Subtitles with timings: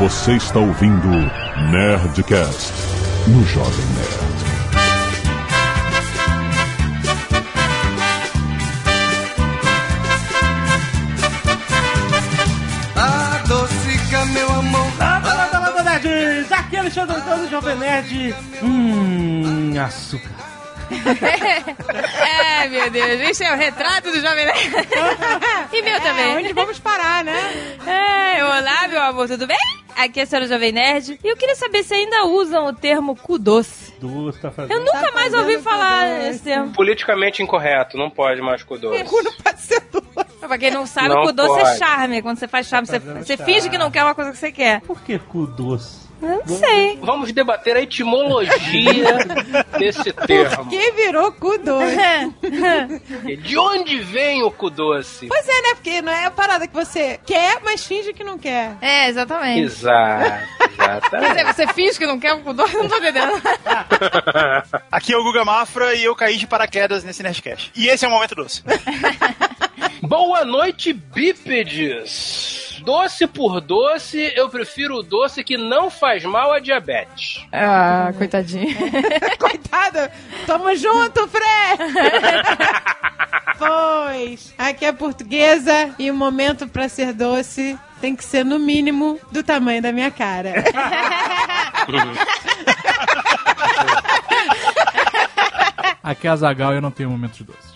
[0.00, 1.08] Você está ouvindo
[1.70, 2.72] Nerdcast
[3.26, 4.30] no Jovem Nerd.
[12.96, 14.86] Adocica, meu amor.
[14.98, 16.50] Landa, landa, landa, nerds!
[16.50, 18.34] Aqui é Alexandre Antônio, Jovem Nerd.
[18.62, 20.30] Hum, açúcar.
[22.62, 24.60] É, meu Deus, este é o retrato do Jovem Nerd.
[25.72, 26.36] E meu também.
[26.38, 27.38] Onde vamos parar, né?
[27.86, 29.79] É, olá, meu amor, tudo bem?
[29.96, 31.18] Aqui é a senhora Jovem Nerd.
[31.22, 33.92] E eu queria saber se ainda usam o termo cu doce.
[34.00, 34.72] Doce, tá fazendo.
[34.72, 36.72] Eu nunca mais ouvi falar cu esse termo.
[36.72, 39.04] Politicamente incorreto, não pode mais com doce.
[39.04, 40.06] Cu não pode ser doce.
[40.40, 41.78] Pra quem não sabe, Não o cu doce é pode.
[41.78, 42.22] charme.
[42.22, 43.52] Quando você faz charme, você, fazendo você charme.
[43.54, 44.80] finge que não quer uma coisa que você quer.
[44.80, 46.09] Por que cu doce?
[46.20, 46.98] Não sei.
[47.02, 49.16] Vamos debater a etimologia
[49.78, 50.66] desse termo.
[50.66, 51.96] Que virou cu doce.
[53.42, 55.26] De onde vem o cu doce?
[55.28, 55.74] Pois é, né?
[55.74, 58.76] Porque não é a parada que você quer, mas finge que não quer.
[58.80, 59.60] É, exatamente.
[59.60, 60.46] Exato,
[61.10, 62.74] Quer dizer, você finge que não quer um cu doce?
[62.74, 63.40] Eu não tô entendendo.
[64.92, 67.72] Aqui é o Guga Mafra e eu caí de paraquedas nesse Nerdcast.
[67.74, 68.62] E esse é o Momento Doce.
[70.02, 72.69] Boa noite, bípedes.
[72.84, 77.46] Doce por doce, eu prefiro o doce que não faz mal a diabetes.
[77.52, 78.74] Ah, coitadinho.
[79.38, 80.10] Coitada.
[80.46, 81.94] Tamo junto, Fred.
[83.58, 89.20] pois, aqui é portuguesa e o momento pra ser doce tem que ser no mínimo
[89.30, 90.64] do tamanho da minha cara.
[96.02, 97.70] Aqui é a Zagal e eu não tenho momentos doces.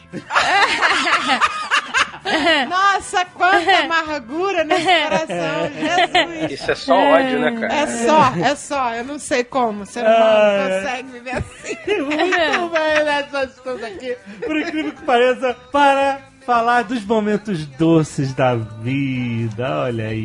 [2.69, 6.53] Nossa, quanta amargura nesse coração, Jesus.
[6.53, 7.75] Isso é só ódio, né, cara?
[7.75, 8.95] É só, é só.
[8.95, 11.77] Eu não sei como o ser humano consegue viver assim.
[12.03, 13.29] Muito bem, né?
[13.31, 19.83] Nós estamos aqui, por incrível que pareça, para falar dos momentos doces da vida.
[19.85, 20.25] Olha aí.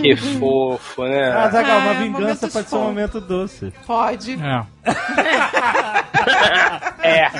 [0.00, 1.30] Que fofo, né?
[1.32, 3.72] Ah, Zagal, uma Ah, vingança pode ser um momento doce.
[3.86, 4.38] Pode.
[4.42, 4.66] É.
[7.00, 7.30] É.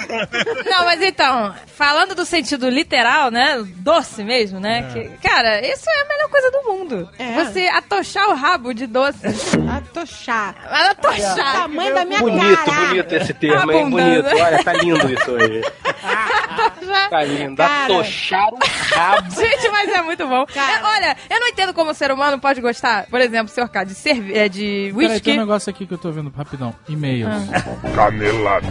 [0.64, 3.62] Não, mas então, falando do sentido literal, né?
[3.78, 4.88] Doce mesmo, né?
[4.92, 7.08] Que, cara, isso é a melhor coisa do mundo.
[7.18, 7.32] É.
[7.44, 9.18] Você atochar o rabo de doce.
[9.76, 10.54] Atochar.
[10.70, 11.62] Atochar.
[11.62, 12.86] Tamanho da minha Bonito, cara.
[12.86, 13.90] bonito esse termo, hein?
[13.90, 14.26] Bonito.
[14.28, 15.62] Olha, tá lindo isso hoje.
[17.08, 17.56] Tá lindo.
[17.56, 17.84] Cara.
[17.84, 18.58] Atochar o
[18.94, 19.30] rabo.
[19.40, 20.46] Gente, mas é muito bom.
[20.46, 20.72] Cara.
[20.72, 23.84] É, olha, eu não entendo como o ser humano pode gostar, por exemplo, senhor K,
[23.84, 25.20] de, cerve é, de Peraí, whisky.
[25.20, 26.74] tem um negócio aqui que eu tô vendo rapidão.
[26.88, 27.28] E-mails.
[27.94, 28.66] Canelada.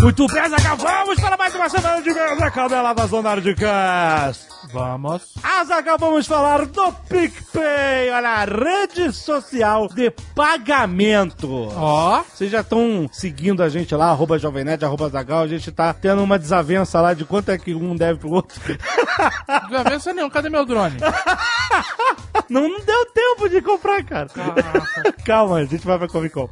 [0.00, 2.12] Muito bem, Zagal, vamos para mais uma semana de
[2.52, 4.48] Canela da Zona de Cast.
[4.72, 5.34] Vamos.
[5.42, 11.68] Azagal, vamos falar do PicPay, olha, a rede social de pagamento.
[11.76, 12.22] Ó.
[12.22, 15.92] Vocês já estão seguindo a gente lá, arroba Jovem Nerd, arroba Zagal, a gente tá
[15.92, 18.58] tendo uma desavença lá de quanto é que um deve pro outro.
[19.68, 20.30] Desavença nenhum.
[20.30, 20.96] Cadê meu drone?
[22.48, 24.28] Não, não deu tempo de comprar, cara.
[25.24, 26.50] Calma, a gente vai pra Comic Con.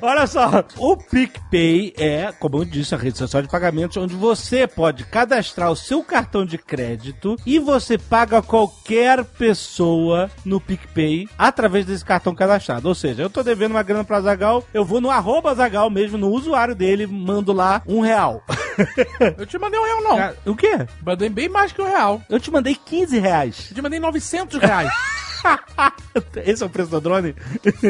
[0.00, 4.66] Olha só, o PicPay é, como eu disse, a rede social de pagamentos onde você
[4.66, 11.86] pode cadastrar o seu cartão de crédito e você paga qualquer pessoa no PicPay através
[11.86, 12.88] desse cartão cadastrado.
[12.88, 16.18] Ou seja, eu tô devendo uma grana pra Zagal, eu vou no arroba Zagal mesmo,
[16.18, 18.42] no usuário dele, mando lá um real.
[19.38, 20.52] Eu te mandei um real, não.
[20.52, 20.86] O quê?
[21.04, 22.22] Mandei bem mais que um real.
[22.28, 23.66] Eu te mandei 15 reais.
[23.70, 24.90] Eu te mandei 900 reais.
[26.44, 27.34] Esse é o preço do drone?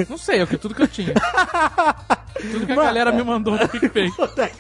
[0.09, 1.15] Não sei, é tudo que eu tinha.
[2.51, 4.11] Tudo que a galera me mandou do PicPay.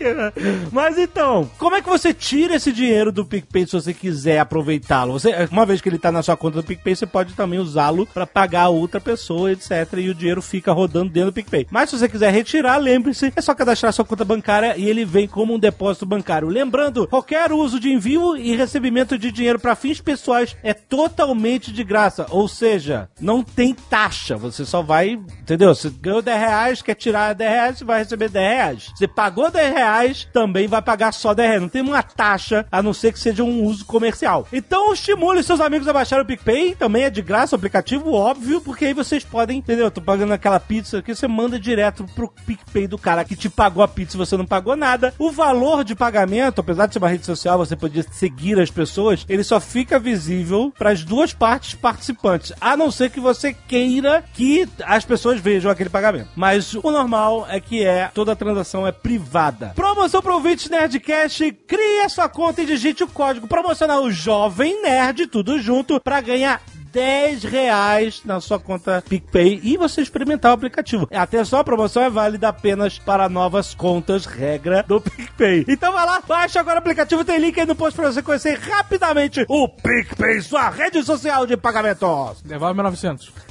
[0.70, 5.14] Mas então, como é que você tira esse dinheiro do PicPay se você quiser aproveitá-lo?
[5.14, 8.06] Você, uma vez que ele tá na sua conta do PicPay, você pode também usá-lo
[8.06, 9.70] pra pagar a outra pessoa, etc.
[9.96, 11.66] E o dinheiro fica rodando dentro do PicPay.
[11.70, 15.26] Mas se você quiser retirar, lembre-se, é só cadastrar sua conta bancária e ele vem
[15.26, 16.48] como um depósito bancário.
[16.48, 21.82] Lembrando, qualquer uso de envio e recebimento de dinheiro para fins pessoais é totalmente de
[21.82, 22.26] graça.
[22.30, 22.81] Ou seja,
[23.20, 24.36] não tem taxa.
[24.36, 25.74] Você só vai, entendeu?
[25.74, 28.90] Você ganhou 10 reais, quer tirar 10 reais, você vai receber 10 reais.
[28.94, 31.62] Você pagou 10 reais, também vai pagar só 10 reais.
[31.62, 34.46] Não tem uma taxa, a não ser que seja um uso comercial.
[34.52, 36.74] Então estimule seus amigos a baixar o PicPay.
[36.74, 39.86] Também é de graça o aplicativo, óbvio, porque aí vocês podem, entendeu?
[39.86, 43.48] Eu tô pagando aquela pizza aqui, você manda direto pro PicPay do cara que te
[43.48, 45.14] pagou a pizza e você não pagou nada.
[45.18, 49.24] O valor de pagamento, apesar de ser uma rede social, você podia seguir as pessoas,
[49.28, 54.24] ele só fica visível para as duas partes participantes, a não ser que você queira
[54.34, 56.28] que as pessoas vejam aquele pagamento.
[56.36, 59.72] Mas o normal é que é toda a transação é privada.
[59.74, 65.26] Promoção para ouvintes Nerdcast, crie a sua conta e digite o código promocional Jovem Nerd,
[65.26, 66.60] tudo junto, para ganhar
[66.92, 71.08] 10 reais na sua conta PicPay e você experimentar o aplicativo.
[71.10, 75.64] Atenção, a promoção é válida apenas para novas contas, regra do PicPay.
[75.66, 78.58] Então vai lá, baixa agora o aplicativo, tem link aí no post pra você conhecer
[78.58, 82.42] rapidamente o PicPay, sua rede social de pagamentos.
[82.44, 83.32] Devolve 1900.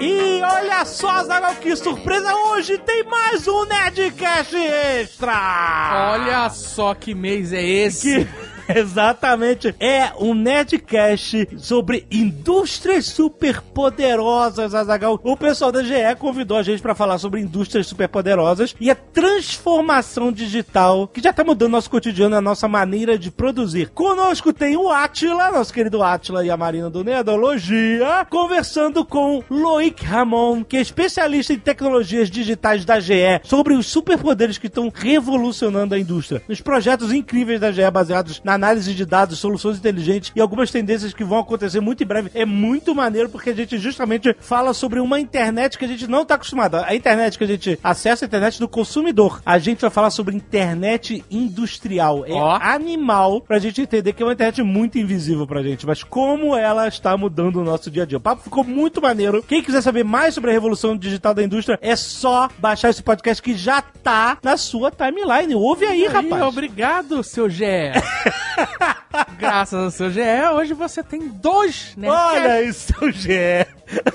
[0.00, 2.34] E olha só, Zagal, que surpresa!
[2.34, 6.12] Hoje tem mais um Nerdcast Extra!
[6.14, 8.24] Olha só que mês é esse.
[8.24, 8.49] Que...
[8.76, 9.74] Exatamente.
[9.78, 15.20] É um Nerdcast sobre indústrias superpoderosas, Azagal.
[15.22, 20.32] O pessoal da GE convidou a gente para falar sobre indústrias superpoderosas e a transformação
[20.32, 23.90] digital que já tá mudando nosso cotidiano, a nossa maneira de produzir.
[23.90, 30.04] Conosco tem o Atila, nosso querido Atila e a Marina do Nerdologia, conversando com Loic
[30.04, 35.94] Ramon, que é especialista em tecnologias digitais da GE, sobre os superpoderes que estão revolucionando
[35.94, 36.42] a indústria.
[36.48, 41.14] Nos projetos incríveis da GE baseados na análise de dados, soluções inteligentes e algumas tendências
[41.14, 42.30] que vão acontecer muito em breve.
[42.34, 46.22] É muito maneiro porque a gente justamente fala sobre uma internet que a gente não
[46.22, 46.76] está acostumado.
[46.76, 49.40] A internet que a gente acessa a internet do consumidor.
[49.46, 52.24] A gente vai falar sobre internet industrial.
[52.26, 52.58] É Ó.
[52.60, 56.86] animal pra gente entender que é uma internet muito invisível pra gente, mas como ela
[56.86, 58.18] está mudando o nosso dia a dia.
[58.18, 59.42] O papo ficou muito maneiro.
[59.42, 63.42] Quem quiser saber mais sobre a revolução digital da indústria, é só baixar esse podcast
[63.42, 65.54] que já tá na sua timeline.
[65.54, 66.42] Ouve aí, Aí, rapaz.
[66.42, 67.64] obrigado, seu GE.
[69.38, 70.20] Graças ao seu GE,
[70.54, 72.08] hoje você tem dois, né?
[72.08, 73.66] Olha isso, seu GE.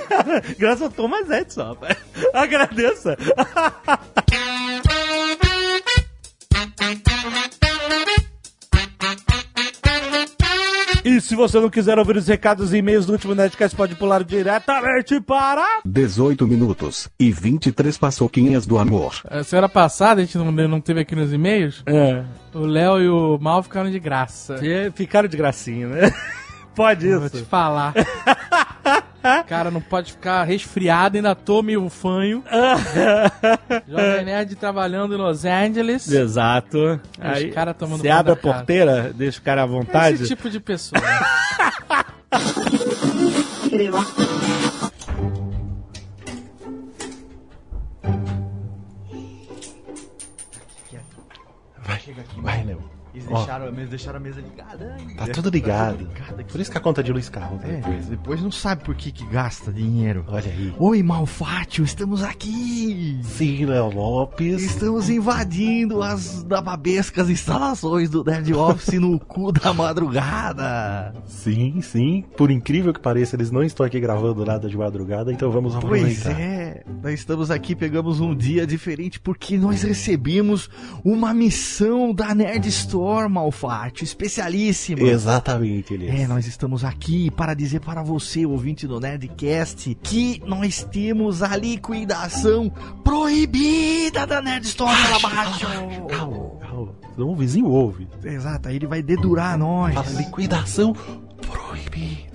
[0.57, 1.97] Graças ao Thomas Edison, rapaz.
[2.33, 3.17] Agradeça.
[11.07, 14.23] E se você não quiser ouvir os recados e e-mails do último Nerdcast, pode pular
[14.23, 15.63] diretamente para...
[15.85, 19.13] 18 minutos e 23 paçoquinhas do amor.
[19.29, 22.23] A semana passada, a gente não, não teve aqui nos e-mails, É.
[22.55, 24.55] o Léo e o Mal ficaram de graça.
[24.65, 26.11] E Ficaram de gracinha, né?
[26.75, 27.45] Pode Vou te isso.
[27.45, 27.93] falar.
[29.47, 32.43] Cara, não pode ficar resfriado, ainda tome o fanho.
[33.87, 36.09] Jovem Nerd trabalhando em Los Angeles.
[36.11, 36.99] Exato.
[37.19, 38.55] Os caras tomando Você abre a casa.
[38.57, 40.15] porteira, deixa o cara à vontade.
[40.15, 41.01] Esse tipo de pessoa.
[53.37, 55.13] deixaram, a mesa, deixaram a mesa ligada ainda.
[55.25, 56.07] Tá tudo ligado.
[56.51, 58.05] Por isso que a conta de luz caiu É, depois.
[58.07, 60.23] depois não sabe por que, que gasta dinheiro.
[60.27, 60.73] Olha aí.
[60.77, 63.19] Oi, Malfátio, estamos aqui!
[63.23, 64.61] Sim, Léo Lopes.
[64.63, 71.13] Estamos invadindo as babescas instalações do Nerd Office no cu da madrugada.
[71.25, 72.23] Sim, sim.
[72.37, 75.83] Por incrível que pareça, eles não estão aqui gravando nada de madrugada, então vamos Pois
[76.27, 76.39] aproveitar.
[76.39, 80.69] é, nós estamos aqui, pegamos um dia diferente porque nós recebemos
[81.03, 85.01] uma missão da Nerd Store, Malfátio, especialíssima.
[85.01, 86.19] Exatamente, Elias.
[86.19, 91.55] É, nós estamos aqui para dizer para você, ouvinte do Nerdcast, que nós temos a
[91.55, 92.69] liquidação
[93.03, 95.65] proibida da Nerd Store lá abaixo.
[96.09, 96.95] Calma, calma.
[97.13, 98.07] Senão o vizinho ouve.
[98.23, 99.93] Exato, aí ele vai dedurar nós.
[99.93, 100.93] Fala liquidação
[101.41, 102.34] proibida.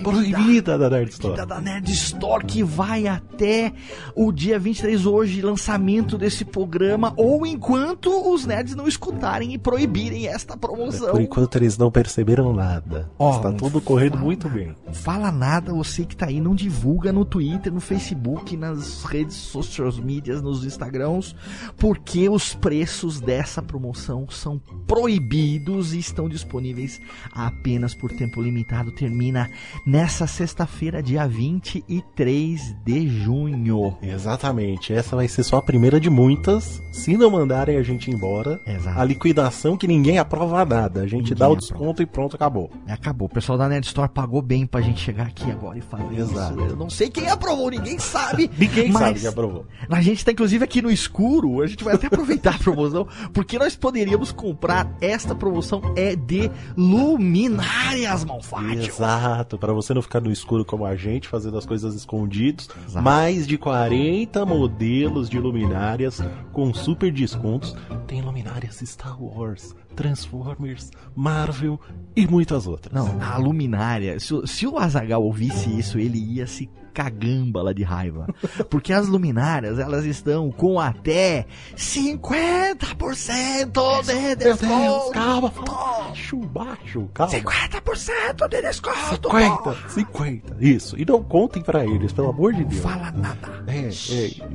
[0.00, 1.46] Proibida da Nerd Store.
[1.46, 3.72] da Nerd Store que vai até
[4.14, 10.26] o dia 23 hoje, lançamento desse programa, ou enquanto os nerds não escutarem e proibirem
[10.26, 11.12] esta promoção.
[11.12, 13.10] Por enquanto eles não perceberam nada.
[13.18, 14.74] Ó, Está tudo correndo fala muito bem.
[14.92, 19.82] Fala nada, você que tá aí, não divulga no Twitter, no Facebook, nas redes social
[20.02, 21.34] medias, nos Instagrams,
[21.76, 27.00] porque os preços dessa promoção são proibidos e estão disponíveis
[27.32, 28.92] apenas por tempo limitado.
[28.92, 29.50] Termina
[29.86, 33.96] nessa sexta-feira, dia 23 de junho.
[34.02, 34.92] Exatamente.
[34.92, 36.82] Essa vai ser só a primeira de muitas.
[36.92, 38.98] Se não mandarem a gente embora, Exato.
[39.00, 41.00] a liquidação que ninguém aprova nada.
[41.02, 41.60] A gente Ninguém dá o aprova.
[41.60, 42.70] desconto e pronto, acabou.
[42.86, 43.26] Acabou.
[43.26, 46.60] O pessoal da Nerd Store pagou bem pra gente chegar aqui agora e fazer Exato.
[46.60, 46.70] isso.
[46.70, 48.50] Eu não sei quem aprovou, ninguém sabe.
[48.58, 49.66] Ninguém sabe que aprovou.
[49.88, 53.58] A gente tá inclusive aqui no escuro, a gente vai até aproveitar a promoção, porque
[53.58, 58.82] nós poderíamos comprar esta promoção é de luminárias, Malfátio.
[58.82, 62.68] Exato, para você não ficar no escuro como a gente, fazendo as coisas escondidos.
[62.86, 63.02] Exato.
[63.02, 66.20] Mais de 40 modelos de luminárias
[66.52, 67.74] com super descontos.
[68.06, 71.78] Tem luminárias Star Wars, Transformers, Marvel
[72.16, 72.92] e muitas outras.
[72.94, 77.82] Não, a luminária, se, o- se o Azagal ouvisse isso, ele ia se cagambala de
[77.82, 78.26] raiva.
[78.68, 85.10] Porque as luminárias, elas estão com até 50% de desconto.
[85.12, 87.32] calma, baixo, baixo, calma.
[87.32, 89.30] 50% de desconto.
[89.30, 90.98] 50, 50, isso.
[91.00, 92.80] E não contem pra eles, pelo amor de Deus.
[92.82, 93.64] Fala nada.
[93.66, 93.90] É, é.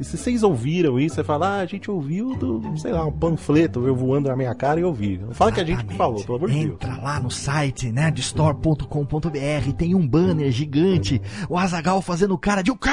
[0.03, 3.81] Se vocês ouviram isso, você fala, ah, a gente ouviu do, sei lá, um panfleto
[3.81, 5.19] veio voando na minha cara e eu ouvi.
[5.27, 6.73] Não fala que a gente falou, pelo amor de Deus.
[6.73, 12.77] Entra lá no site nerdstore.com.br, tem um banner gigante, o Azagal fazendo cara de o
[12.77, 12.89] quê?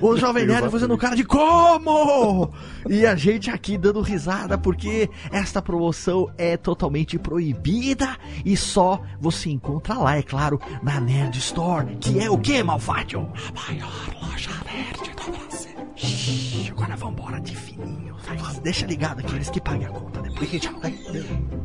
[0.00, 2.50] O Jovem Nerd fazendo cara de como?
[2.88, 9.50] E a gente aqui dando risada porque esta promoção é totalmente proibida e só você
[9.50, 13.28] encontra lá, é claro, na Nerd Store, que é o que, Malfátio?
[13.48, 15.70] A maior loja nerd do Brasil.
[15.96, 18.13] Shhh, agora vambora de fininho.
[18.26, 20.50] Vai, deixa ligado aqui, eles que paguem a conta depois.
[20.60, 20.72] Tchau.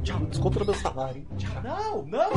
[0.03, 1.17] Tchau, desconto no meu salário.
[1.17, 1.27] hein?
[1.63, 2.29] Não, não.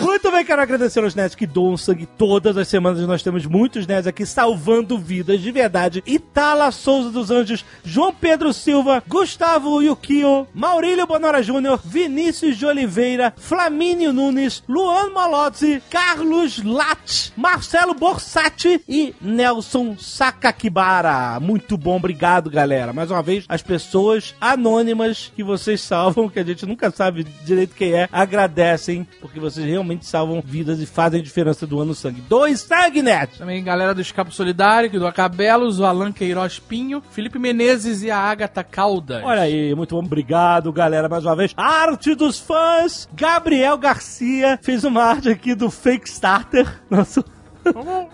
[0.00, 3.06] Muito bem, quero agradecer aos nerds que doam sangue todas as semanas.
[3.06, 6.02] Nós temos muitos nerds aqui salvando vidas de verdade.
[6.06, 13.32] Itala Souza dos Anjos, João Pedro Silva, Gustavo Yukio, Maurílio Bonora Júnior, Vinícius de Oliveira,
[13.36, 21.38] Flamínio Nunes, Luan Malozzi, Carlos Lat, Marcelo Borsatti e Nelson Sakakibara.
[21.40, 22.92] Muito bom, obrigado, galera.
[22.92, 27.74] Mais uma vez, as pessoas anônimas que vocês salvam, que a gente nunca sabe direito
[27.74, 32.20] quem é, agradecem, porque vocês realmente salvam vidas e fazem diferença do ano sangue.
[32.22, 33.38] Dois sangue, net!
[33.38, 38.18] Também galera do Escapo Solidário, do Acabelos, o Alan Queiroz Pinho, Felipe Menezes e a
[38.18, 39.22] Agatha Caldas.
[39.24, 41.52] Olha aí, muito bom, obrigado, galera, mais uma vez.
[41.56, 47.24] Arte dos fãs, Gabriel Garcia fez uma arte aqui do Fake Starter, nosso...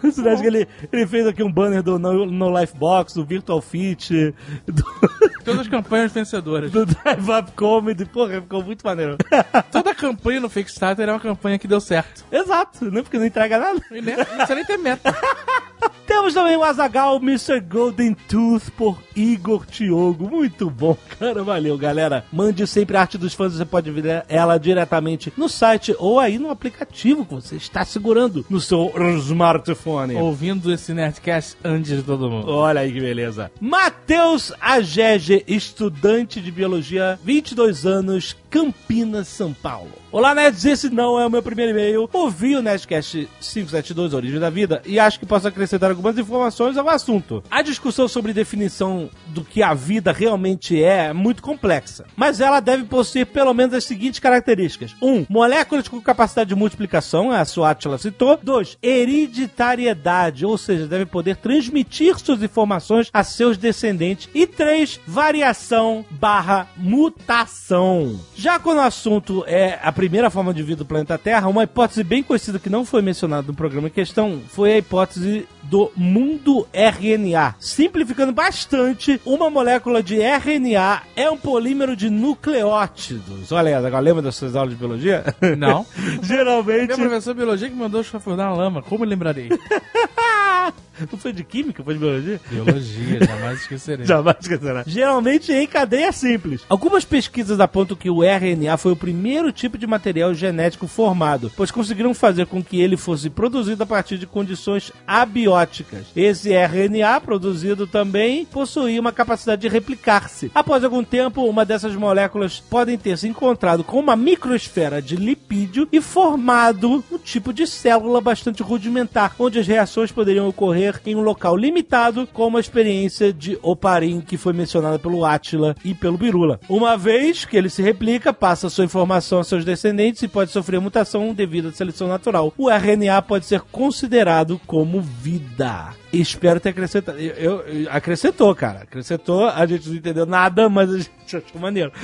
[0.02, 3.24] Esse nerd que ele, ele fez aqui um banner do No, no Life Box, do
[3.24, 4.34] Virtual Fit,
[4.66, 4.84] do,
[5.44, 6.70] Todas as campanhas vencedoras.
[6.72, 8.04] do Drive Up Comedy.
[8.04, 9.16] Porra, ficou muito maneiro.
[9.70, 12.24] Toda campanha no Fake Starter é uma campanha que deu certo.
[12.32, 13.02] Exato, né?
[13.02, 13.80] Porque não entrega nada.
[13.92, 15.14] E nem- Não precisa nem ter meta.
[16.06, 17.60] Temos também o Azagal Mr.
[17.60, 20.28] Golden Tooth por Igor Tiogo.
[20.28, 21.42] Muito bom, cara.
[21.42, 22.24] Valeu, galera.
[22.32, 23.52] Mande sempre a arte dos fãs.
[23.54, 28.44] Você pode ver ela diretamente no site ou aí no aplicativo que você está segurando
[28.48, 28.92] no seu
[29.36, 30.14] smartphone.
[30.16, 32.50] Ouvindo esse Nerdcast antes de todo mundo.
[32.50, 33.50] Olha aí que beleza.
[33.60, 39.92] Matheus Agege, estudante de biologia, 22 anos, Campinas, São Paulo.
[40.12, 42.08] Olá, nerds, esse não é o meu primeiro e-mail.
[42.12, 46.88] Ouvi o Nerdcast 572, Origem da Vida, e acho que posso acrescentar algumas informações ao
[46.88, 47.42] assunto.
[47.50, 52.60] A discussão sobre definição do que a vida realmente é é muito complexa, mas ela
[52.60, 54.94] deve possuir pelo menos as seguintes características.
[55.02, 55.08] 1.
[55.08, 58.38] Um, moléculas com capacidade de multiplicação, a sua Atila citou.
[58.42, 58.78] 2.
[58.82, 64.28] Hereditariedade, ou seja, deve poder transmitir suas informações a seus descendentes.
[64.34, 65.00] E 3.
[65.06, 68.18] Variação barra mutação.
[68.34, 72.04] Já quando o assunto é a primeira forma de vida do planeta Terra, uma hipótese
[72.04, 76.68] bem conhecida que não foi mencionada no programa em questão foi a hipótese do mundo
[76.70, 77.54] RNA.
[77.58, 83.50] Simplificando bastante, uma molécula de RNA é um polímero de nucleótidos.
[83.50, 85.24] Olha aí, agora lembra das suas aulas de biologia?
[85.56, 85.86] Não.
[86.22, 86.88] Geralmente.
[86.88, 88.82] Meu professor de biologia que mandou chafurdar na lama.
[88.82, 89.48] Como eu lembrarei?
[91.10, 92.40] Não foi de química, foi de biologia?
[92.50, 94.06] Biologia, jamais esquecerei.
[94.06, 94.84] Jamais esquecerá.
[94.86, 96.62] Geralmente em cadeia simples.
[96.68, 101.70] Algumas pesquisas apontam que o RNA foi o primeiro tipo de material genético formado, pois
[101.70, 106.06] conseguiram fazer com que ele fosse produzido a partir de condições abióticas.
[106.14, 110.50] Esse RNA, produzido também, possuía uma capacidade de replicar-se.
[110.54, 115.88] Após algum tempo, uma dessas moléculas podem ter se encontrado com uma microesfera de lipídio
[115.92, 121.22] e formado um tipo de célula bastante rudimentar, onde as reações poderiam ocorrer em um
[121.22, 126.60] local limitado, como a experiência de Oparin, que foi mencionada pelo Átila e pelo Birula.
[126.68, 130.80] Uma vez que ele se replica, passa sua informação aos seus descendentes e pode sofrer
[130.80, 132.52] mutação devido à seleção natural.
[132.56, 135.94] O RNA pode ser considerado como vida.
[136.12, 137.18] Espero ter acrescentado.
[137.18, 138.80] Eu, eu- acrescentou, cara.
[138.82, 139.46] Acrescentou.
[139.48, 141.92] A gente não entendeu nada, mas a gente achou maneiro.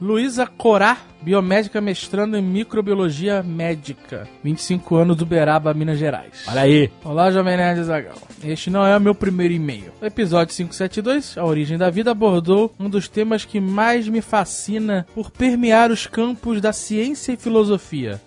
[0.00, 4.28] Luísa Corá, biomédica mestrando em microbiologia médica.
[4.44, 6.44] 25 anos do Beraba, Minas Gerais.
[6.48, 6.90] Olha aí.
[7.04, 8.16] Olá, Jovem Nerd Zagal.
[8.44, 9.92] Este não é o meu primeiro e-mail.
[10.00, 15.06] O episódio 572, A Origem da Vida, abordou um dos temas que mais me fascina
[15.14, 18.20] por permear os campos da ciência e filosofia.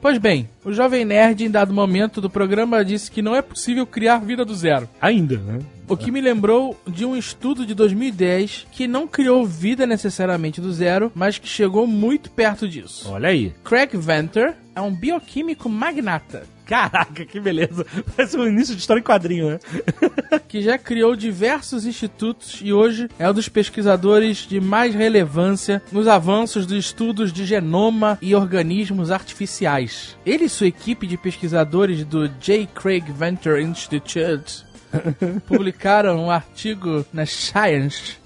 [0.00, 3.65] Pois bem, o Jovem Nerd, em dado momento do programa, disse que não é possível
[3.86, 4.88] criar vida do zero.
[5.00, 5.58] Ainda, né?
[5.88, 10.72] O que me lembrou de um estudo de 2010 que não criou vida necessariamente do
[10.72, 13.08] zero, mas que chegou muito perto disso.
[13.10, 13.54] Olha aí.
[13.62, 17.86] Craig Venter é um bioquímico magnata Caraca, que beleza.
[18.16, 19.58] Parece um início de história em quadrinho, né?
[20.48, 26.08] que já criou diversos institutos e hoje é um dos pesquisadores de mais relevância nos
[26.08, 30.16] avanços dos estudos de genoma e organismos artificiais.
[30.26, 32.66] Ele e sua equipe de pesquisadores do J.
[32.74, 34.66] Craig Venter Institute
[35.46, 38.16] publicaram um artigo na Science,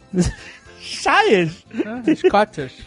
[0.80, 1.64] Chaias.
[1.72, 2.86] né, Scottish,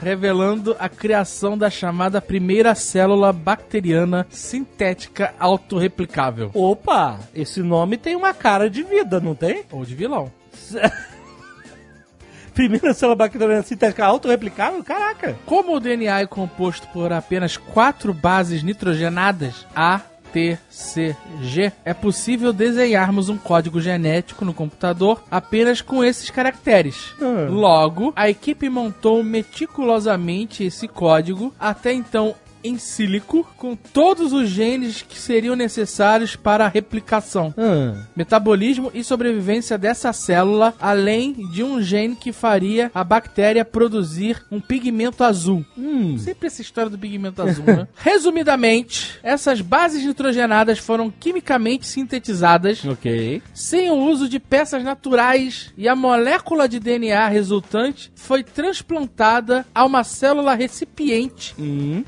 [0.00, 6.50] revelando a criação da chamada primeira célula bacteriana sintética autorreplicável.
[6.54, 9.64] Opa, esse nome tem uma cara de vida, não tem?
[9.72, 10.30] Ou de vilão.
[12.54, 14.82] Primeira célula bacteriana sintética autorreplicável?
[14.82, 15.36] Caraca.
[15.46, 20.00] Como o DNA é composto por apenas quatro bases nitrogenadas, A,
[20.32, 27.14] T, C, G, é possível desenharmos um código genético no computador apenas com esses caracteres.
[27.50, 35.02] Logo, a equipe montou meticulosamente esse código, até então em sílico, com todos os genes
[35.02, 37.54] que seriam necessários para a replicação,
[38.16, 44.60] metabolismo e sobrevivência dessa célula, além de um gene que faria a bactéria produzir um
[44.60, 45.64] pigmento azul.
[46.18, 47.88] Sempre essa história do pigmento azul, né?
[47.96, 53.42] Resumidamente, essas bases nitrogenadas foram quimicamente sintetizadas Ok.
[53.54, 59.84] sem o uso de peças naturais e a molécula de DNA resultante foi transplantada a
[59.84, 61.54] uma célula recipiente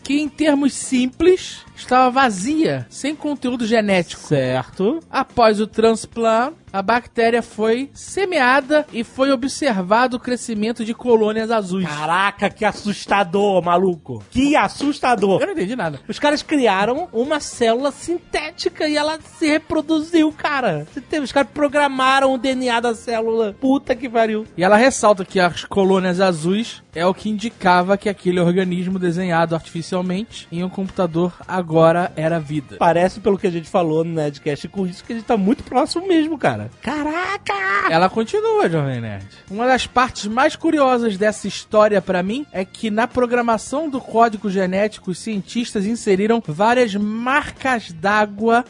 [0.03, 4.23] que, em termos simples, estava vazia, sem conteúdo genético.
[4.23, 5.01] Certo.
[5.11, 11.89] Após o transplante, a bactéria foi semeada e foi observado o crescimento de colônias azuis.
[11.89, 14.23] Caraca, que assustador, maluco.
[14.31, 15.41] Que assustador.
[15.41, 16.01] Eu não entendi nada.
[16.09, 20.87] Os caras criaram uma célula sintética e ela se reproduziu, cara.
[21.23, 23.55] Os caras programaram o DNA da célula.
[23.61, 24.47] Puta que pariu.
[24.57, 29.55] E ela ressalta que as colônias azuis é o que indicava que aquele organismo desenhado
[29.55, 32.77] artificialmente em um computador agora era vida.
[32.79, 35.63] Parece, pelo que a gente falou no Nerdcast com isso, que a gente tá muito
[35.63, 36.60] próximo mesmo, cara.
[36.83, 37.55] Caraca!
[37.91, 39.27] Ela continua, Jovem Nerd.
[39.51, 44.51] Uma das partes mais curiosas dessa história pra mim é que na programação do código
[44.51, 48.65] genético os cientistas inseriram várias marcas d'água,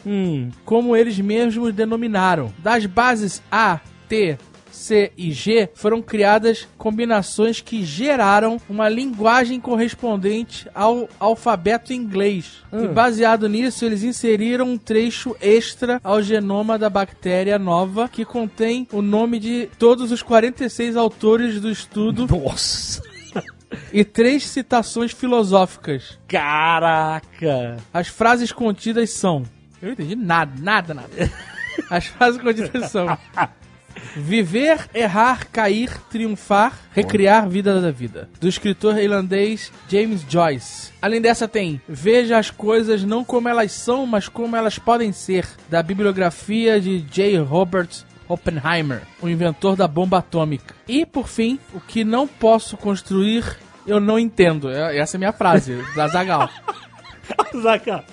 [0.65, 2.53] como eles mesmos denominaram.
[2.59, 4.37] Das bases A, T,
[4.71, 12.63] C e G foram criadas combinações que geraram uma linguagem correspondente ao alfabeto inglês.
[12.71, 18.87] E baseado nisso, eles inseriram um trecho extra ao genoma da bactéria nova que contém
[18.91, 23.01] o nome de todos os 46 autores do estudo Nossa!
[23.93, 26.17] e três citações filosóficas.
[26.27, 27.77] Caraca!
[27.93, 29.43] As frases contidas são.
[29.81, 31.09] Eu não entendi nada, nada, nada.
[31.89, 33.05] As frases contidas são.
[34.15, 38.29] Viver, errar, cair, triunfar, recriar vida da vida.
[38.39, 40.91] Do escritor irlandês James Joyce.
[41.01, 45.47] Além dessa tem Veja as coisas não como elas são, mas como elas podem ser.
[45.69, 47.37] Da bibliografia de J.
[47.39, 47.89] Robert
[48.27, 50.73] Oppenheimer, o inventor da bomba atômica.
[50.87, 53.43] E, por fim, o que não posso construir,
[53.85, 54.69] eu não entendo.
[54.69, 56.49] É- Essa é a minha frase, da Zagal.
[57.61, 58.03] Zaca.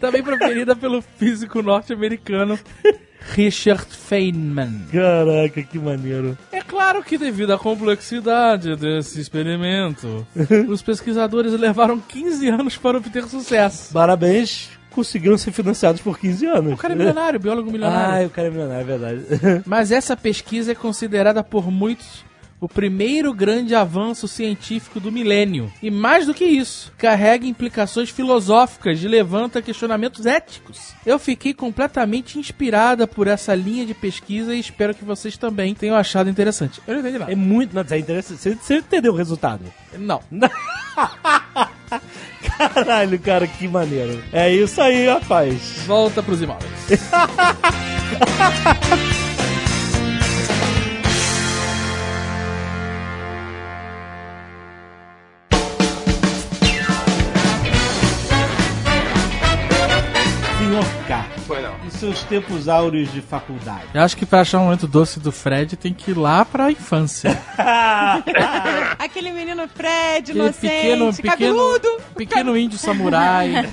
[0.00, 2.58] Também preferida pelo físico norte-americano
[3.30, 4.86] Richard Feynman.
[4.90, 6.36] Caraca, que maneiro.
[6.50, 10.26] É claro que devido à complexidade desse experimento,
[10.68, 13.92] os pesquisadores levaram 15 anos para obter sucesso.
[13.92, 16.72] Parabéns, conseguiram ser financiados por 15 anos.
[16.74, 18.02] O cara é milionário, biólogo milionário.
[18.24, 19.22] Ah, o cara é milionário, é verdade.
[19.66, 22.24] Mas essa pesquisa é considerada por muitos
[22.62, 25.72] o primeiro grande avanço científico do milênio.
[25.82, 30.94] E mais do que isso, carrega implicações filosóficas e levanta questionamentos éticos.
[31.04, 35.96] Eu fiquei completamente inspirada por essa linha de pesquisa e espero que vocês também tenham
[35.96, 36.80] achado interessante.
[36.86, 37.32] Eu não entendi nada.
[37.32, 37.74] É muito.
[37.74, 38.40] Não, é interessante.
[38.40, 39.64] Você, você entendeu o resultado?
[39.98, 40.22] Não.
[42.58, 44.22] Caralho, cara, que maneiro.
[44.32, 45.82] É isso aí, rapaz.
[45.84, 46.70] Volta pros imóveis.
[61.52, 61.74] Foi não.
[61.86, 63.82] E seus tempos áureos de faculdade?
[63.92, 66.70] Eu acho que pra achar um momento doce do Fred tem que ir lá pra
[66.70, 67.30] infância.
[68.98, 71.88] Aquele menino Fred, Aquele inocente, pequeno, pequeno, cabeludo.
[72.16, 73.52] pequeno índio samurai.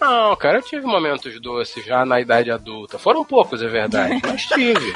[0.00, 2.98] Não, cara, eu tive momentos doces já na idade adulta.
[2.98, 4.92] Foram poucos, é verdade, mas tive.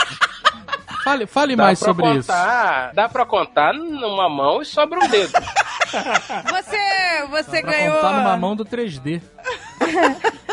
[1.03, 2.29] Fale, fale Dá mais sobre isso.
[2.29, 5.33] contar, Dá pra contar numa mão e sobra um dedo.
[6.51, 7.95] Você, você Pra ganhou.
[7.97, 9.23] contar numa mão do 3D.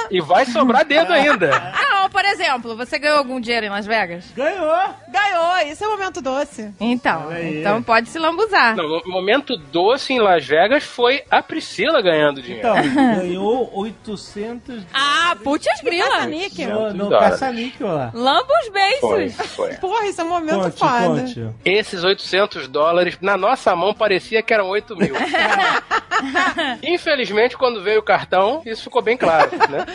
[0.09, 1.51] E vai sobrar dedo ainda.
[2.07, 4.23] Não, por exemplo, você ganhou algum dinheiro em Las Vegas?
[4.33, 4.95] Ganhou!
[5.09, 6.73] Ganhou, isso é um momento doce.
[6.79, 8.77] Então, então pode se lambuzar.
[8.77, 12.65] Não, o momento doce em Las Vegas foi a Priscila ganhando dinheiro.
[12.65, 12.75] Então,
[13.19, 16.07] ganhou 800 Ah, putz grila.
[16.09, 17.09] Caça-níquel.
[17.19, 18.11] caça-níquel lá.
[18.13, 19.47] Lamba os beiços.
[19.51, 19.73] foi.
[19.81, 21.21] Porra, isso é um momento Conte, foda.
[21.21, 21.49] conte.
[21.65, 25.13] Esses 800 dólares, na nossa mão, parecia que eram 8 mil.
[26.83, 29.85] Infelizmente, quando veio o cartão, isso ficou bem claro, né?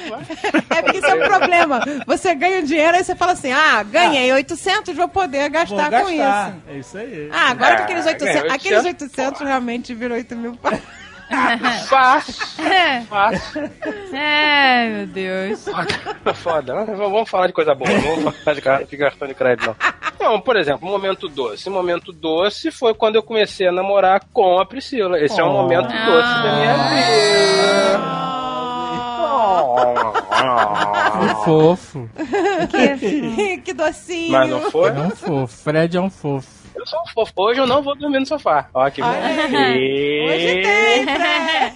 [0.71, 1.81] É porque isso é um problema.
[2.07, 5.91] Você ganha o dinheiro e você fala assim: ah, ganhei 800, vou poder Vou gastar,
[5.91, 6.03] gastar.
[6.03, 6.63] com isso.
[6.69, 7.29] É isso aí.
[7.33, 10.57] Ah, agora que Ah, aqueles ganhei 800, 800, aqueles 800 realmente viram 8 mil.
[10.57, 10.73] pa-
[11.89, 13.01] Fácil, É.
[13.09, 13.71] fácil.
[14.13, 15.65] É, meu Deus.
[15.65, 16.85] Foda, foda.
[16.85, 19.77] Vamos falar de coisa boa, não vamos falar de car- de cartão de crédito, não.
[20.33, 21.71] Não, por exemplo, momento doce.
[21.71, 25.19] Momento doce foi quando eu comecei a namorar com a Priscila.
[25.19, 28.32] Esse é um momento doce da minha vida.
[31.21, 32.09] Que fofo.
[33.65, 34.33] que docinho.
[34.33, 34.91] Mas não foi?
[34.91, 35.63] É um fofo.
[35.63, 36.62] Fred é um fofo.
[36.75, 37.33] Eu sou um fofo.
[37.37, 38.69] Hoje eu não vou dormir no sofá.
[38.73, 39.09] Ó, que bom.
[39.09, 41.73] Hoje tem, Fred.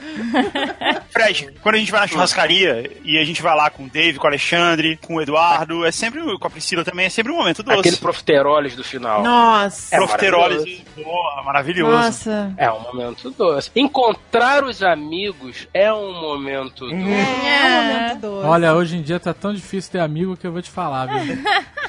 [1.10, 4.18] Fred, quando a gente vai na churrascaria e a gente vai lá com o Dave,
[4.18, 7.36] com o Alexandre, com o Eduardo, é sempre, com a Priscila também, é sempre um
[7.36, 7.80] momento doce.
[7.80, 9.22] Aquele profiteroles do final.
[9.22, 9.94] Nossa.
[9.94, 11.92] É Profiterólise, porra, maravilhoso.
[11.92, 12.52] Nossa.
[12.56, 13.70] É um momento doce.
[13.74, 16.94] Encontrar os amigos é um momento doce.
[16.94, 18.46] É um momento doce.
[18.46, 21.38] Olha, hoje em dia tá tão difícil ter amigo que eu vou te falar, viu?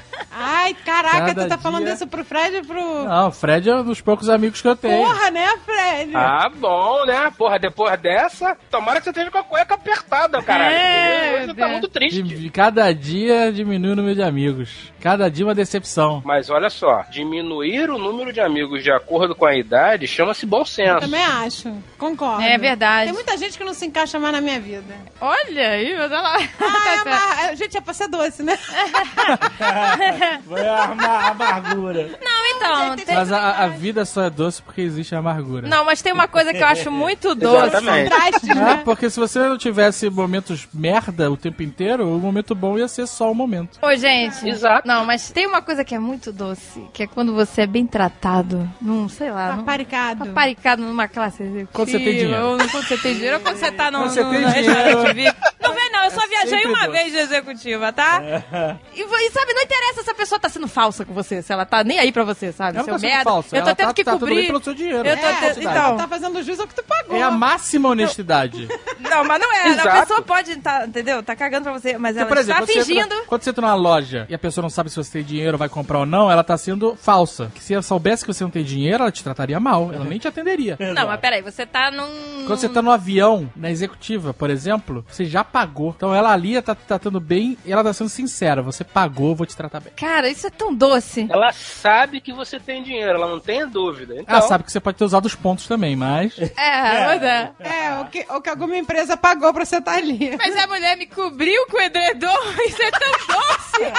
[0.44, 3.04] Ai, caraca, Cada tu tá falando dia- isso pro Fred e pro.
[3.06, 5.04] Não, o Fred é um dos poucos amigos que eu tenho.
[5.06, 6.12] Porra, né, Fred?
[6.16, 7.32] Ah, bom, né?
[7.38, 10.76] Porra, depois dessa, tomara que você esteja com a cueca apertada, caralho.
[10.76, 11.72] É, Você tá Deus.
[11.72, 12.22] muito triste.
[12.24, 14.92] De, cada dia diminui o número de amigos.
[15.02, 16.22] Cada dia uma decepção.
[16.26, 20.64] Mas olha só, diminuir o número de amigos de acordo com a idade chama-se bom
[20.66, 21.00] senso.
[21.02, 21.74] Também acho.
[21.98, 22.42] Concordo.
[22.44, 23.06] É verdade.
[23.06, 24.94] Tem muita gente que não se encaixa mais na minha vida.
[25.20, 26.38] Olha aí, mas olha lá.
[26.60, 27.02] Ah, é
[27.50, 27.56] uma...
[27.56, 28.58] Gente, é pra ser doce, né?
[30.46, 32.10] Vai armar amargura.
[32.22, 32.96] Não, então.
[32.96, 35.68] tem- Mas a, a vida só é doce porque existe a amargura.
[35.68, 37.68] Não, mas tem uma coisa que eu acho muito doce.
[37.68, 38.10] Exatamente.
[38.10, 38.82] Contrastes, É, né?
[38.84, 43.08] porque se você não tivesse momentos merda o tempo inteiro, o momento bom ia ser
[43.08, 43.80] só o momento.
[43.82, 44.48] Ô, gente.
[44.48, 44.88] Exato.
[44.88, 47.86] Não, mas tem uma coisa que é muito doce, que é quando você é bem
[47.86, 50.26] tratado num, sei lá, num, Paparicado.
[50.26, 51.70] paparicado numa classe executiva.
[51.74, 52.46] Quando você tem dinheiro.
[52.46, 55.14] Ou quando você tem dinheiro, ou quando você tá num, você restaurante.
[55.14, 55.36] VIP.
[55.62, 56.92] Não vem não, eu só É viajei uma doce.
[56.92, 58.22] vez de executiva, tá?
[58.94, 61.52] E, vo- e sabe, não interessa se a pessoa tá sendo falsa com você, se
[61.52, 62.78] ela tá nem aí pra você, sabe?
[62.78, 63.24] Ela Seu não tá merda.
[63.24, 64.48] falsa, eu tô ela tendo tá- que tá cobrir.
[64.48, 65.00] pelo seu dinheiro.
[65.08, 65.98] Eu tô É, te- então, então.
[65.98, 67.16] tá fazendo juiz ao que tu pagou.
[67.16, 68.68] É a máxima honestidade.
[69.12, 69.62] Não, mas não é.
[69.64, 70.00] A Exato.
[70.00, 71.22] pessoa pode tá, entendeu?
[71.22, 73.14] Tá cagando pra você, mas Então, ela exemplo, está quando você, fingindo.
[73.14, 75.58] entra, quando você entra numa loja e a pessoa não sabe se você tem dinheiro,
[75.58, 77.52] vai comprar ou não, ela tá sendo falsa.
[77.54, 79.92] Que se ela soubesse que você não tem dinheiro, ela te trataria mal.
[79.94, 80.78] Ela nem te atenderia.
[80.96, 82.46] Não, mas peraí, você tá num.
[82.48, 85.94] Quando você tá no avião, na executiva, por exemplo, você já pagou.
[85.98, 88.62] Então ela ali tá tratando bem e ela tá sendo sincera.
[88.62, 89.92] Você pagou, vou te tratar bem.
[90.02, 91.28] Cara, isso é tão doce.
[91.30, 94.16] Ela sabe que você tem dinheiro, ela não tem dúvida.
[94.16, 96.40] Então, Ela sabe que você pode ter usado os pontos também, mas.
[96.40, 97.52] É, mas é.
[97.60, 100.36] É, o que, o que alguma empresa pagou pra você estar ali.
[100.40, 102.36] Mas a mulher me cobriu com o edredom.
[102.68, 103.92] Isso é tão doce.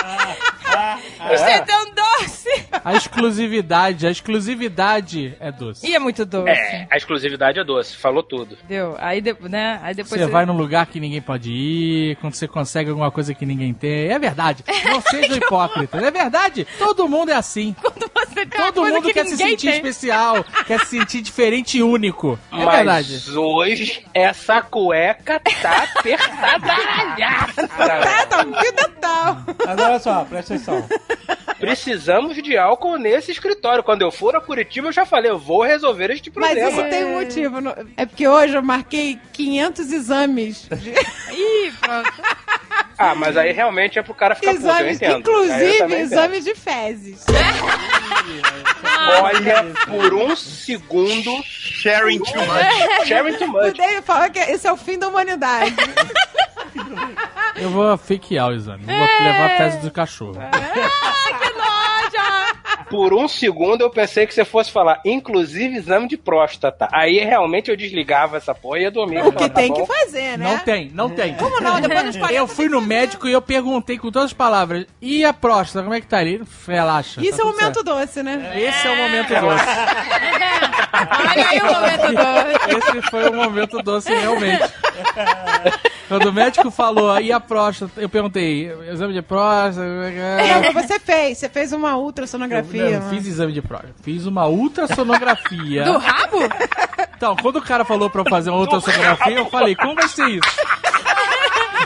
[1.35, 2.49] Isso é tão doce.
[2.85, 5.87] A exclusividade, a exclusividade é doce.
[5.87, 6.51] E é muito doce.
[6.51, 8.55] É, a exclusividade é doce, falou tudo.
[8.65, 8.97] Entendeu?
[8.99, 9.79] Aí, de, né?
[9.85, 13.33] Aí depois Você vai num lugar que ninguém pode ir, quando você consegue alguma coisa
[13.33, 14.09] que ninguém tem.
[14.09, 14.65] É verdade.
[14.85, 15.92] Não seja hipócrita.
[15.93, 16.67] É verdade.
[16.79, 17.75] Todo mundo é assim.
[17.81, 19.77] Quando você tem uma Todo coisa mundo que quer se sentir tem.
[19.77, 22.39] especial, quer se sentir diferente e único.
[22.53, 23.39] É Mas verdade.
[23.39, 26.73] hoje essa cueca tá apertada.
[28.09, 29.37] É, tá um dental.
[29.67, 30.85] Mas olha só, presta atenção.
[31.59, 33.85] Precisamos de álcool nesse escritório.
[33.85, 36.71] Quando eu for a Curitiba, eu já falei, eu vou resolver este Mas problema.
[36.71, 37.61] isso tem um motivo.
[37.61, 40.69] não- É porque hoje eu marquei 500 exames.
[41.31, 42.13] Ih, pronto.
[43.05, 45.05] Ah, mas aí realmente é pro cara ficar puto, eu entendo.
[45.05, 46.41] Aí eu inclusive, também entendo.
[46.41, 47.25] de fezes.
[49.21, 53.07] Olha, por um segundo, Sharing too much.
[53.09, 53.77] sharing too O much.
[53.77, 55.75] David falou que esse é o fim da humanidade.
[57.57, 58.85] Eu vou fakear o exame.
[58.85, 60.39] Vou levar a fezes do cachorro.
[62.93, 62.97] Que!
[62.97, 66.89] Por um segundo eu pensei que você fosse falar, inclusive exame de próstata.
[66.93, 69.23] Aí realmente eu desligava essa porra e ia dormir.
[69.23, 69.81] Porque Então, tá tem bom.
[69.81, 70.45] que fazer, né?
[70.45, 71.35] Não tem, não tem.
[71.35, 71.81] Como não?
[71.81, 74.87] Depois dos 40 Eu fui no médico e eu perguntei com todas as palavras.
[75.01, 76.43] E a próstata, como é que tá ali?
[76.67, 77.21] Relaxa.
[77.21, 78.41] Isso tá é tudo momento doce, né?
[78.41, 78.59] certo.
[78.59, 79.65] Esse é o momento doce.
[81.31, 82.99] Olha aí o momento doce.
[82.99, 84.73] Esse foi o momento doce, realmente.
[86.09, 88.01] Quando o médico falou, e a próstata?
[88.01, 89.87] Eu perguntei, exame de próstata?
[89.87, 91.39] Não, mas você fez.
[91.39, 92.82] Você fez uma ultrassonografia.
[92.83, 93.95] Eu, não, fiz exame de próstata.
[94.03, 95.85] Fiz uma ultrassonografia.
[95.85, 96.39] Do rabo?
[97.17, 100.29] Então, quando o cara falou pra eu fazer uma ultrassonografia, eu falei, como vai ser
[100.29, 100.57] isso?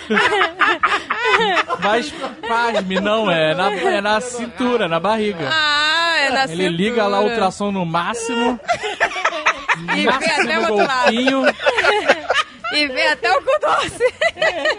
[1.82, 2.12] Mas,
[2.48, 5.48] pasme, não, é na, é na cintura, na barriga.
[5.50, 6.70] Ah, é na Ele cintura.
[6.70, 8.58] liga lá o ultrassom no máximo,
[9.94, 11.54] E vem até o máximo outro lado.
[12.72, 14.02] E E vê até o cu doce.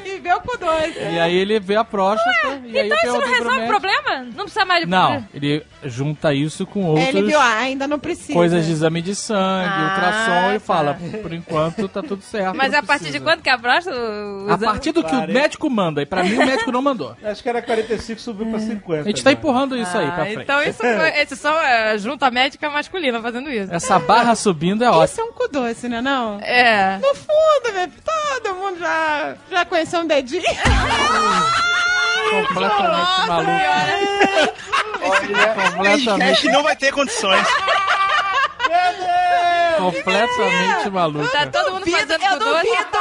[0.05, 0.99] e vê o cu doce.
[0.99, 4.17] E aí ele vê a próstata e aí então eu isso não resolve o problema?
[4.35, 7.99] Não precisa mais de Não, ele junta isso com outros Ele viu, ah, ainda não
[7.99, 8.33] precisa.
[8.33, 10.59] coisas de exame de sangue, Ah, ultrassom e tá.
[10.59, 12.55] fala, por enquanto tá tudo certo.
[12.55, 13.97] Mas a partir de precisa." quando que é a próstata?
[13.97, 17.15] o A partir do que o médico manda, e pra mim o médico não mandou.
[17.23, 19.01] Acho que era 45, subiu pra 50.
[19.01, 19.39] A gente tá agora.
[19.39, 20.41] empurrando isso aí Ah, pra frente.
[20.41, 23.73] Então isso foi, esse só é junta médica masculina fazendo isso.
[23.73, 25.05] Essa barra subindo é ótimo.
[25.05, 26.39] Isso é um cu doce, né não?
[26.41, 26.97] É.
[26.99, 30.41] No fundo, velho, todo mundo já, já conheceu um dedinho.
[32.29, 33.51] Completamente maluco.
[34.99, 37.47] Podcast Completamente, não vai ter condições.
[39.77, 41.31] Completamente maluco.
[41.31, 42.65] Tá todo mundo fazendo eu cu doce.
[42.65, 42.97] duvido,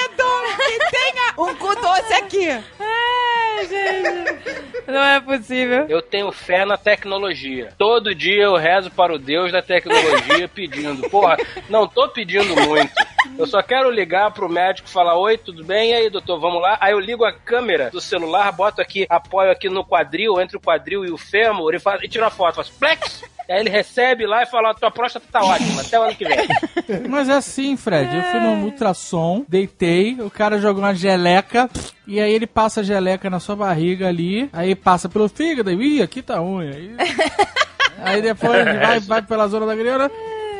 [0.00, 2.48] eu duvido que tenha um cu doce aqui.
[2.48, 4.64] Ai, gente.
[4.86, 5.86] Não é possível.
[5.88, 7.72] Eu tenho fé na tecnologia.
[7.78, 11.08] Todo dia eu rezo para o Deus da tecnologia pedindo.
[11.08, 11.36] Porra,
[11.68, 12.92] não tô pedindo muito.
[13.38, 15.90] Eu só quero ligar pro médico e falar: Oi, tudo bem?
[15.90, 16.76] E aí, doutor, vamos lá?
[16.80, 20.60] Aí eu ligo a câmera do celular, boto aqui, apoio aqui no quadril, entre o
[20.60, 23.24] quadril e o fêmur, e, faz, e tiro a foto, faço plex.
[23.48, 26.48] Aí ele recebe lá e fala: Tua próstata tá ótima, até o ano que vem.
[27.08, 28.14] Mas é assim, Fred.
[28.16, 31.68] Eu fui no ultrassom, deitei, o cara jogou uma geleca,
[32.06, 35.98] e aí ele passa a geleca na sua barriga ali, aí passa pelo fígado, e
[35.98, 36.68] ih, aqui tá ruim.
[36.68, 36.96] Aí,
[38.02, 40.10] aí depois ele vai, vai pela zona da grana,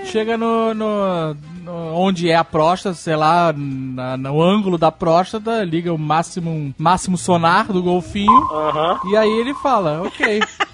[0.04, 5.64] chega no, no- no- onde é a próstata, sei lá, na- no ângulo da próstata,
[5.64, 9.00] liga o máximo, máximo sonar do golfinho, Aham.
[9.10, 10.40] e aí ele fala, ok.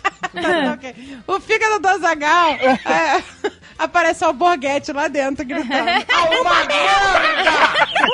[0.74, 0.94] Ok.
[1.26, 3.22] O fígado do Azagal é,
[3.78, 5.88] aparece o Borghetti lá dentro gritando.
[6.12, 7.50] "Ah, uma merda!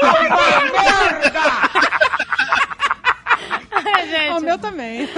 [0.02, 0.20] Uma
[0.72, 1.42] merda!
[3.96, 4.30] Ai, gente.
[4.32, 5.08] O meu também.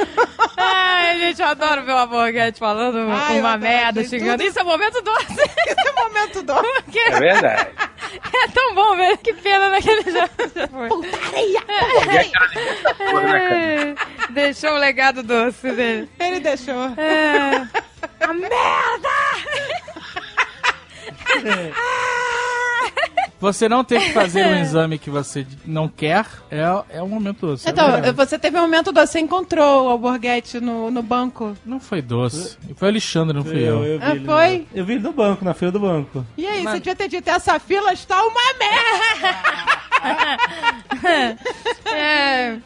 [0.56, 4.38] Ai, gente, eu adoro ver o Amorguete falando Ai, uma adoro, merda, gente, xingando.
[4.38, 5.32] tudo- Isso é momento doce.
[5.32, 6.54] Esse é momento do...
[6.54, 7.70] Porque É verdade.
[8.34, 9.16] é tão bom ver.
[9.18, 10.88] Que pena naquele já, já foi.
[13.34, 13.94] É,
[14.30, 16.08] Deixou o legado doce dele.
[16.18, 16.92] Ele deixou.
[16.96, 17.66] É.
[18.20, 19.08] A merda!
[23.40, 27.46] Você não ter que fazer um exame que você não quer é, é um momento
[27.46, 27.68] doce.
[27.68, 29.12] Então, É você teve um momento doce.
[29.12, 31.57] Você encontrou o Alborguete no, no banco.
[31.64, 32.57] Não foi doce.
[32.77, 33.85] Foi o Alexandre, não fui eu.
[33.85, 34.59] eu vi Ah, no foi?
[34.59, 34.66] banco.
[34.74, 36.27] Eu vi ele no banco, na fila do banco.
[36.37, 39.79] E aí, você devia ter dito, essa fila está uma merda!
[41.87, 42.56] É.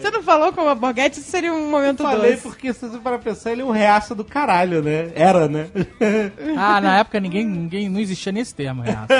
[0.00, 1.20] Você não falou com o Alborguete?
[1.20, 2.42] Isso seria um momento Falei doce.
[2.42, 5.10] porque, se você para pensar, ele é um reaça do caralho, né?
[5.14, 5.68] Era, né?
[6.56, 9.12] Ah, na época ninguém, ninguém não existia nesse termo, Renato.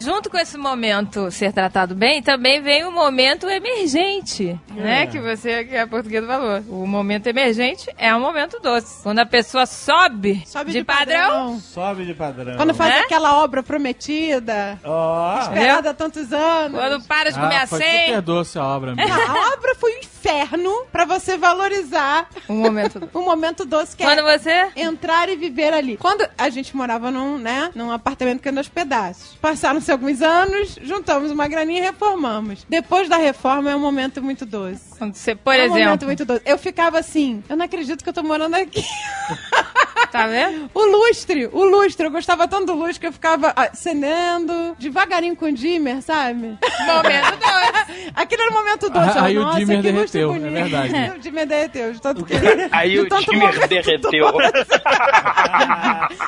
[0.00, 5.06] Junto com esse momento ser tratado bem, também vem o momento emergente, né?
[5.08, 6.60] Que você, que é português falou.
[6.68, 9.02] O momento emergente é um momento doce.
[9.02, 12.56] Quando a pessoa sobe, Sobe de, padrão, Sobe de padrão.
[12.56, 13.00] Quando faz Né?
[13.00, 16.78] aquela obra prometida, Ó, esperada há tantos anos.
[16.78, 19.12] quando para de comer Ah, a foi 100, super doce a obra mesmo.
[19.12, 24.26] A obra foi um inferno pra você valorizar um momento o momento doce que Quando
[24.28, 24.68] é você...
[24.76, 25.96] entrar e viver ali.
[25.96, 29.36] Quando a gente morava num, né, num apartamento que anda aos pedaços.
[29.40, 32.66] Passaram-se alguns anos, juntamos uma graninha e reformamos.
[32.68, 34.98] Depois da reforma é um momento muito doce.
[34.98, 36.06] Quando você, por é um momento exemplo...
[36.06, 36.42] muito doce.
[36.44, 38.84] Eu ficava assim, eu não acredito que eu tô morando aqui.
[40.10, 40.70] Tá vendo?
[40.74, 42.06] O lustre, o lustre.
[42.06, 46.58] Eu gostava tanto do lustre que eu ficava acendendo devagarinho com o dimmer, sabe?
[46.86, 48.12] Momento doce.
[48.14, 49.18] Aquele era o momento doce.
[49.18, 51.12] Aí o Nossa, dimmer que lustre derreteu, é verdade.
[51.16, 51.92] o dimmer derreteu.
[51.92, 52.34] De tanto que...
[52.72, 54.32] Aí de o tanto Dimmer derreteu.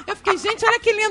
[0.07, 1.11] Eu fiquei, gente, olha que lindo.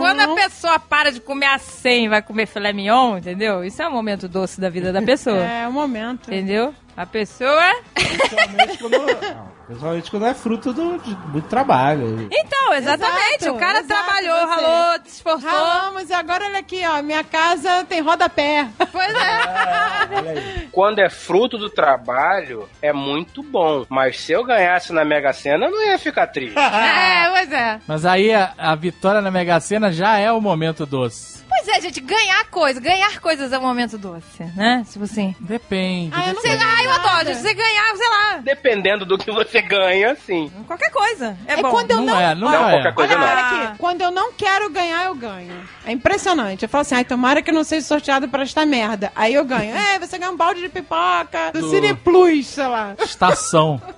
[0.00, 3.64] Quando a pessoa para de comer a 100 e vai comer filé mignon, entendeu?
[3.64, 5.36] Isso é um momento doce da vida da pessoa.
[5.36, 6.28] É, o momento.
[6.28, 6.74] Entendeu?
[6.96, 7.74] A pessoa.
[7.92, 12.28] Principalmente quando, não, principalmente quando é fruto do, de muito trabalho.
[12.30, 13.42] Então, exatamente.
[13.42, 14.46] Exato, o cara exato, trabalhou, você.
[14.62, 15.50] ralou, se esforçou.
[15.50, 17.02] Ralamos e agora olha aqui, ó.
[17.02, 18.68] Minha casa tem rodapé.
[18.92, 20.66] Pois é.
[20.70, 23.84] Quando é fruto do trabalho, é muito bom.
[23.88, 26.54] Mas se eu ganhasse na Mega Sena, eu não ia ficar triste.
[26.84, 27.80] É, pois é.
[27.86, 31.43] Mas aí a, a vitória na Mega Sena já é o momento doce.
[31.64, 34.84] Pois é, gente, ganhar coisa, ganhar coisas é um momento doce, né?
[34.90, 35.34] Tipo assim.
[35.40, 36.12] Depende.
[36.14, 36.58] Ah, eu não Você, sei.
[36.60, 40.52] ah, eu adoro, gente, você ganhar, sei lá, Dependendo do que você ganha, sim.
[40.66, 41.36] qualquer coisa.
[41.46, 41.70] É, É bom.
[41.70, 42.20] quando eu não, não...
[42.20, 42.72] é, não, Não, é.
[42.72, 43.32] qualquer coisa Olha, não.
[43.32, 43.78] olha aqui.
[43.78, 45.52] Quando eu não quero ganhar, eu ganho.
[45.86, 46.62] É impressionante.
[46.64, 49.10] Eu falo assim, ai, tomara que eu não seja sorteado pra esta merda.
[49.16, 49.74] Aí eu ganho.
[49.74, 52.94] É, você ganha um balde de pipoca do, Do- Cine Plus, sei lá.
[53.02, 53.80] Estação.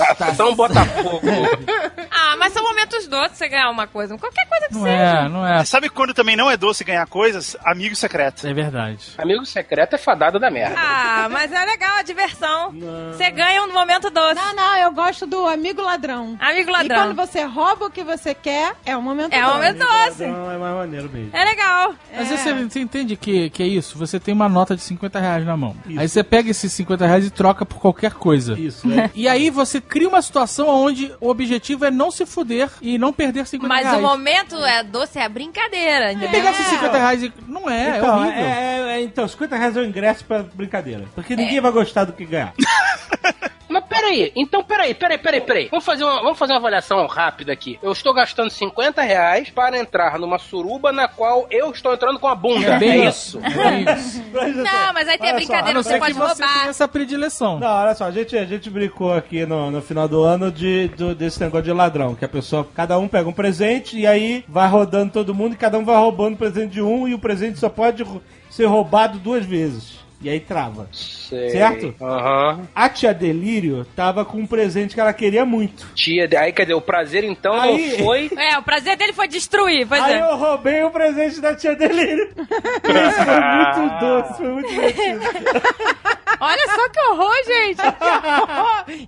[0.00, 1.20] Ação Botafogo.
[2.20, 3.38] Ah, mas são momentos doces.
[3.38, 4.18] Você ganhar uma coisa.
[4.18, 4.92] Qualquer coisa que Não seja.
[4.96, 5.64] é, não é.
[5.64, 7.56] Sabe quando também não é doce ganhar coisas?
[7.64, 8.46] Amigo secreto.
[8.46, 9.10] É verdade.
[9.16, 10.74] Amigo secreto é fadado da merda.
[10.76, 12.74] Ah, mas é legal a diversão.
[13.12, 14.34] Você ganha um momento doce.
[14.34, 16.36] Não, não, eu gosto do amigo ladrão.
[16.40, 16.96] Amigo E ladrão.
[17.14, 19.54] quando você rouba o que você quer, é um momento É um doce.
[19.56, 20.26] momento doce.
[20.26, 21.30] Não, é mais maneiro mesmo.
[21.32, 21.94] É legal.
[22.14, 23.96] Mas você, você entende que, que é isso?
[23.96, 25.74] Você tem uma nota de 50 reais na mão.
[25.96, 28.58] Aí você pega esses 50 reais e troca por qualquer coisa.
[28.58, 29.08] Isso, é.
[29.14, 33.12] E aí você cria uma situação onde o objetivo é não se fuder e não
[33.12, 33.98] perder 50 Mas reais.
[33.98, 36.12] o momento é doce, é a brincadeira.
[36.12, 37.32] E pegar esses 50 reais e...
[37.46, 38.42] Não é, é Então, horrível.
[38.44, 41.04] é, é- então, 50 reais é o ingresso pra brincadeira.
[41.14, 42.52] Porque ninguém vai gostar do que ganhar.
[43.68, 45.68] Mas peraí, então peraí, peraí, peraí, peraí.
[45.70, 47.78] Vamos fazer, uma, vamos fazer uma avaliação rápida aqui.
[47.82, 52.28] Eu estou gastando 50 reais para entrar numa suruba na qual eu estou entrando com
[52.28, 52.74] a bunda.
[52.74, 53.38] É bem É isso.
[53.38, 53.48] isso.
[53.58, 53.80] É
[54.50, 54.62] isso.
[54.62, 56.58] Não, mas aí tem a Olha só, A brincadeira que você que pode você roubar.
[56.58, 57.58] tenha essa predileção.
[57.58, 60.88] Não, olha só, a gente, a gente brincou aqui no, no final do ano de,
[60.88, 64.44] do- desse negócio de ladrão, que a pessoa, cada um pega um presente e aí
[64.48, 67.18] vai rodando todo mundo e cada um vai roubando o presente de um e o
[67.18, 68.04] presente só pode
[68.50, 69.98] ser roubado duas vezes.
[70.20, 70.88] E aí trava.
[70.92, 71.50] Sei.
[71.50, 71.94] Certo?
[72.02, 72.66] Aham.
[72.74, 75.86] A tia Delírio tava com um presente que ela queria muito.
[75.94, 78.30] Tia, aí quer dizer, o prazer então Aí- não foi.
[78.36, 80.20] É, o prazer dele foi destruir, pois Aí é.
[80.20, 82.30] eu roubei o presente da tia Delírio.
[82.38, 85.20] Isso foi muito doce, foi muito divertido.
[86.40, 87.80] Olha só que horror, gente.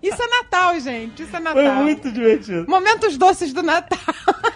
[0.02, 1.22] Isso é Natal, gente.
[1.22, 1.62] Isso é Natal.
[1.62, 2.64] Foi muito divertido.
[2.68, 3.98] Momentos doces do Natal.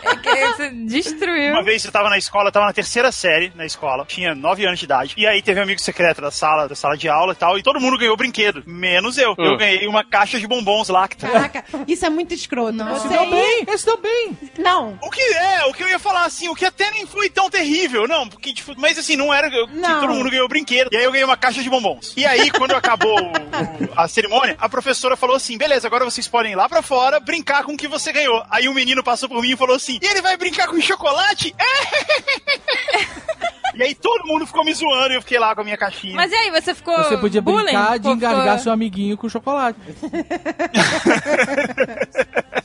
[0.03, 1.53] É que você destruiu.
[1.53, 4.67] Uma vez eu tava na escola, eu tava na terceira série na escola, tinha 9
[4.67, 5.15] anos de idade.
[5.17, 7.63] E aí teve um amigo secreto da sala, da sala de aula e tal, e
[7.63, 9.35] todo mundo ganhou brinquedo, menos eu.
[9.39, 11.27] Eu ganhei uma caixa de bombons lacta.
[11.29, 12.77] Caraca, isso é muito escroto.
[12.83, 14.39] Esse Você deu bem, esse deu bem.
[14.59, 14.99] Não.
[15.03, 17.49] O que é, o que eu ia falar assim, o que até nem foi tão
[17.49, 20.01] terrível, não, porque, tipo, mas assim, não era eu- que Não.
[20.01, 20.91] todo mundo ganhou brinquedo.
[20.93, 22.13] E aí eu ganhei uma caixa de bombons.
[22.17, 26.29] E aí, quando acabou o- o- a cerimônia, a professora falou assim: beleza, agora vocês
[26.29, 28.43] podem ir lá pra fora brincar com o que você ganhou.
[28.51, 31.55] Aí um menino passou por mim e falou assim: e ele vai brincar com chocolate?
[33.75, 36.15] E aí todo mundo ficou me zoando e eu fiquei lá com a minha caixinha.
[36.15, 37.65] Mas e aí, você ficou Você podia bullying?
[37.65, 39.79] brincar de Ficou- engargar seu amiguinho com chocolate.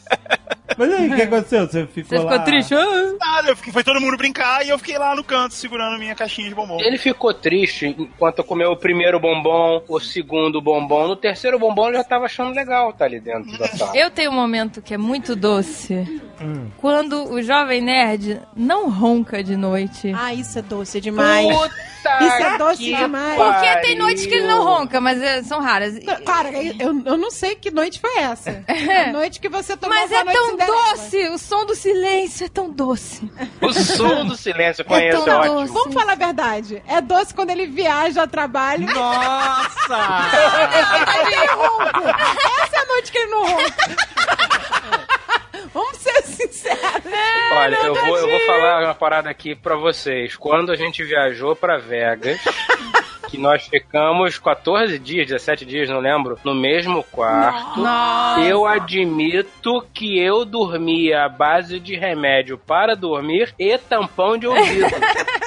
[0.79, 1.67] Mas aí, o que aconteceu?
[1.67, 2.31] Você ficou Você lá...
[2.31, 2.73] ficou triste?
[2.73, 3.13] Ah.
[3.19, 5.97] Nada, eu fiquei, foi todo mundo brincar e eu fiquei lá no canto segurando a
[5.99, 6.79] minha caixinha de bombom.
[6.79, 11.09] Ele ficou triste enquanto comeu o primeiro bombom, o segundo bombom.
[11.09, 13.91] No terceiro bombom ele já tava achando legal tá ali dentro da sala.
[13.93, 16.21] Eu tenho um momento que é muito doce.
[16.77, 20.13] Quando o jovem nerd não ronca de noite.
[20.15, 21.45] Ah, isso é doce demais.
[21.45, 23.35] Puta Isso é doce que demais.
[23.35, 23.81] Porque pariu.
[23.81, 25.99] tem noites que ele não ronca, mas é, são raras.
[26.25, 28.63] Cara, eu, eu não sei que noite foi essa.
[29.09, 30.57] A noite que você tomou Mas é noite tão.
[30.73, 33.29] Doce, o som do silêncio é tão doce.
[33.61, 35.55] O som do silêncio eu conheço, tão é ótimo.
[35.61, 35.73] doce.
[35.73, 36.83] Vamos falar a verdade.
[36.87, 38.85] É doce quando ele viaja a trabalho.
[38.85, 39.97] Nossa!
[41.27, 42.17] ele ronca.
[42.63, 43.73] Essa é a noite que ele não ronca.
[45.73, 46.79] Vamos ser sinceros.
[47.51, 50.35] Olha, eu vou, eu vou falar uma parada aqui pra vocês.
[50.35, 52.39] Quando a gente viajou pra Vegas,
[53.29, 58.41] que nós ficamos 14 dias, 17 dias, não lembro, no mesmo quarto, Nossa.
[58.41, 64.89] eu admito que eu dormia à base de remédio para dormir e tampão de ouvido.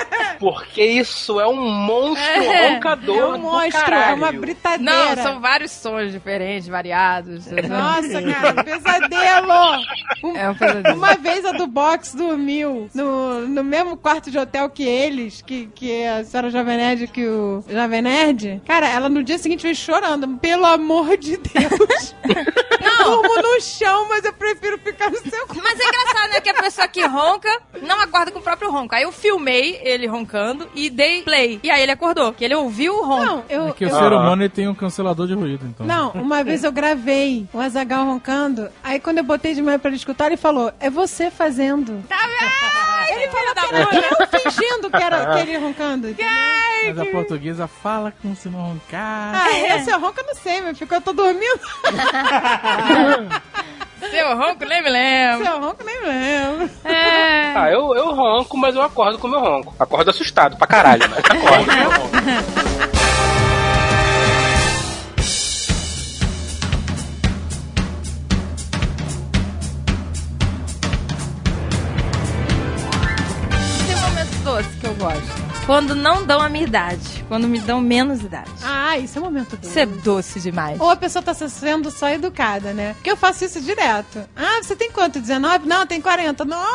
[0.43, 2.75] Porque isso é um monstro É.
[2.75, 5.15] roncador É um monstro, é uma britadeira.
[5.15, 7.47] Não, são vários sons diferentes, variados.
[7.47, 9.53] Nossa, cara, pesadelo!
[10.25, 10.97] Um- É um pesadelo.
[10.99, 15.67] Uma vez a do box dormiu no, no mesmo quarto de hotel que eles, que,
[15.75, 18.61] que a senhora Jovem Nerd, que o Jovem Nerd.
[18.67, 20.27] Cara, ela no dia seguinte veio chorando.
[20.39, 22.15] Pelo amor de Deus.
[23.03, 23.23] Não.
[23.23, 25.63] Durmo no chão, mas eu prefiro ficar no seu quarto.
[25.63, 26.41] Mas é engraçado, né?
[26.41, 28.95] Que a pessoa que ronca não acorda com o próprio ronco.
[28.95, 31.61] Aí eu filmei ele roncando e dei play.
[31.63, 33.25] E aí ele acordou, que ele ouviu o ronco.
[33.25, 35.87] Não, eu, É que o eu- ser humano ele tem um cancelador de ruído, então.
[35.87, 38.69] Não, uma vez eu gravei o Azagal roncando.
[38.83, 42.03] Aí quando eu botei de manhã pra ele escutar, ele falou: É você fazendo.
[42.09, 42.82] Tá vendo?
[43.09, 46.15] Ele falou da que era eu fingindo que era que ele roncando.
[46.85, 49.35] Mas a portuguesa fala como se não roncar.
[49.35, 51.61] Ah, esse eu ronco eu não sei, meu filho, eu tô dormindo.
[54.11, 55.45] Seu ronco, nem me lembro.
[55.45, 56.71] Seu ronco nem lembro.
[56.85, 57.53] É.
[57.55, 59.75] Ah, eu, eu ronco, mas eu acordo com o meu ronco.
[59.79, 62.13] Acordo assustado pra caralho, mas acordo com o meu ronco.
[75.03, 75.53] gosto.
[75.67, 77.25] Quando não dão a minha idade.
[77.29, 78.51] Quando me dão menos idade.
[78.63, 79.69] Ah, isso é um momento doce.
[79.69, 80.81] Isso é doce demais.
[80.81, 82.95] Ou a pessoa tá sendo só educada, né?
[82.95, 84.25] Porque eu faço isso direto.
[84.37, 85.21] Ah, você tem quanto?
[85.21, 85.67] 19?
[85.69, 86.45] Não, tem 40.
[86.45, 86.67] Nossa!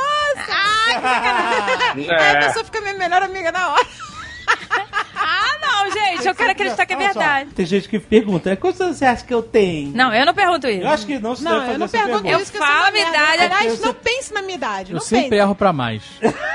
[0.50, 2.10] Ai, que sacanagem.
[2.12, 2.46] Aí a É.
[2.48, 3.88] pessoa fica minha melhor amiga na hora.
[5.20, 7.50] Ah, não, Não, gente, eu quero acreditar que é Olha só, verdade.
[7.52, 9.96] Tem gente que pergunta, quantos anos você acha que eu tenho?
[9.96, 10.82] Não, eu não pergunto isso.
[10.84, 12.44] Eu acho que não se Não, deve fazer eu não essa pergunto pergunta.
[12.44, 14.92] isso que Eu eu falo a minha idade, Aliás, eu não pense na minha idade.
[14.92, 15.42] Eu Não sempre pense.
[15.42, 16.04] erro pra mais.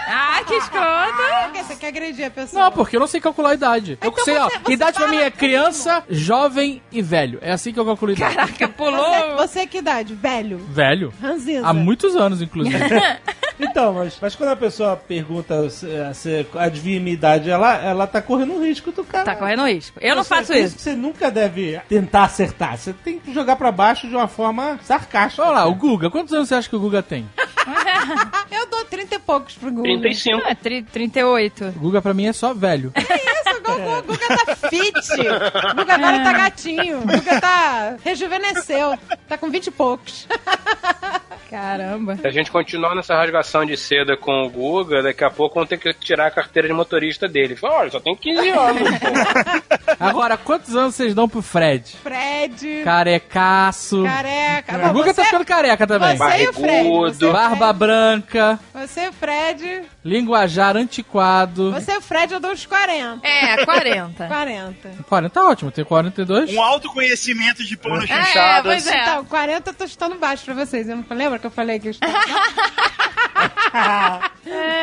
[0.09, 1.13] Ah, que escroto.
[1.45, 2.65] Por que você quer agredir a pessoa?
[2.65, 3.99] Não, porque eu não sei calcular a idade.
[4.03, 7.39] Eu Então sei, ó, você- você idade pra fala mim é criança, jovem e velho.
[7.41, 8.35] É assim que eu calculo a idade.
[8.35, 9.05] Caraca, pulou.
[9.05, 10.15] Você, você que idade?
[10.15, 10.59] Velho.
[10.59, 11.13] Velho?
[11.23, 11.67] Ranzinza.
[11.67, 12.79] Há muitos anos, inclusive.
[13.61, 18.21] Então, mas, mas quando a pessoa pergunta se, se adivinha minha idade, ela, ela tá
[18.23, 19.25] correndo um risco do cara.
[19.25, 19.99] Tá correndo risco.
[20.01, 20.79] Eu não Você- faço isso.
[20.79, 22.77] Você nunca deve tentar acertar.
[22.79, 25.43] Você tem que jogar pra baixo de uma forma sarcástica.
[25.43, 26.11] Olha lá, o Guga.
[26.11, 27.29] Quantos anos você acha que o Guga tem?
[28.51, 29.85] Eu dou 30 e poucos pro Google.
[29.85, 30.37] 35.
[30.39, 31.67] Não, é tri- 38.
[31.69, 32.93] O Guga pra mim é só velho.
[32.97, 34.93] Isso, o Guga, o Guga tá fit.
[34.93, 36.99] O Guga agora tá gatinho.
[36.99, 37.97] O Guga tá...
[38.05, 38.99] Rejuvenesceu.
[39.29, 40.27] Tá com 20 e poucos.
[41.53, 42.17] Caramba.
[42.17, 45.67] Se a gente continuar nessa rasgação de seda com o Guga, daqui a pouco vão
[45.67, 47.55] ter que tirar a carteira de motorista dele.
[47.55, 48.89] Fala, Olha, só tem 15 anos.
[50.01, 51.97] Agora, quantos anos vocês dão pro Fred?
[52.03, 52.83] Fred.
[52.85, 54.03] Carecaço.
[54.05, 54.77] Careca.
[54.79, 56.17] O Bom, Guga tá você- ficando careca também.
[56.17, 56.67] Você e o Fred.
[56.67, 57.13] Barrigudo.
[57.15, 57.79] Você, o Barba Fred.
[57.79, 59.83] branca, Você o Fred.
[60.05, 61.71] linguajar antiquado.
[61.73, 63.27] Você o Fred, eu dou uns 40.
[63.27, 64.27] É, 40.
[64.27, 64.91] 40.
[65.09, 66.53] 40 tá ótimo, tem 42.
[66.55, 68.69] Um autoconhecimento de pôr no É, chuchado.
[68.69, 69.03] pois é.
[69.03, 70.89] Então, 40 eu tô chutando baixo pra vocês.
[70.89, 72.13] Eu não lembra que eu falei que eu chutava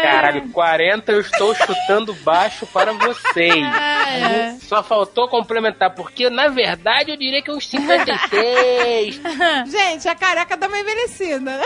[0.02, 3.54] Caralho, 40 eu estou chutando baixo para vocês.
[4.10, 4.56] É.
[4.62, 9.22] Só faltou complementar, porque na verdade eu diria que é uns 56.
[9.70, 11.62] Gente, a careca dá uma envelhecida, né?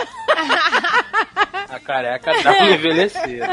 [1.70, 3.46] A careca dá uma envelhecida.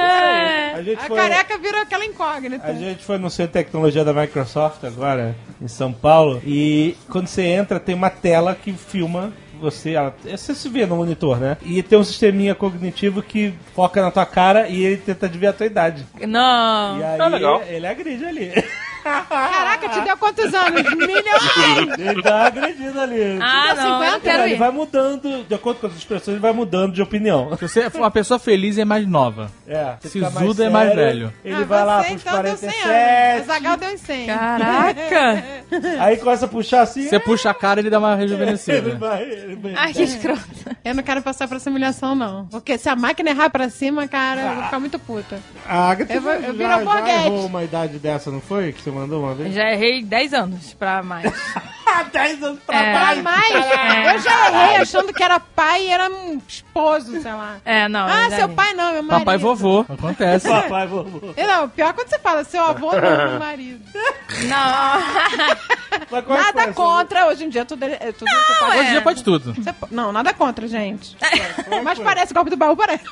[0.76, 2.68] A gente A foi, careca virou aquela incógnita.
[2.68, 7.28] a gente foi no Centro de Tecnologia da Microsoft agora, em São Paulo, e quando
[7.28, 9.32] você entra tem uma tela que filma
[9.62, 11.58] você, ela, você se vê no monitor, né?
[11.64, 15.58] E tem um sisteminha cognitivo que foca na tua cara e ele tenta adivinhar a
[15.58, 16.06] tua idade.
[16.28, 17.00] Não.
[17.00, 17.62] E aí Ah, legal.
[17.68, 18.52] ele agride ali.
[19.04, 20.82] Caraca, te deu quantos anos?
[20.96, 22.00] Milhões!
[22.00, 23.38] Ele dá uma agredida ali.
[23.42, 24.58] Ah, não, eu 50, não quero ele ir.
[24.58, 27.56] vai mudando, de acordo com as expressões, ele vai mudando de opinião.
[27.58, 29.52] Se você for uma pessoa feliz, é mais nova.
[29.68, 31.34] É, Sisuda fica é mais velho.
[31.44, 32.82] Ele Ah, vai lá pros então, deu 100 anos.
[32.84, 33.46] 47.
[33.48, 34.28] Zagal deu 100.
[34.28, 35.44] Caraca.
[36.00, 37.08] Aí começa a puxar assim.
[37.08, 38.96] Você puxa a cara, ele dá uma ele rejuvenescida.
[38.96, 39.74] vai, ele vai.
[39.76, 40.42] Ai, que escroto.
[40.84, 42.46] Eu não quero passar por essa humilhação, não.
[42.48, 45.40] Porque se a máquina errar pra cima, cara, eu vou ficar muito puta.
[45.68, 48.72] A Agatha Eu vou- eu já, já errou uma idade dessa, não foi?
[48.74, 49.54] Que você mandou uma vez?
[49.54, 51.32] Já errei 10 anos pra mais.
[51.94, 52.94] Ah, 10 anos pra É.
[52.94, 57.58] Pra mais, eu já errei achando que era pai e era um esposo, sei lá.
[57.66, 58.08] É, não.
[58.08, 58.56] Ah, seu errei.
[58.56, 59.20] pai não, meu marido.
[59.26, 59.86] Papai e vovô.
[59.90, 60.48] Acontece.
[60.48, 61.34] Papai, vovô.
[61.36, 63.84] E Não, pior quando você fala seu avô não, meu marido.
[64.48, 65.58] Não.
[66.12, 68.78] É Nada essa- contra, hoje em dia tudo, é- tudo você pode...
[68.78, 69.54] Hoje em dia pode tudo.
[69.54, 71.16] você não, nada contra, gente.
[71.84, 73.04] Mas parece, golpe do baú parece.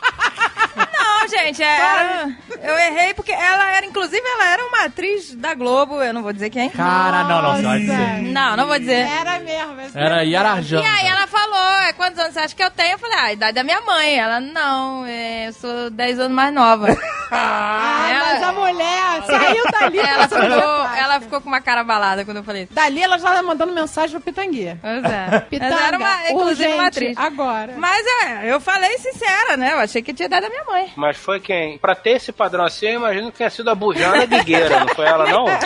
[1.20, 2.30] Não, gente, é, era-
[2.64, 6.32] eu errei porque ela era, inclusive, ela era uma atriz da Globo, eu não vou
[6.32, 6.70] dizer quem.
[6.70, 8.22] Cara, não, não, vai dizer.
[8.22, 9.06] Não, não vou dizer.
[9.08, 9.76] Era mesmo.
[9.94, 10.24] Era.
[10.24, 12.94] Yara E aí ela falou, é, quantos anos você acha que eu tenho?
[12.94, 14.18] Eu falei, ah, a idade da minha mãe.
[14.18, 16.88] Ela, não, é, eu sou 10 anos mais nova.
[17.32, 20.00] Ah, Ela- mas a mulher saiu dali.
[20.00, 20.48] ela, ficou,
[20.84, 22.74] a ela ficou com uma cara balada quando eu falei isso.
[22.74, 24.76] Dali ela já tá mandando mensagem pro Pitangui.
[24.82, 25.40] Pois é.
[25.42, 27.18] Pitanga, Mas era uma, inclusive uma urgente, atriz.
[27.18, 27.74] agora.
[27.78, 29.74] Mas é, eu falei sincera, né?
[29.74, 30.92] Eu achei que tinha idade da minha mãe.
[30.96, 31.78] Mas foi quem?
[31.78, 35.06] Pra ter esse padrão assim, eu imagino que tenha sido a Bujana Guigueira, não foi
[35.06, 35.46] ela, não?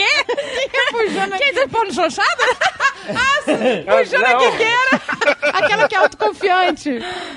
[0.91, 2.43] Pujana Quem tá pondo chanchada?
[3.09, 4.39] Ah, sim, Pujana Não.
[4.51, 5.01] Guigueira.
[5.53, 6.89] Aquela que é autoconfiante.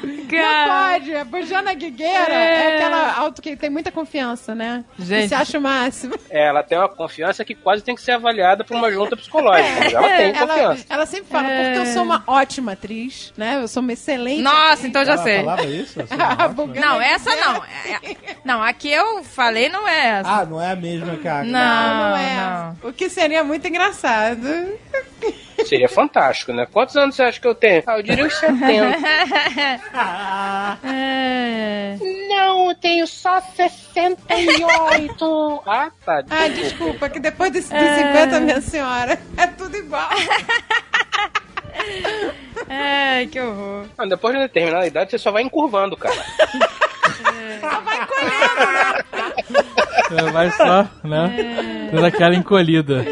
[0.03, 0.93] Não Cara.
[0.93, 1.17] pode.
[1.17, 2.57] A Pujana Guigueira é.
[2.57, 2.77] É.
[2.77, 4.16] aquela auto que tem muita confiança,
[4.55, 4.85] né?
[4.99, 5.23] Gente.
[5.23, 6.15] Que se acha o máximo.
[6.31, 9.69] É, ela tem uma confiança que quase tem que ser avaliada por uma junta psicológica.
[9.81, 10.85] Mas ela tem Ela, confiança.
[10.89, 11.65] ela sempre fala, É.
[11.75, 13.57] porque eu sou uma ótima atriz, né?
[13.63, 15.37] Eu sou uma excelente Nossa, então eu já Ela sei.
[15.41, 16.01] falava isso?
[16.01, 16.55] A ótimo.
[16.55, 17.57] Bugana Não, essa não.
[17.65, 20.29] É- é- Não, a que eu falei não é essa.
[20.31, 21.51] Ah, não é a mesma que a Agatha.
[21.51, 22.75] Não, Não, é.
[22.89, 24.47] O que seria muito engraçado.
[25.65, 26.67] Seria fantástico, né?
[26.71, 27.83] Quantos anos você acha que eu tenho?
[27.87, 28.97] Ah, eu diria uns 70.
[30.85, 31.97] É.
[32.29, 35.63] Não, eu tenho só 68.
[35.67, 36.23] ah, tá.
[36.31, 38.13] Ah, desculpa, que depois desse, dos É.
[38.13, 40.09] 50, minha senhora, é tudo igual.
[42.69, 43.87] Ai, que horror.
[43.99, 46.15] Não, depois de determinada idade, você só vai encurvando, cara.
[50.11, 51.91] É, Vai só, né?
[51.93, 53.05] Dando aquela encolhida.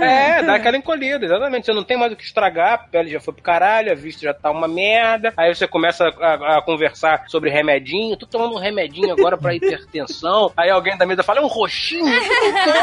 [0.00, 1.66] É, dá aquela encolhida, exatamente.
[1.66, 4.22] Você não tem mais o que estragar, a pele já foi pro caralho, a vista
[4.22, 5.32] já tá uma merda.
[5.36, 8.16] Aí você começa a, a conversar sobre remedinho.
[8.16, 10.52] Tô tomando um remedinho agora pra hipertensão.
[10.56, 12.04] Aí alguém da mesa fala, é um roxinho?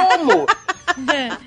[0.09, 0.45] Como?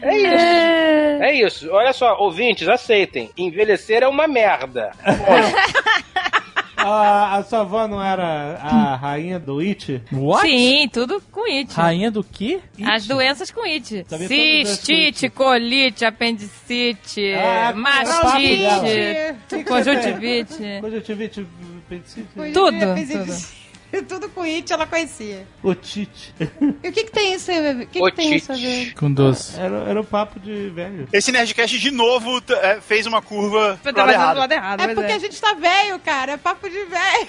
[0.02, 1.22] É isso.
[1.22, 1.70] É isso.
[1.70, 3.30] Olha só, ouvintes, aceitem.
[3.36, 4.92] Envelhecer é uma merda.
[5.04, 6.38] Ponto.
[6.78, 10.02] a, a sua avó não era a rainha do It?
[10.12, 10.46] What?
[10.48, 11.72] Sim, tudo com it.
[11.74, 12.60] Rainha do quê?
[12.84, 14.04] As doenças com it.
[14.08, 19.64] Sabia Cistite, colite, apendicite, Ah, mastite, Conjuntivite.
[19.68, 20.80] conjuntivite.
[20.80, 21.46] Conjuntivite,
[21.86, 23.57] apendicite, Tudo, Tudo
[24.34, 25.46] com it ela conhecia.
[25.62, 26.34] otite.
[26.82, 27.84] E o que que tem isso aí, bebê?
[27.84, 28.94] O que, que tem isso a ver?
[28.94, 29.58] Com doce.
[29.58, 31.08] Era, era o papo de velho.
[31.12, 34.38] Esse Nerdcast de novo é, fez uma curva pro lado errado.
[34.38, 36.32] lado errado, É mas porque a gente tá velho, cara.
[36.32, 37.28] É papo de velho.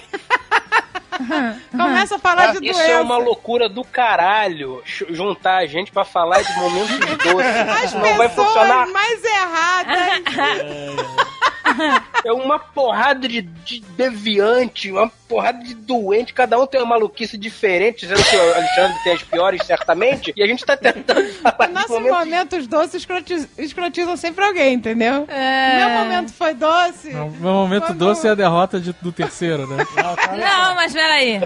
[1.70, 2.92] Começa a falar de Isso doença.
[2.92, 4.82] é uma loucura do caralho.
[4.86, 7.68] Juntar a gente pra falar de momentos doces.
[7.68, 8.86] As Isso não vai funcionar.
[8.88, 9.98] mais erradas.
[11.70, 16.32] É uma porrada de, de deviante, uma porrada de doente.
[16.34, 20.32] Cada um tem uma maluquice diferente, dizendo que o Alexandre tem as piores, certamente.
[20.36, 24.74] E a gente tá tentando falar de Nossos momentos momentos doces escrotiz- escrotizam sempre alguém,
[24.74, 25.24] entendeu?
[25.28, 25.76] É.
[25.78, 27.10] Meu momento foi doce.
[27.10, 29.84] O meu momento Quando- doce é a derrota de- do terceiro, né?
[29.96, 31.40] Não, mas peraí.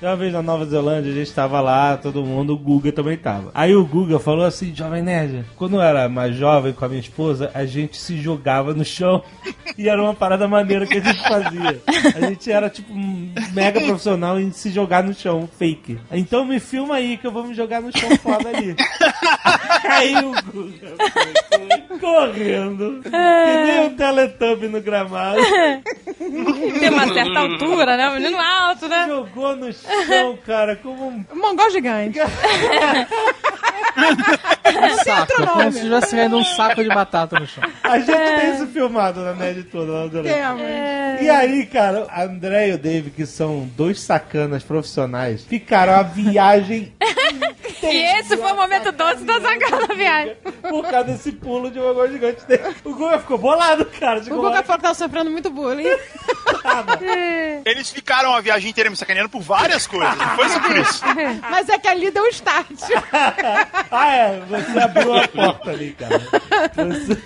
[0.00, 3.50] Uma vez na Nova Zelândia, a gente tava lá, todo mundo, o Guga também tava.
[3.54, 7.00] Aí o Guga falou assim, Jovem Nerd, quando eu era mais jovem com a minha
[7.00, 9.22] esposa, a gente se jogava no chão
[9.76, 11.82] e era uma parada maneira que a gente fazia.
[12.14, 15.98] A gente era tipo um mega profissional em se jogar no chão, fake.
[16.10, 18.76] Então me filma aí que eu vou me jogar no chão foda ali.
[19.88, 25.40] Aí o Guga foi, foi correndo, que nem um teletubbie no gramado.
[26.18, 28.08] Tem uma certa altura, né?
[28.08, 29.06] O menino alto, né?
[29.08, 32.18] Jogou no chão, cara, como um Um mongol gigante.
[35.04, 35.42] Saco.
[35.42, 37.64] É como se tivesse caindo um saco de batata no chão.
[37.82, 40.34] A gente tem isso filmado na nerd toda lá durante.
[40.34, 40.62] Temos.
[41.20, 46.02] E aí, cara, a André e o Dave, que são dois sacanas profissionais, ficaram a
[46.02, 46.92] viagem
[47.82, 50.36] E esse foi o momento doce da sacada da viagem.
[50.68, 52.74] por causa desse pulo de um bagulho gigante dele.
[52.84, 54.20] O Guga ficou bolado, cara.
[54.20, 55.86] O Guga falou que tava sofrendo muito bullying.
[57.64, 60.16] Eles ficaram a viagem inteira me sacaneando por várias coisas.
[60.16, 61.02] Não foi só por isso.
[61.48, 62.66] Mas é que ali deu um start.
[63.90, 66.18] ah, é, você abriu a porta ali, cara.
[66.74, 67.18] Você...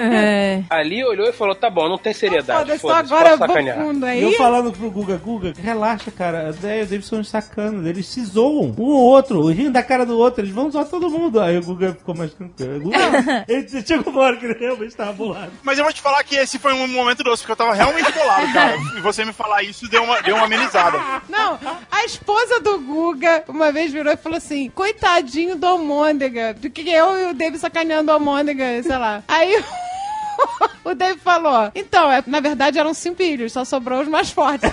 [0.00, 0.62] É.
[0.70, 2.60] Ali olhou e falou: tá bom, não tem seriedade.
[2.60, 3.78] Foda-se, Foda-se, agora eu posso vou sacanear.
[3.78, 4.22] fundo aí.
[4.22, 6.46] eu falando pro Guga, Guga, relaxa, cara.
[6.46, 7.86] A André e o Dave são sacanas.
[7.86, 10.42] Eles se zoam um ou outro, rindo da cara do outro.
[10.42, 11.40] Eles vão zoar todo mundo.
[11.40, 12.80] Aí o Guga ficou mais tranquilo.
[12.80, 15.52] Guga, ele chegou uma hora que ele realmente tava bolado.
[15.62, 18.10] Mas eu vou te falar que esse foi um momento doce, porque eu tava realmente
[18.12, 18.76] bolado, cara.
[18.96, 20.98] E você me falar isso deu uma, deu uma amenizada.
[21.28, 21.58] Não,
[21.90, 26.56] a esposa do Guga uma vez virou e falou assim: coitadinho do Almôndega.
[26.60, 29.22] Porque eu e o David sacaneando o Almôndega, sei lá.
[29.28, 29.62] Aí.
[30.82, 34.72] O Dave falou: Então, é, na verdade eram cinco filhos, só sobrou os mais fortes.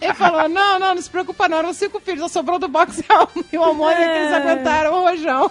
[0.00, 1.58] Ele falou: Não, não, não se preocupa, não.
[1.58, 3.04] Eram cinco filhos, só sobrou do boxe
[3.52, 5.50] e o Almôndega que eles aguentaram o rojão.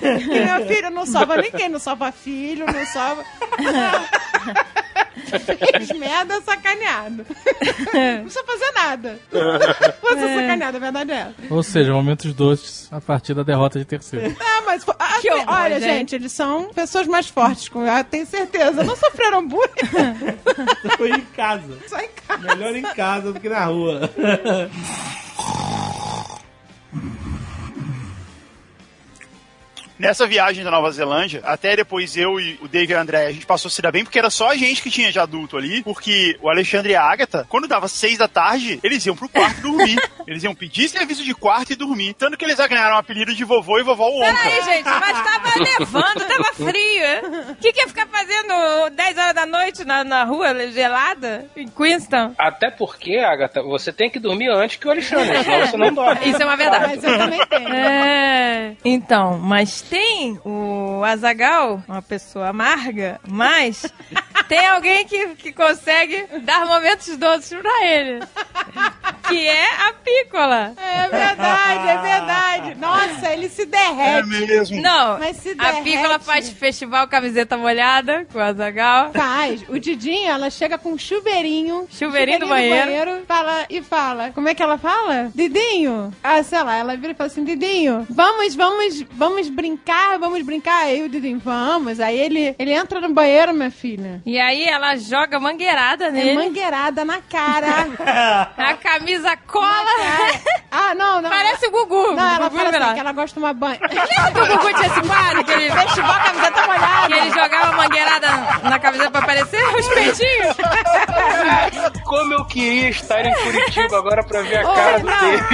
[0.00, 3.24] E meu filho não salva ninguém, não salva filho, não salva.
[5.78, 7.26] Fez merda sacaneado.
[7.26, 9.18] Não precisa fazer nada.
[10.02, 11.34] Você sacaneado, a verdade é essa.
[11.50, 14.34] Ou seja, momentos doces a partir da derrota de terceiro.
[14.40, 14.84] Ah, mas
[15.20, 15.88] Que horror, olha, gente.
[15.98, 16.14] gente.
[16.16, 18.82] eles são pessoas mais fortes, com- eu tenho certeza.
[18.84, 19.68] Não sofreram bullying
[20.96, 21.78] Foi em casa.
[21.86, 22.42] só em casa.
[22.54, 24.10] Melhor em casa do que na rua.
[29.98, 33.32] Nessa viagem da Nova Zelândia, até depois eu e o Dave e o André, a
[33.32, 35.56] gente passou a se dar bem, porque era só a gente que tinha de adulto
[35.56, 39.28] ali, porque o Alexandre e a Agatha, quando dava seis da tarde, eles iam pro
[39.28, 39.98] quarto dormir.
[40.28, 42.12] Eles iam pedir serviço de quarto e dormir.
[42.12, 44.36] Tanto que eles já ganharam o apelido de vovô e vovó Onca.
[44.42, 45.48] Peraí, gente, mas tava
[45.80, 47.52] nevando, tava frio.
[47.52, 51.66] O que, que ia ficar fazendo 10 horas da noite na, na rua gelada, em
[51.66, 52.34] Queenstown?
[52.36, 56.28] Até porque, Agatha, você tem que dormir antes que o Alexandre, senão você não dorme.
[56.28, 56.84] Isso é uma verdade.
[56.88, 57.68] Mas eu também tenho.
[57.72, 58.76] É.
[58.84, 63.86] Então, mas tem o Azagal, uma pessoa amarga, mas
[64.48, 68.20] tem alguém que, que consegue dar momentos doces pra ele.
[69.28, 70.72] Que é a Pícola.
[70.76, 72.74] É verdade, é verdade.
[72.76, 74.26] Nossa, ele se derrete.
[74.26, 74.80] mesmo.
[74.80, 75.82] Não, Mas se a derrete.
[75.82, 79.12] Pícola faz festival camiseta molhada com o Azagal.
[79.12, 79.62] Faz.
[79.68, 81.86] O Didinho, ela chega com um chuveirinho.
[81.90, 83.22] Chuveirinho do banheiro.
[83.26, 84.30] fala, e fala.
[84.30, 85.30] Como é que ela fala?
[85.34, 86.12] Didinho.
[86.22, 90.84] Ah, sei lá, ela vira e fala assim, Didinho, vamos, vamos, vamos brincar, vamos brincar.
[90.86, 92.00] Aí o Didinho, vamos.
[92.00, 94.22] Aí ele, ele entra no banheiro, minha filha.
[94.24, 96.34] E aí ela joga mangueirada É nele.
[96.34, 97.88] mangueirada na cara.
[98.58, 99.90] A camisa cola.
[100.70, 101.30] ah, não, não.
[101.30, 102.12] Parece o Gugu.
[102.14, 102.84] Não, ela Gugu fala melhor.
[102.86, 103.78] assim, que ela gosta de tomar banho.
[103.80, 105.44] Lembra que o Gugu tinha esse quadro?
[105.44, 107.06] Que ele Festival camiseta molhada.
[107.06, 108.28] Que ele jogava mangueirada
[108.62, 110.56] na camiseta pra aparecer os peitinhos?
[112.04, 115.20] Como eu queria estar em Curitiba agora pra ver a Ô, cara não.
[115.20, 115.44] dele.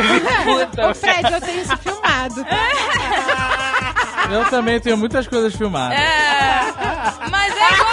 [0.44, 2.46] Puta Ô, Fred, eu tenho isso filmado.
[4.30, 5.98] Eu também tenho muitas coisas filmadas.
[5.98, 6.60] É.
[7.74, 7.83] que o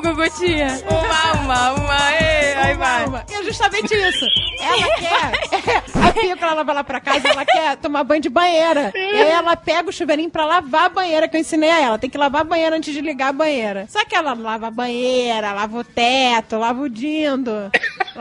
[0.00, 0.68] Gugu tinha.
[0.88, 3.04] Uma, uma, uma, ei, aí vai.
[3.30, 4.26] É justamente isso.
[4.60, 5.84] Ela quer.
[6.08, 8.92] A Pícola, ela vai lá pra casa, ela quer tomar banho de banheira.
[8.94, 11.98] E aí ela pega o chuveirinho pra lavar a banheira, que eu ensinei a ela.
[11.98, 13.86] Tem que lavar a banheira antes de ligar a banheira.
[13.88, 17.70] Só que ela lava a banheira, lava o teto, lava o dindo.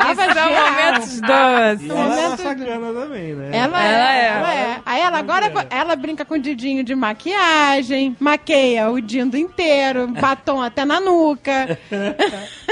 [0.03, 0.71] Esses são geral.
[0.71, 1.89] momentos E doces.
[1.89, 3.49] ela é sacana também, né?
[3.57, 4.27] Ela, Ela é, é.
[4.27, 4.77] ela é.
[4.85, 10.61] Aí ela agora ela brinca com o dedinho de maquiagem, maqueia o dindo inteiro, batom
[10.61, 11.77] até na nuca.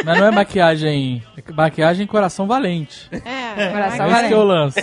[0.03, 1.23] Mas não é maquiagem.
[1.37, 3.09] É maquiagem coração valente.
[3.11, 4.77] É, Coração É esse que eu lanço.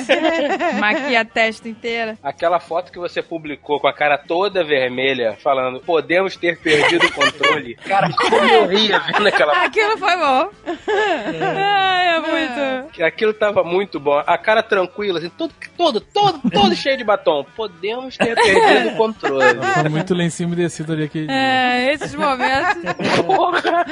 [0.81, 2.19] Maquia a testa inteira.
[2.23, 7.13] Aquela foto que você publicou com a cara toda vermelha, falando, podemos ter perdido o
[7.13, 7.75] controle.
[7.87, 10.49] Cara, como eu ria vendo aquela Aquilo foi bom.
[10.67, 13.03] Ai, é muito.
[13.03, 14.23] Aquilo tava muito bom.
[14.27, 17.45] A cara tranquila, assim, todo, todo, todo, todo cheio de batom.
[17.57, 19.59] Podemos ter perdido o controle.
[19.81, 21.27] Foi muito lencinho umedecido ali aqui.
[21.31, 22.83] É, esses momentos.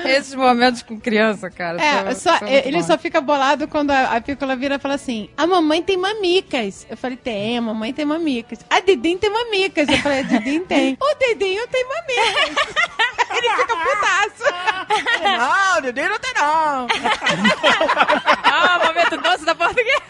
[0.05, 1.81] esses momentos com criança, cara.
[1.83, 2.87] É, são- só, são ele bons.
[2.87, 6.87] só fica bolado quando a, a Pícola vira e fala assim: a mamãe tem mamicas.
[6.89, 8.59] Eu falei, tem, a mamãe tem mamicas.
[8.69, 9.89] A Didim tem mamicas.
[9.89, 10.97] Eu falei, a Didim tem.
[11.01, 12.65] O Dedinho tem mamicas.
[13.37, 14.55] ele fica putaço.
[15.23, 16.87] não, Didim não tem não.
[18.45, 20.01] Ah, momento doce da portuguesa.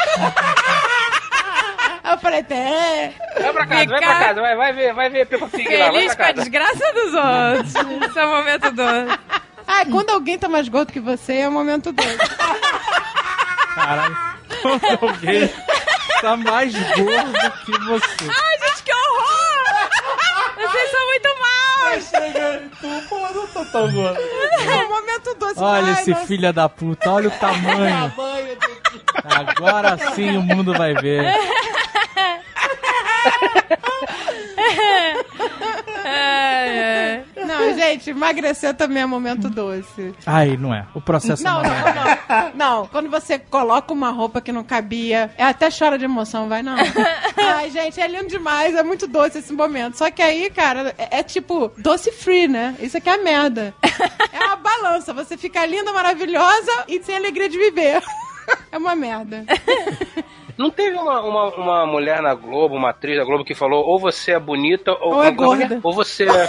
[2.11, 3.14] Eu falei, tem.
[3.41, 5.93] Vai pra casa, vai pra casa, vai, vai ver, vai ver Peppa Pig lá, vai
[5.93, 7.75] Feliz pra com a desgraça dos outros.
[8.09, 9.18] Esse é o momento doce.
[9.66, 12.18] Ah, quando alguém tá mais gordo que você, é o momento doido.
[13.75, 14.16] Caralho.
[14.61, 15.49] Quando alguém
[16.21, 18.29] tá mais gordo que você.
[18.29, 19.89] Ai, gente, que horror!
[20.57, 21.39] Vocês são muito
[21.91, 22.11] maus!
[22.80, 24.20] Tu, pô, eu não tô tão gordo.
[24.20, 25.59] É o momento doce.
[25.59, 28.12] Olha esse nossa, filho da puta, olha o tamanho.
[29.24, 31.24] Agora sim o mundo vai ver.
[36.05, 37.25] Ai, ai.
[37.47, 40.14] Não, gente, emagrecer também é momento doce.
[40.27, 40.87] Ai, não é.
[40.95, 42.51] O processo Não, é não, não.
[42.55, 46.62] Não, quando você coloca uma roupa que não cabia, é até chora de emoção, vai
[46.62, 46.77] não.
[47.37, 49.99] Ai, gente, é lindo demais, é muito doce esse momento.
[49.99, 52.77] Só que aí, cara, é, é tipo doce free, né?
[52.81, 53.75] Isso aqui é a merda.
[54.33, 58.03] É uma balança, você fica linda, maravilhosa e sem alegria de viver.
[58.73, 59.45] É uma merda.
[60.61, 63.99] Não teve uma, uma, uma mulher na Globo, uma atriz da Globo que falou ou
[63.99, 65.81] você é bonita ou, Ou é gorda.
[65.83, 66.49] Ou você é...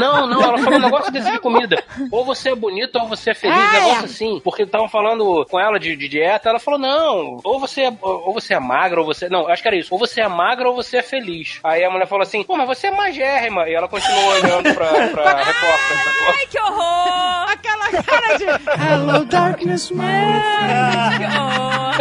[0.00, 1.82] Não, não, ela falou um negócio desse de comida.
[2.10, 4.04] Ou você é bonita ou você é feliz, Ah, um negócio é.
[4.04, 4.40] assim.
[4.42, 8.32] Porque estavam falando com ela de, de dieta, ela falou, não, ou você, é, ou
[8.32, 9.28] você é magra, ou você...
[9.28, 9.92] Não, acho que era isso.
[9.92, 11.58] Ou você é magra ou você é feliz.
[11.64, 13.68] Aí a mulher falou assim, pô, mas você é magérrima.
[13.68, 15.96] E ela continuou olhando pra, pra repórter.
[16.04, 16.34] sacou?
[16.38, 17.50] Ai, que horror!
[17.50, 20.02] Aquela cara de Hello, darkness, my
[21.18, 21.96] Que horror!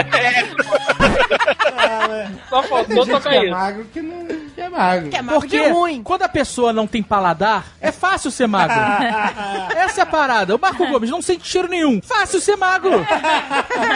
[2.49, 3.51] Só faltou Gente tocar que é isso.
[3.51, 4.25] magro que não
[4.55, 5.09] que é magro.
[5.09, 6.01] Que é magro Porque de ruim.
[6.03, 8.75] quando a pessoa não tem paladar, é fácil ser magro.
[9.77, 10.55] Essa é a parada.
[10.55, 12.01] O Marco Gomes não sente cheiro nenhum.
[12.01, 12.91] Fácil ser magro.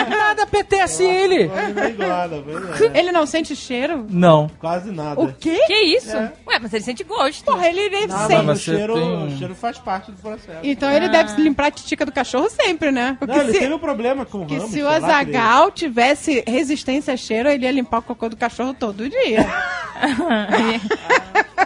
[0.10, 1.50] Nada apetece ele.
[1.50, 3.00] É.
[3.00, 4.06] Ele não sente cheiro?
[4.10, 4.50] Não.
[4.60, 5.20] Quase nada.
[5.20, 5.58] O quê?
[5.68, 6.16] Que isso?
[6.16, 7.44] Ué, mas ele sente gosto.
[7.46, 8.44] Porra, ele nem Nada, sente.
[8.46, 10.60] mas o cheiro, tem- o cheiro faz parte do processo.
[10.64, 13.16] Então ele deve limpar a titica do cachorro sempre, né?
[13.20, 16.44] Porque Não, ele se, teve um problema com o que hamster se o Azagal tivesse
[16.46, 19.48] resistência a cheiro, ele ia limpar o cocô do cachorro todo dia.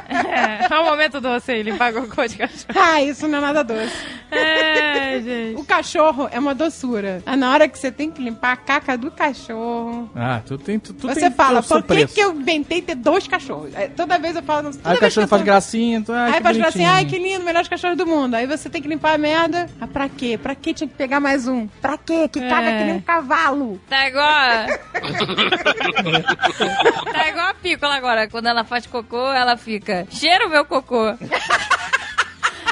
[0.09, 2.65] É, é um momento doce aí, limpar cocô de cachorro.
[2.75, 3.93] ah, isso não é nada doce.
[4.31, 5.59] É, gente.
[5.59, 7.21] O cachorro é uma doçura.
[7.25, 10.79] Ah, na hora que você tem que limpar a caca do cachorro, Ah, tu tem.
[10.79, 13.75] Tu, tu você tem fala, o seu por que, que eu inventei ter dois cachorros?
[13.75, 14.71] Aí, toda vez eu falo...
[14.71, 16.15] Toda Aí o cachorro que faz gracinha, então.
[16.15, 16.89] Ai, Aí faz assim, bonitinho.
[16.89, 18.35] ai que lindo, melhores cachorros do mundo.
[18.35, 19.69] Aí você tem que limpar a merda.
[19.79, 20.37] Ah, pra quê?
[20.41, 21.67] Pra que tinha que pegar mais um?
[21.81, 22.27] Pra quê?
[22.27, 22.77] Que caga É.
[22.79, 23.79] que nem um cavalo.
[23.89, 24.23] Tá igual.
[27.13, 28.27] tá igual a pícola agora.
[28.27, 30.07] Quando ela faz cocô, ela fica.
[30.09, 31.05] Cheira o meu cocô.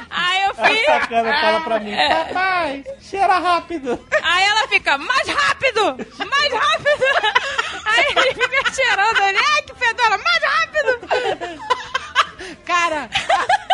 [0.10, 0.86] Aí eu fiz.
[0.88, 2.10] Sacana fala pra mim, É.
[2.26, 4.04] papai, cheira rápido.
[4.24, 5.96] Aí ela fica, mais rápido!
[6.28, 7.06] Mais rápido!
[7.86, 11.00] Aí ele fica cheirando ali, ai que fedora, mais rápido!
[12.66, 13.08] Cara,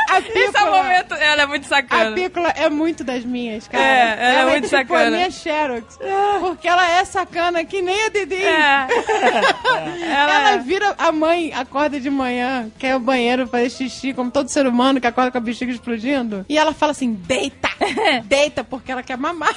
[0.07, 0.83] a, a Esse é o pícola...
[0.83, 2.15] momento, ela é muito A sacana.
[2.15, 3.83] pícola é muito das minhas, cara.
[3.83, 5.07] É, ela é muito tipo sacana.
[5.07, 5.99] a minha Xerox.
[6.39, 8.35] Porque ela é sacana que nem a Didi.
[8.35, 8.87] É.
[10.07, 10.57] Ela, Ela é.
[10.59, 14.99] vira a mãe, acorda de manhã, quer ao banheiro fazer xixi, como todo ser humano
[15.01, 16.45] que acorda com a bexiga explodindo.
[16.49, 17.69] E ela fala assim: deita!
[18.25, 19.53] deita, porque ela quer mamar.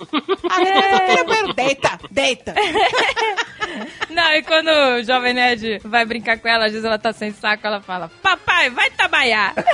[0.00, 2.54] Quero ir ao banheiro, deita, deita.
[4.10, 7.32] Não, e quando o Jovem Nerd vai brincar com ela, às vezes ela tá sem
[7.32, 9.54] saco, ela fala, papai, vai trabalhar!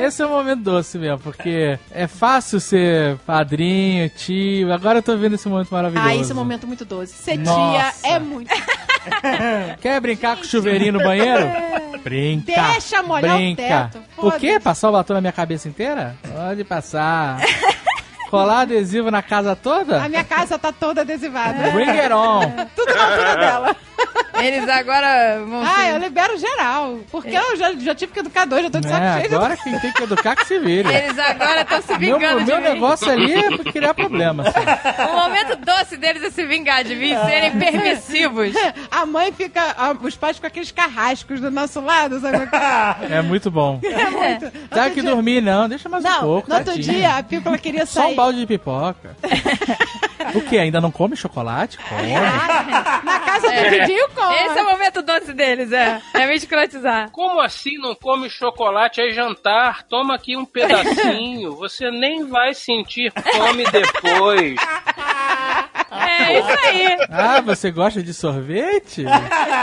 [0.00, 4.72] Esse é o momento doce mesmo, porque é fácil ser padrinho, tio.
[4.72, 6.08] Agora eu tô vendo esse momento maravilhoso.
[6.08, 7.12] Ah, esse é um momento muito doce.
[7.14, 7.92] Ser Nossa.
[8.02, 8.50] tia é muito.
[9.80, 11.46] Quer brincar com o chuveirinho no banheiro?
[12.02, 12.52] Brinca.
[12.72, 13.62] Deixa molhar o brinca.
[13.92, 14.58] teto, O quê?
[14.58, 16.16] Passar o batom na minha cabeça inteira?
[16.34, 17.38] Pode passar.
[18.32, 20.02] Colar adesivo na casa toda?
[20.02, 21.70] A minha casa tá toda adesivada.
[21.72, 22.40] Bring it on.
[22.74, 23.76] Tudo na altura dela.
[24.40, 25.88] Eles agora vão Ah, se...
[25.90, 26.98] eu libero geral.
[27.10, 29.28] Porque eu já, já tive que educar dois, já tô de saco É, cheio.
[29.28, 30.88] de- agora quem tem que educar que se vire.
[30.92, 32.60] Eles agora estão se Meu, vingando meu de mim.
[32.74, 34.44] negócio ali é criar problema.
[34.48, 35.02] assim.
[35.10, 38.54] O momento doce deles é se vingar de mim, serem permissivos.
[38.90, 39.60] A mãe fica.
[39.76, 42.48] a- os pais com aqueles carrascos do nosso lado, sabe?
[43.10, 43.80] É muito bom.
[43.92, 44.50] É muito.
[44.68, 45.68] Tá que dormir, não.
[45.68, 46.48] Deixa mais um Não, pouco.
[46.48, 46.94] no outro tadinho.
[46.98, 48.14] dia a Pícola queria Só um sair.
[48.14, 49.16] balde de pipoca.
[50.34, 50.58] o que?
[50.58, 51.78] Ainda não come chocolate?
[51.78, 52.12] Come.
[53.04, 56.00] Na casa do Didinho Esse é o momento doce deles, é.
[56.14, 57.10] É me escrotizar.
[57.12, 59.00] Como assim não come chocolate?
[59.00, 59.82] É jantar.
[59.84, 61.56] Toma aqui um pedacinho.
[61.56, 64.56] Você nem vai sentir fome depois.
[65.94, 66.96] É isso aí.
[67.10, 69.04] Ah, você gosta de sorvete?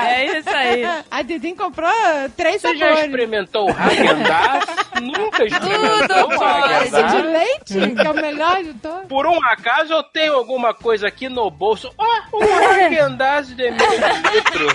[0.09, 0.83] É isso aí.
[1.09, 1.89] A Didinho comprou
[2.35, 3.05] três Você já sabores.
[3.05, 4.69] experimentou o Häagen-Dazs?
[5.01, 6.73] Nunca experimentou o pode.
[6.83, 9.07] Esse de leite, que é o melhor de todos.
[9.07, 11.91] Por um acaso eu tenho alguma coisa aqui no bolso.
[11.97, 12.05] Ó,
[12.37, 14.67] um Häagen-Dazs de meio litro.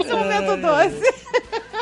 [0.00, 1.14] Isso é um momento doce.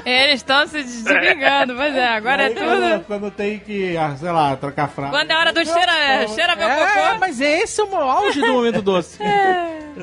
[0.09, 3.05] Eles estão se desvingando, pois é, agora é Aí Quando, tudo.
[3.07, 5.11] quando tem que, ah, sei lá, trocar frase.
[5.11, 7.19] Quando é hora do cheira, cheira meu É, cocô.
[7.21, 9.19] mas esse é o auge do momento doce.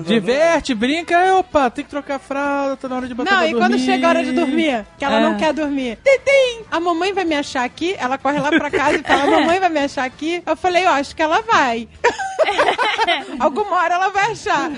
[0.06, 3.48] Diverte, brinca, opa, tem que trocar a fralda, tá na hora de botar Não, pra
[3.48, 5.22] e quando chega a hora de dormir, que ela É.
[5.22, 5.98] não quer dormir.
[6.04, 6.66] Titim!
[6.70, 9.58] A mamãe vai me achar aqui, ela corre lá pra casa e fala, a mamãe
[9.60, 10.44] vai me achar aqui.
[10.46, 11.88] Eu falei, eu acho que ela vai.
[13.40, 14.70] Alguma hora ela vai achar.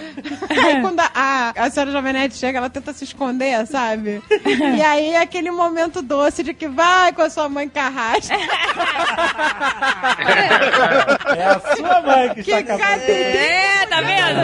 [0.49, 4.21] Aí quando a, a, a senhora Jovenete chega, ela tenta se esconder, sabe?
[4.45, 8.35] E aí é aquele momento doce de que vai com a sua mãe carrasca.
[11.35, 13.11] É a sua mãe que Que está cadê?
[13.11, 14.39] É, tá vendo?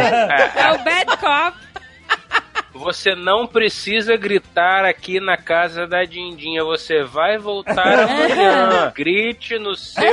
[0.60, 1.63] É o bad cop.
[2.74, 6.64] Você não precisa gritar aqui na casa da Dindinha.
[6.64, 8.92] Você vai voltar amanhã.
[8.96, 10.04] Grite no seu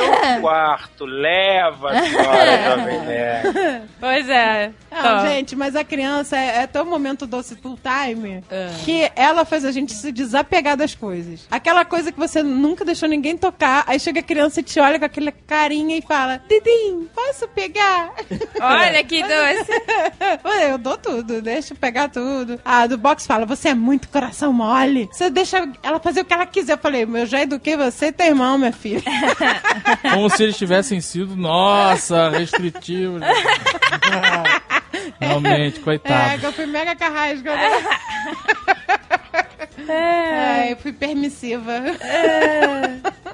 [0.40, 1.04] quarto.
[1.06, 3.82] Leva a senhora Jovem Nerd.
[3.98, 4.72] Pois é.
[4.90, 8.70] Não, Então, gente, mas a criança é, é tão momento doce full time É.
[8.84, 11.46] que ela faz a gente se desapegar das coisas.
[11.50, 14.98] Aquela coisa que você nunca deixou ninguém tocar, aí chega a criança e te olha
[14.98, 18.12] com aquela carinha e fala: Didim, posso pegar?
[18.60, 19.70] Olha que doce.
[20.44, 22.49] Olha, eu dou tudo, deixa eu pegar tudo.
[22.64, 25.08] A do box fala: Você é muito coração mole.
[25.12, 26.74] Você deixa ela fazer o que ela quiser.
[26.74, 29.02] Eu falei: Eu já eduquei você e teu irmão, minha filha.
[30.12, 33.20] Como se eles tivessem sido, nossa, restritivos.
[35.20, 36.40] Realmente, É, coitado.
[36.40, 37.54] que eu fui mega carrasca.
[37.54, 37.70] Né?
[39.88, 41.72] É, eu fui permissiva.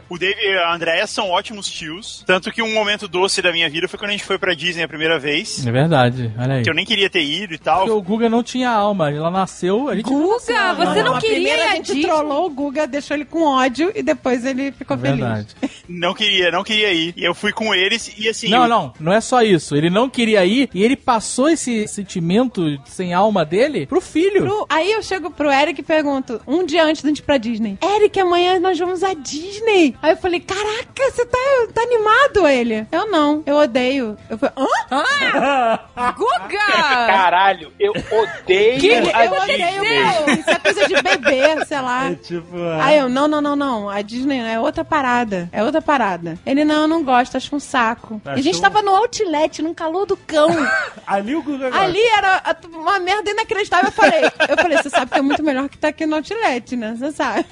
[0.08, 2.22] O Dave e a Andrea são ótimos tios.
[2.26, 4.84] Tanto que um momento doce da minha vida foi quando a gente foi pra Disney
[4.84, 5.66] a primeira vez.
[5.66, 6.62] É verdade, olha aí.
[6.62, 7.88] Que eu nem queria ter ido e Porque tal.
[7.88, 10.54] o Guga não tinha alma, ela nasceu, a gente não nasceu.
[10.56, 12.02] Guga, você não, a queria a a gente Disney?
[12.02, 15.18] trollou o Guga, deixou ele com ódio e depois ele ficou É feliz.
[15.18, 15.46] verdade.
[15.88, 17.12] Não queria, não queria ir.
[17.16, 18.48] E eu fui com eles e assim.
[18.48, 19.74] Não, eu- não, não é só isso.
[19.74, 24.42] Ele não queria ir e ele passou esse sentimento sem alma dele pro filho.
[24.42, 27.36] Pro- aí eu chego pro Eric e pergunto, um dia antes de gente ir pra
[27.36, 29.96] Disney, Eric, amanhã nós vamos à Disney.
[30.02, 31.38] Aí eu falei, caraca, você tá,
[31.74, 32.86] tá animado, ele?
[32.90, 34.16] Eu não, eu odeio.
[34.28, 34.66] Eu falei, hã?
[34.90, 36.14] Ah!
[36.16, 36.58] Guga!
[37.06, 40.24] Caralho, eu odeio Que a eu odeio, Disney.
[40.24, 42.10] pô, isso é coisa de bebê, sei lá.
[42.10, 42.56] É tipo.
[42.80, 43.88] Aí eu, não, não, não, não.
[43.88, 45.48] A Disney é outra parada.
[45.52, 46.38] É outra parada.
[46.46, 48.20] Ele, não, eu não gosto, acho um saco.
[48.26, 48.62] E a gente Achou?
[48.62, 50.48] tava no outlet, num calor do cão.
[51.06, 51.84] Ali o Guga gosta.
[51.84, 53.86] Ali era uma merda inacreditável.
[53.88, 56.76] Eu falei, eu falei, você sabe que é muito melhor que tá aqui no outlet,
[56.76, 56.94] né?
[56.98, 57.44] Você sabe.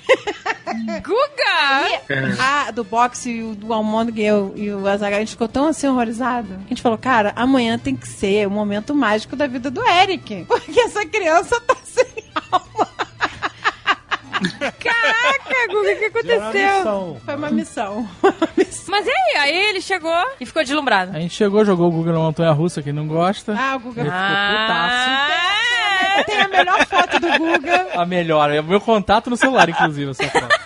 [1.02, 2.00] Guga!
[2.66, 5.48] A do boxe e o do Almôndega e, eu- e o Azaghal, a gente ficou
[5.48, 6.54] tão assim horrorizado.
[6.64, 10.44] A gente falou, cara, amanhã tem que ser o momento mágico da vida do Eric.
[10.48, 12.06] Porque essa criança tá sem
[12.50, 12.88] alma.
[14.78, 16.76] Caraca, Guga, o que aconteceu?
[16.76, 17.20] missão.
[17.24, 18.08] Foi uma missão.
[18.22, 18.84] Uma missão.
[18.88, 19.36] Mas e aí?
[19.38, 21.16] Aí ele chegou e ficou deslumbrado.
[21.16, 23.54] A gente chegou, jogou o Guga na montanha russa, que não gosta.
[23.58, 25.06] Ah, o Guga Ele ficou putaço.
[25.06, 25.83] Tem a
[26.56, 27.86] melhor foto do Guga.
[27.94, 30.64] A melhor, é o meu contato no celular, inclusive, essa foto.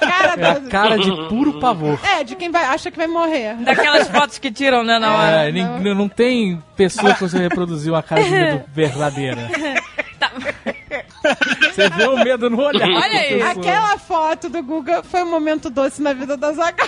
[0.00, 1.98] Cara É a cara de puro pavor.
[2.04, 3.54] É, de quem vai, acha que vai morrer.
[3.56, 5.48] Daquelas fotos que tiram, né, na hora.
[5.48, 6.08] É, nem- não.
[6.08, 9.48] tem pessoa que você reproduziu uma cara de medo verdadeira.
[11.72, 12.86] Você vê o medo no olhar.
[12.88, 13.42] Olha aí.
[13.42, 16.86] Aquela foto do Guga foi um momento doce na vida da Zagal.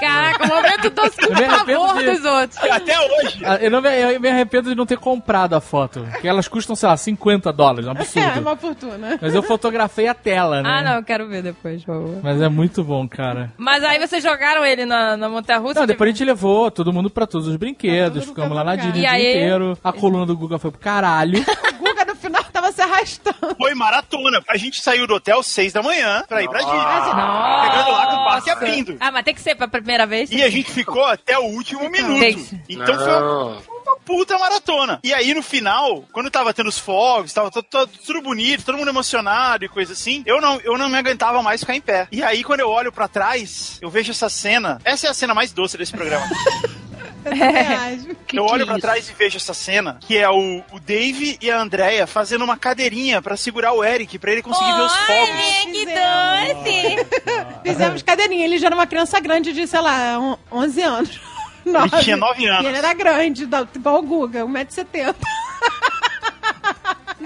[0.00, 2.70] Caraca, o momento arrependo pavor de- dos outros.
[2.70, 3.42] Até hoje.
[3.44, 6.06] Ah, Eu, não me, eu me arrependo de não ter comprado a foto.
[6.10, 7.86] Porque elas custam, sei lá, 50 dólares.
[7.86, 8.40] Um É, absurdo.
[8.40, 9.18] uma fortuna.
[9.20, 10.68] Mas eu fotografei a tela, né?
[10.68, 12.20] Ah, não, eu quero ver depois, por favor.
[12.22, 13.52] Mas é muito bom, cara.
[13.56, 15.80] Mas aí vocês jogaram ele na, na montanha russa?
[15.80, 18.24] Não, depois a gente levou todo mundo pra todos os brinquedos.
[18.24, 18.76] Ficamos lá na.
[18.76, 19.30] Disney o dia aí?
[19.30, 19.78] inteiro.
[19.82, 21.44] A coluna do Guga foi pro caralho.
[21.76, 23.56] O Guga no final tava se arrastando.
[23.56, 24.42] Foi maratona.
[24.48, 26.76] A gente saiu do hotel seis da manhã pra ir pra Disney.
[26.76, 27.70] Nossa.
[27.70, 28.96] Pegando lá com o parque abrindo.
[29.00, 30.30] Ah, mas tem que ser pra primeira vez?
[30.30, 32.20] E a gente ficou até o último minuto.
[32.20, 32.62] Tem.
[32.68, 35.00] Então foi uma, uma puta maratona.
[35.02, 39.64] E aí, no final, quando tava tendo os fogos, tava tudo bonito, todo mundo emocionado
[39.64, 42.08] e coisa assim, eu não, eu não me aguentava mais ficar em pé.
[42.10, 44.80] E aí, quando eu olho pra trás, eu vejo essa cena.
[44.84, 46.26] Essa é a cena mais doce desse programa.
[47.26, 48.06] Eu também acho.
[48.26, 48.82] Que eu que olho é pra isso?
[48.82, 52.56] trás e vejo essa cena, que é o, o Dave e a Andrea fazendo uma
[52.56, 55.28] cadeirinha pra segurar o Eric, pra ele conseguir ver os fogos.
[55.28, 57.60] Olha, que doce!
[57.64, 58.44] Fizemos cadeirinha.
[58.44, 61.20] Ele já era uma criança grande de, sei lá, on- 11 anos.
[61.66, 61.98] Nove.
[61.98, 62.62] tinha nove anos.
[62.64, 63.42] E ele era grande,
[63.74, 65.16] igual o Guga, 1,70m.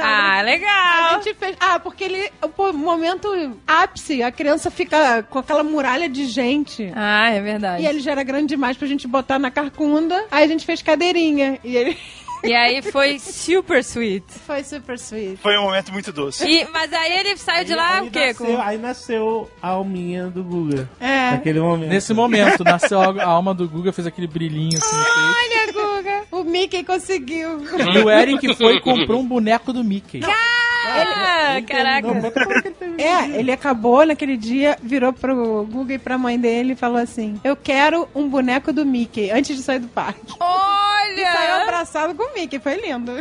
[0.02, 1.22] Não, Ah, A legal.
[1.22, 1.56] gente fez.
[1.60, 2.30] Ah, porque ele.
[2.56, 3.28] O momento
[3.66, 6.92] ápice, a criança fica com aquela muralha de gente.
[6.94, 7.82] Ah, é verdade.
[7.82, 10.24] E ele já era grande demais pra gente botar na carcunda.
[10.30, 11.58] Aí a gente fez cadeirinha.
[11.64, 11.96] E ele
[12.42, 14.24] E aí foi super sweet.
[14.46, 15.36] foi super sweet.
[15.42, 16.44] Foi um momento muito doce.
[16.46, 18.26] E, mas aí ele saiu de lá aí, o quê?
[18.28, 18.62] nasceu, Com...
[18.62, 20.88] aí nasceu a alminha do Guga.
[20.98, 21.32] É.
[21.32, 21.90] Naquele momento.
[21.90, 24.96] Nesse momento, nasceu a a alma do Guga, fez aquele brilhinho assim.
[24.96, 26.22] Olha, Guga.
[26.30, 27.60] O Mickey conseguiu.
[27.94, 30.20] E o Eric foi e comprou um boneco do Mickey.
[30.24, 32.08] Ah, caraca.
[32.08, 36.72] Como que ele É, ele acabou naquele dia, virou pro Guga e pra mãe dele
[36.72, 40.32] e falou assim: Eu quero um boneco do Mickey antes de sair do parque.
[40.38, 41.62] Saiu Olha!
[41.62, 43.12] abraçado com o Mickey, foi lindo.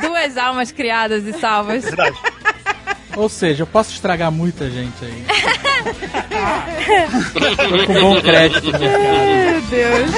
[0.00, 1.84] Duas almas criadas e salvas.
[3.16, 5.24] Ou seja, eu posso estragar muita gente aí.
[7.86, 8.88] Com bom crédito mercado.
[8.88, 10.10] Meu Deus.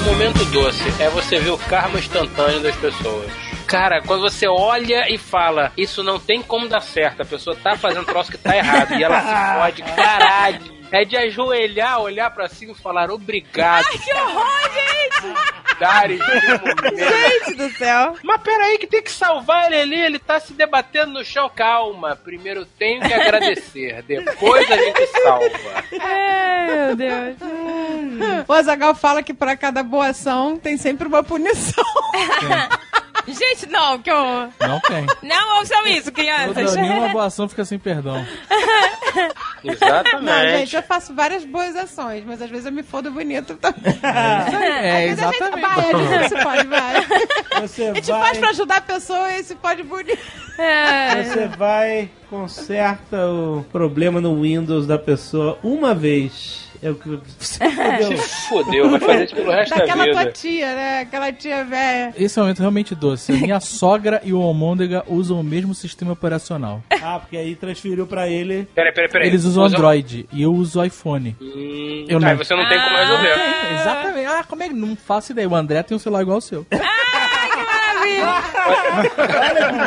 [0.00, 3.45] Um momento doce é você ver o karma instantâneo das pessoas.
[3.66, 7.76] Cara, quando você olha e fala, isso não tem como dar certo, a pessoa tá
[7.76, 9.26] fazendo um troço que tá errado e ela se
[9.58, 10.76] fode, caralho.
[10.92, 13.86] É de ajoelhar, olhar pra cima e falar obrigado.
[13.88, 15.66] Que horror, gente!
[16.76, 16.96] Momento.
[16.96, 18.16] Gente do céu.
[18.22, 21.50] Mas peraí que tem que salvar ele ali, ele tá se debatendo no chão.
[21.54, 25.84] Calma, primeiro tenho que agradecer, depois a gente salva.
[25.92, 27.36] É, meu Deus.
[28.48, 31.84] O Azagal fala que pra cada boa ação tem sempre uma punição.
[33.26, 34.48] Gente, não, que horror.
[34.60, 35.06] Não tem.
[35.22, 36.54] Não ouçam isso, crianças.
[36.70, 38.24] Toda, nenhuma boa ação fica sem perdão.
[39.64, 40.58] Não, Exatamente.
[40.58, 43.98] gente, eu faço várias boas ações, mas às vezes eu me fodo bonito também.
[44.02, 45.60] É, Mas a gente- exatamente.
[45.60, 47.06] Vai, a gente se pode, vai.
[47.62, 50.18] Você A gente vai, faz pra ajudar a pessoa e se pode bonito.
[50.58, 51.22] É.
[51.24, 56.65] você vai, conserta o problema no Windows da pessoa uma vez.
[56.82, 57.08] É o que
[57.38, 57.58] você
[58.18, 58.64] Se fodeu.
[58.64, 60.32] fodeu, vai fazer isso pelo resto da Daquela tua vida.
[60.32, 61.00] tia, né?
[61.00, 62.14] Aquela tia velha.
[62.16, 63.32] Esse é um momento realmente doce.
[63.32, 66.82] Minha sogra e o Almôndega usam o mesmo sistema operacional.
[67.02, 68.68] Ah, porque aí transferiu pra ele.
[68.74, 69.28] Peraí, peraí, peraí.
[69.28, 71.36] Eles usam Usa- Android e eu uso iPhone.
[71.40, 72.36] Hum, Eu Aí não.
[72.36, 73.28] você não tem como resolver.
[73.28, 74.26] É, exatamente.
[74.26, 74.74] Ah, como é que.
[74.74, 75.48] Não faço ideia.
[75.48, 76.66] O André tem um celular igual ao seu.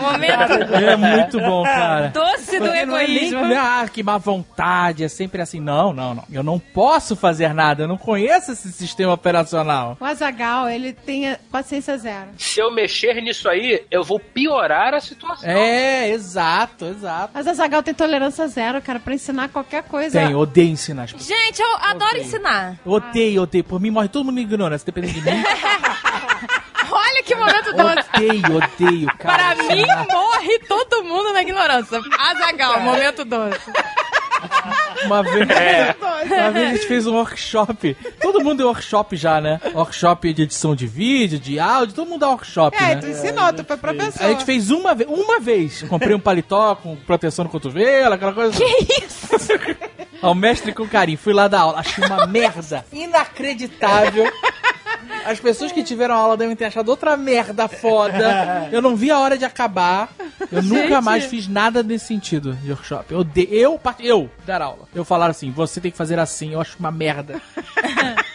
[0.02, 2.08] Momento É muito bom, cara.
[2.10, 3.48] doce do Porque não é nem, egoísmo.
[3.48, 5.60] né, ah, que má vontade, é sempre assim.
[5.60, 6.24] Não, não, não.
[6.32, 9.98] Eu não posso fazer nada, eu não conheço esse sistema operacional.
[10.00, 12.30] O Azagal, ele tem paciência zero.
[12.38, 15.50] Se eu mexer nisso aí, eu vou piorar a situação.
[15.50, 17.32] É, exato, exato.
[17.34, 20.20] Mas Azagal tem tolerância zero, cara, pra ensinar qualquer coisa.
[20.20, 21.28] Tem, odeio ensinar as pessoas.
[21.40, 22.76] Gente, eu adoro ensinar.
[22.86, 23.64] Odeio, odeio.
[23.64, 25.44] Por mim morre todo mundo ignorando, se depender de mim.
[27.30, 28.10] Que momento doce.
[28.16, 29.56] Odeio, odeio, cara.
[29.56, 32.02] Para mim, morre todo mundo na ignorância.
[32.18, 33.60] Azagal, momento doce.
[35.06, 35.48] Uma vez,
[36.26, 37.96] uma vez a gente fez um workshop.
[38.22, 39.60] Todo mundo deu workshop já, né?
[39.74, 42.96] Workshop de edição de vídeo, de áudio, todo mundo dá workshop, É, né?
[42.98, 44.24] tu ensinou, tu foi professor.
[44.26, 45.84] A gente fez uma vez, uma vez.
[45.84, 48.58] Comprei um paletó com proteção no cotovelo, aquela coisa.
[48.58, 49.28] Que isso?
[50.22, 51.18] Ao mestre com carinho.
[51.18, 51.80] Fui lá dar aula.
[51.80, 54.26] Achei uma merda inacreditável.
[55.26, 58.70] As pessoas que tiveram aula devem ter achado outra merda foda.
[58.72, 60.10] Eu não vi a hora de acabar.
[60.52, 63.14] Eu nunca mais fiz nada nesse sentido de workshop.
[63.14, 64.88] Eu, de, eu, eu dar aula.
[64.94, 66.54] Eu falar assim, você tem que fazer assim.
[66.54, 67.42] Eu acho uma merda.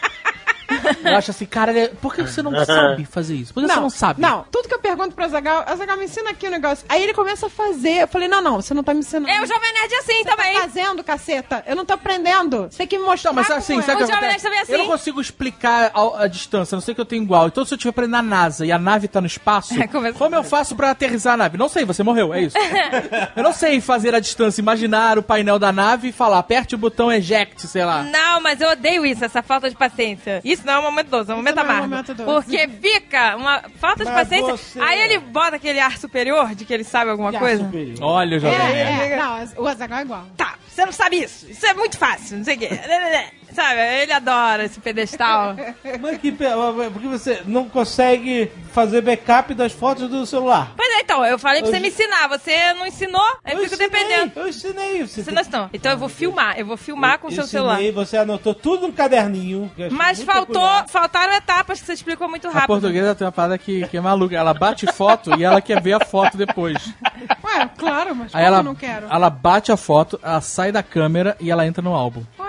[1.03, 3.53] Eu acho assim, cara, por que você não sabe fazer isso?
[3.53, 4.21] Por que você não sabe?
[4.21, 6.85] Não, tudo que eu pergunto pro Azagal, Azagal, me ensina aqui o negócio.
[6.89, 8.03] Aí ele começa a fazer.
[8.03, 9.29] Eu falei, não, não, você não tá me ensinando.
[9.29, 10.59] É, o Jovem Nerd é assim Você tá também.
[10.61, 11.63] fazendo, caceta.
[11.67, 12.67] Eu não tô aprendendo.
[12.69, 13.81] Você tem que me mostrar Não, mas como assim, é.
[13.81, 14.29] sabe o que Jovem?
[14.29, 14.91] Nerd também é Eu não assim.
[14.91, 17.47] consigo explicar a, a distância, a não sei que eu tenho igual.
[17.47, 19.73] Então, se eu estiver pra ir na NASA e a nave tá no espaço,
[20.17, 21.57] como eu faço pra aterrissar a nave?
[21.57, 22.57] Não sei, você morreu, é isso.
[23.35, 26.77] eu não sei fazer a distância, imaginar o painel da nave e falar, aperte o
[26.77, 28.03] botão eject, sei lá.
[28.03, 30.41] Não, mas eu odeio isso, essa falta de paciência.
[30.43, 31.87] Isso não é um momento doce, é um momento é um amargo.
[31.89, 32.25] momento doce.
[32.25, 34.51] Porque fica uma falta de Mas paciência.
[34.57, 37.65] você- Aí ele bota aquele ar superior de que ele sabe alguma Já é coisa.
[37.65, 37.97] superior.
[38.01, 39.11] Olha o É, jovem nerd.
[39.13, 40.25] é, não, o Azagal é igual.
[40.37, 41.49] Tá, você não sabe isso.
[41.49, 42.69] Isso é muito fácil, não sei o quê.
[43.55, 45.55] Sabe, ele adora esse pedestal.
[46.01, 50.73] Mas que, porque você não consegue fazer backup das fotos do celular.
[50.75, 52.27] Pois é, então, eu falei pra você Eu- me ensinar.
[52.27, 54.31] Você não ensinou, aí eu Eu fico ensinei, dependendo.
[54.35, 55.07] Eu ensinei.
[55.07, 55.69] Você Você não ensinou.
[55.73, 56.59] Então eu vou filmar.
[56.59, 57.75] Eu vou filmar com o seu celular.
[57.75, 59.71] Ensinei, você anotou tudo no caderninho.
[59.77, 62.67] eu Mas faltou, faltaram etapas que você explicou muito A rápido.
[62.67, 64.35] portuguesa tem uma parada que, que é maluca.
[64.35, 66.93] Ela bate foto e ela quer ver a foto depois.
[67.41, 69.07] Ué, claro, mas Aí como ela, eu não quero?
[69.09, 72.23] ela bate a foto, ela sai da câmera e ela entra no álbum.
[72.39, 72.45] Ué.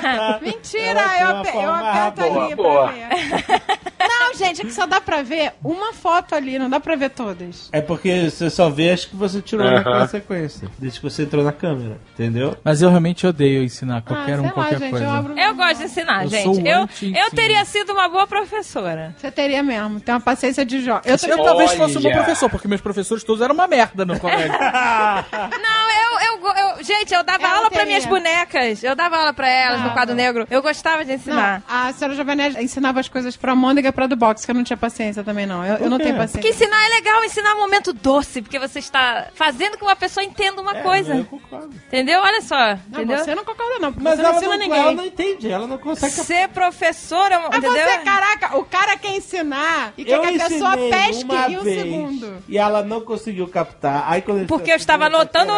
[0.42, 2.88] Mentira, Ela tem eu, ape- eu aperto boa, ali boa.
[2.88, 3.62] pra ver.
[4.08, 7.10] Não, gente, é que só dá pra ver uma foto ali, não dá pra ver
[7.10, 7.68] todas.
[7.72, 10.68] É porque você só vê as que você tirou naquela sequência.
[10.78, 11.98] Desde que você entrou na câmera.
[12.14, 12.56] Entendeu?
[12.64, 15.04] Mas eu realmente odeio ensinar qualquer ah, um sei qualquer lá, gente, coisa.
[15.04, 15.38] eu abro...
[15.38, 16.66] Eu gosto de ensinar, Eu gente.
[16.66, 19.14] Eu, eu teria sido uma boa professora.
[19.18, 21.02] Você teria mesmo, tem uma paciência de jovem.
[21.04, 24.18] Eu Eu talvez fosse um bom professor, porque meus professores todos eram uma merda no
[24.18, 24.48] colégio.
[24.50, 25.99] Não, eu,
[26.48, 27.86] eu, Gente, eu dava Ela aula pra teria.
[27.86, 28.82] minhas bonecas.
[28.82, 30.46] Eu dava aula pra elas no Ah, quadro negro.
[30.50, 31.62] Eu gostava de Não, ensinar.
[31.68, 34.64] a senhora Jovenete ensinava as coisas pra Mônica e pra do box, que eu não
[34.64, 35.64] tinha paciência também, não.
[35.64, 36.50] Eu, eu não tenho Porque paciência.
[36.50, 39.96] ensinar é legal, ensinar é um momento doce, porque você está fazendo com que uma
[39.96, 41.14] pessoa entenda uma coisa.
[41.16, 41.70] Eu concordo.
[41.86, 42.20] Entendeu?
[42.20, 43.18] Olha só, Não, entendeu?
[43.18, 44.78] você não concorda, não, porque Mas você não ela ensina não, ninguém.
[44.80, 47.72] ela não entende, ela não consegue Ser professora, é um- Ah, entendeu?
[47.72, 51.58] você, caraca, o cara quer ensinar e quer Eu que a pessoa pesque uma em
[51.58, 52.44] um vez segundo.
[52.48, 54.04] E ela não conseguiu captar.
[54.06, 55.52] Aí quando Porque eu estava anotando,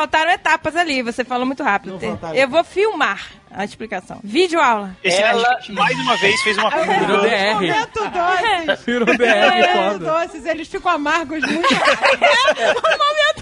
[0.00, 1.98] faltaram etapas ali, você falou muito rápido.
[2.34, 3.20] Eu vou filmar
[3.50, 4.18] a explicação.
[4.24, 4.96] Vídeo aula.
[5.04, 7.54] Esse Ela- mais uma vez fez uma Virou DR.
[7.54, 8.84] Momento doces.
[8.86, 9.98] Virou DR, Momento foda.
[9.98, 11.66] doces, eles ficam amargos muito.
[11.68, 11.74] o
[13.04, 13.39] momento doce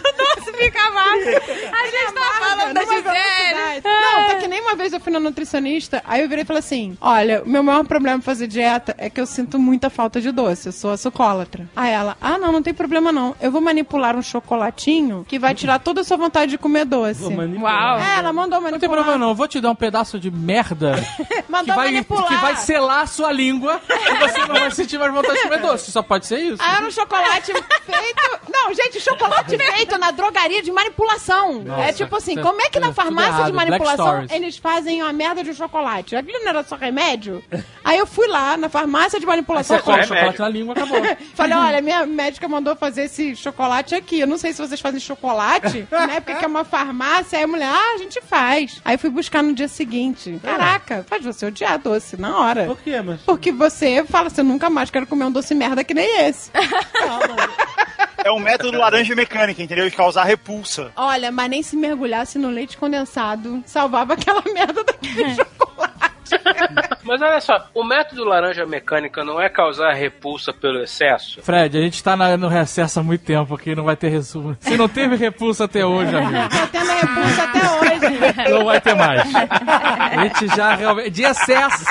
[0.59, 1.29] fica amargo.
[1.29, 3.03] A gente tá falando da numa Gisele.
[3.03, 3.83] velocidade.
[3.85, 6.61] Não, tá que nem uma vez eu fui na nutricionista, aí eu virei e falei
[6.61, 10.31] assim: olha, o meu maior problema fazer dieta é que eu sinto muita falta de
[10.31, 11.69] doce, eu sou açucólatra.
[11.77, 13.35] Aí ela, ah, não, não tem problema não.
[13.41, 17.21] Eu vou manipular um chocolatinho que vai tirar toda a sua vontade de comer doce.
[17.21, 17.95] Vou manipular.
[17.95, 17.99] Uau.
[18.01, 18.73] É, ela mandou manipular.
[18.73, 21.87] Não tem problema não, eu vou te dar um pedaço de merda que Mandou vai,
[21.93, 22.29] manipular.
[22.29, 25.61] que vai selar a sua língua e você não vai sentir mais vontade de comer
[25.61, 25.91] doce.
[25.93, 26.63] Só pode ser isso.
[26.63, 27.53] Ah, era um chocolate
[27.87, 28.39] feito.
[28.53, 31.63] Não, gente, chocolate feito na drogaria de manipulação.
[31.63, 34.57] Nossa, é tipo assim, isso é como é que na farmácia errado, de manipulação eles
[34.57, 36.17] fazem uma merda de um chocolate?
[36.17, 37.43] Aquilo não era só remédio?
[37.85, 39.77] Aí eu fui lá na farmácia de Aí manipulação.
[39.77, 41.01] você coloca chocolate na língua acabou.
[41.35, 44.21] Falei, olha, minha médica mandou fazer esse chocolate aqui.
[44.21, 46.21] Eu não sei se vocês fazem chocolate, né?
[46.21, 47.39] Porque é uma farmácia.
[47.39, 48.81] Aí a mulher, ah, a gente faz.
[48.85, 50.39] Aí fui buscar no dia seguinte.
[50.43, 52.65] Caraca, faz você odiar doce na hora.
[52.67, 53.21] Por quê, mas...
[53.23, 56.51] Porque você fala assim, eu nunca mais quero comer um doce merda que nem esse.
[58.25, 59.89] É um método laranja mecânica, entendeu?
[59.89, 60.91] De causar repulsa.
[60.97, 66.18] Olha, mas nem se mergulhasse no leite condensado, salvava aquela merda daquele chocolate.
[67.03, 71.41] Mas olha só, o método laranja mecânica não é causar repulsa pelo excesso?
[71.43, 74.57] Fred, a gente tá na- no recesso há muito tempo aqui, não vai ter resumo.
[74.61, 78.51] Se não teve repulsa até hoje, amigo, Tá tendo repulsa até hoje.
[78.51, 79.23] não vai ter mais.
[79.35, 81.11] A gente já realmente.
[81.11, 81.85] De excesso,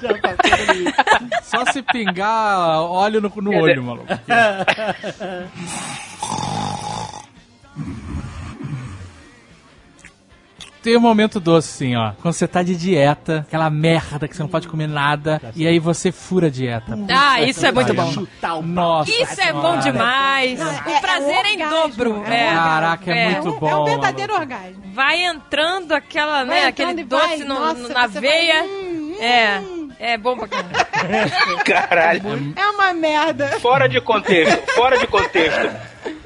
[0.00, 0.94] Já passou isso.
[1.44, 4.06] só se pingar óleo no, no olho, maluco.
[10.88, 12.12] Tem um momento doce, sim, ó.
[12.22, 15.78] Quando você tá de dieta, aquela merda que você não pode comer nada, e aí
[15.78, 16.98] você fura a dieta.
[17.14, 18.10] Ah, isso é muito bom.
[18.58, 19.10] O Nossa.
[19.10, 20.58] Isso é bom demais.
[20.58, 20.64] é-
[20.96, 22.24] o prazer é em dobro.
[22.26, 22.50] é É.
[22.54, 23.30] Caraca, é, É.
[23.42, 23.82] muito É bom.
[23.82, 24.82] um verdadeiro orgasmo.
[24.94, 28.64] Vai entrando aquela, Vai né, entrando aquele e vai, doce no- nossa, na você veia.
[28.64, 29.22] hum, hum.
[29.22, 29.60] É.
[30.00, 30.86] É bom pra caramba.
[31.66, 32.54] Caralho.
[32.56, 33.48] É uma merda.
[33.60, 35.68] Fora de contexto, fora de contexto.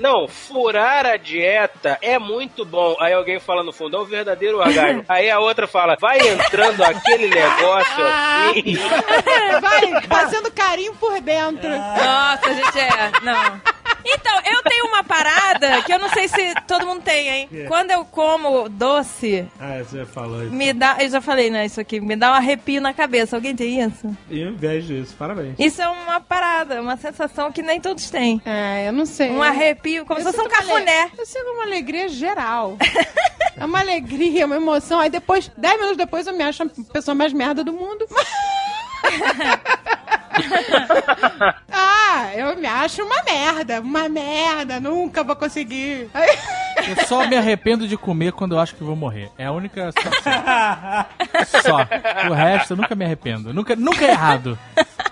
[0.02, 2.96] Não, furar a dieta é muito bom.
[2.98, 5.04] Aí alguém fala no fundo, é um verdadeiro orgasmo.
[5.08, 8.76] Aí a outra fala, vai entrando aquele negócio assim.
[9.62, 11.68] Vai fazendo carinho por dentro.
[11.68, 13.12] Nossa, gente, é.
[13.22, 13.60] Não.
[14.04, 17.48] Então, eu tenho uma parada que eu não sei se todo mundo tem, hein?
[17.68, 20.52] Quando eu como doce, Ah, você falou isso.
[20.52, 20.96] me dá.
[21.00, 21.66] Eu já falei, né?
[21.66, 23.36] Isso aqui, me dá um arrepio na cabeça.
[23.36, 24.16] Alguém tem isso?
[24.30, 25.54] Eu invejo isso, parabéns.
[25.58, 28.40] Isso é uma parada, uma sensação que nem todos têm.
[28.44, 29.30] É, eu não sei.
[29.30, 31.10] Um arrepio, como Eu se fosse um ale- cafuné.
[31.16, 32.76] Eu sinto uma alegria geral.
[33.56, 34.98] é uma alegria, uma emoção.
[35.00, 38.06] Aí depois, dez minutos depois, eu me acho a pessoa mais merda do mundo.
[41.70, 43.80] ah, eu me acho uma merda.
[43.80, 44.80] Uma merda.
[44.80, 46.10] Nunca vou conseguir.
[46.88, 49.30] Eu só me arrependo de comer quando eu acho que vou morrer.
[49.38, 49.90] É a única.
[51.62, 51.78] Só.
[52.28, 53.52] O resto eu nunca me arrependo.
[53.52, 54.58] Nunca, nunca é errado.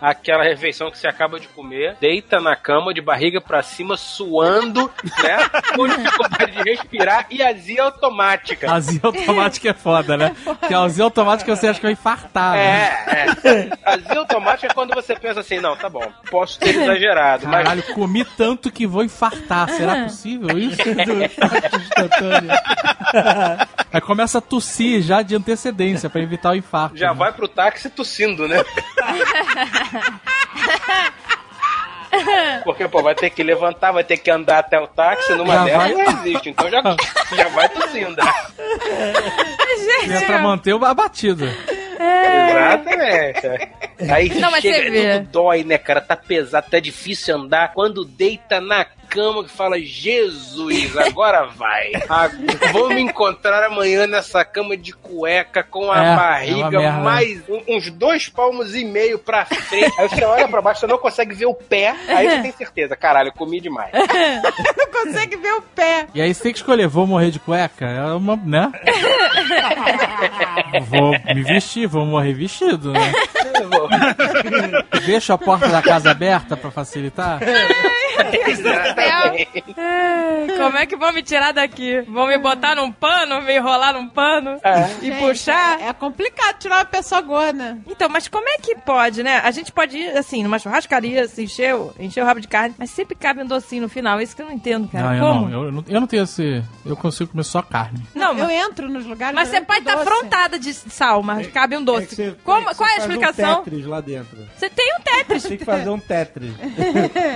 [0.01, 4.91] aquela refeição que você acaba de comer, deita na cama de barriga pra cima, suando,
[5.23, 5.39] né?
[5.77, 8.71] Com dificuldade de respirar e azia automática.
[8.73, 10.35] Azia automática é foda, né?
[10.45, 12.55] Porque a azia automática você acha que vai infartar.
[12.55, 13.05] né?
[13.07, 13.71] É, é.
[13.85, 17.83] Azia automática é quando você pensa assim, não, tá bom, posso ter exagerado, mas Caralho,
[17.95, 19.69] comi tanto que vou infartar.
[19.71, 20.81] Será possível isso?
[21.77, 22.51] Instantâneo.
[23.93, 26.97] Aí começa a tossir já de antecedência pra evitar o infarto.
[26.97, 27.15] já né?
[27.15, 28.63] vai pro táxi tossindo, né?
[32.65, 35.65] Porque, pô, vai ter que levantar, vai ter que andar até o táxi, numa Já
[35.65, 36.83] delas vai- não existe, então já,
[37.37, 38.17] já vai tossindo.
[40.11, 41.49] É pra manter o abatido.
[42.49, 43.47] Exatamente.
[44.13, 46.01] Aí Não, chega, tudo dói, né, cara?
[46.01, 47.73] Tá pesado, tá difícil andar.
[47.73, 51.91] Quando deita na cama que fala, Jesus, agora vai.
[52.73, 57.01] Vou me encontrar amanhã nessa cama de cueca com a É, é barriga merda.
[57.01, 59.93] mais um- uns dois palmos e meio pra frente.
[59.99, 61.95] Aí você olha pra baixo, você não consegue ver o pé.
[62.09, 63.91] Aí você tem certeza, caralho, eu comi demais.
[63.93, 66.07] Não consegue ver o pé.
[66.15, 67.87] E aí você tem que escolher, vou morrer de cueca?
[67.87, 68.71] É uma, né?
[70.89, 73.13] vou me vestir, vou morrer vestido, né?
[75.07, 77.41] Deixa a porta da casa aberta pra facilitar?
[79.77, 82.01] Ai, Como é que vão me tirar daqui?
[82.03, 84.59] Vão me botar num pano, me enrolar num pano
[85.03, 85.81] e Gente, puxar?
[85.81, 87.79] É, é complicado tirar uma pessoa gorda.
[87.87, 89.41] Então, mas como é que pode, né?
[89.45, 92.75] A gente pode ir, assim, numa churrascaria, se encher, o- encher o rabo de carne,
[92.79, 94.21] mas sempre cabe um docinho no final.
[94.21, 95.11] Isso que eu não entendo, cara.
[95.11, 95.49] Não, eu como?
[95.49, 95.85] não, eu, não.
[95.89, 96.63] eu não tenho esse.
[96.85, 98.01] Eu consigo comer só carne.
[98.15, 99.35] Não, Eu mas, entro nos lugares.
[99.35, 100.09] mas eu você pode estar doce.
[100.09, 102.07] afrontada de sal, mas cabe um É doce.
[102.09, 103.61] que você- Como, que qual é a explicação?
[103.61, 104.37] Um Tetris lá dentro.
[104.57, 105.43] Você tem um Tetris.
[105.45, 106.53] Tem que fazer um Tetris.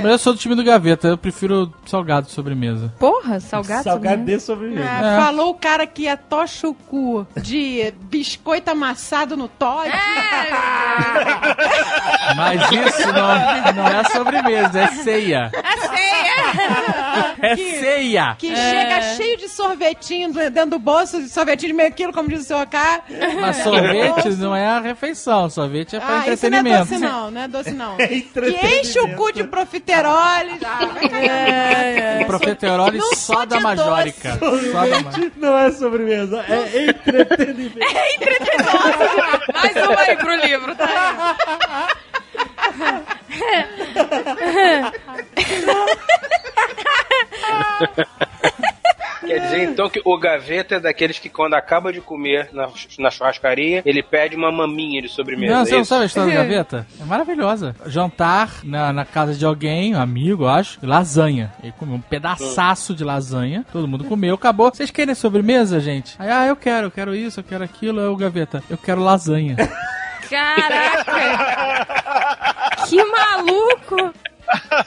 [0.03, 2.93] Mas eu sou do time do Gaveta, eu prefiro salgado de sobremesa.
[2.99, 3.85] Porra, salgado?
[3.85, 4.89] Salgado sobre- de sobremesa.
[4.91, 9.89] Ah, Falou o cara que ia tocha o cu de biscoito amassado no Todd.
[12.37, 15.51] Mas isso não, não é sobremesa, é ceia.
[15.55, 16.35] É ceia.
[17.41, 18.35] É ceia!
[18.39, 22.41] Que chega cheio de sorvetinho dentro do bolso, de sorvetinho de meio quilo, como diz
[22.41, 23.03] o senhor K.
[23.41, 26.89] Mas sorvete não é a refeição, sorvete é pra Ah, isso não é entretenimento.
[26.89, 27.95] doce não, não é doce não.
[28.01, 28.66] É que entretenimento.
[28.81, 30.61] enche o cu de profiteroles.
[30.65, 32.23] Vai cagar.
[32.23, 34.39] O profiterole Não só da de majorica.
[34.39, 35.11] Só da majorica.
[35.11, 37.79] Sorvete não é sobremesa, é entretenimento.
[39.53, 41.37] Mais uma aí pro livro, tá?
[49.27, 52.68] Quer dizer, então, que o gaveta é daqueles que quando acaba de comer na,
[52.99, 55.53] na churrascaria, ele pede uma maminha de sobremesa.
[55.53, 56.87] Não, é você não sabe a história da gaveta?
[57.01, 57.75] É maravilhosa.
[57.87, 61.53] Jantar na, na casa de alguém, um amigo, eu acho, lasanha.
[61.62, 64.70] Ele comeu um pedaçaço de lasanha, todo mundo comeu, acabou.
[64.72, 66.14] Vocês querem sobremesa, gente?
[66.18, 68.01] Aí, ah, eu quero, eu quero isso, eu quero aquilo.
[68.01, 69.57] Aí o gaveta, eu quero lasanha.
[70.29, 71.87] Caraca!
[72.89, 74.14] que maluco!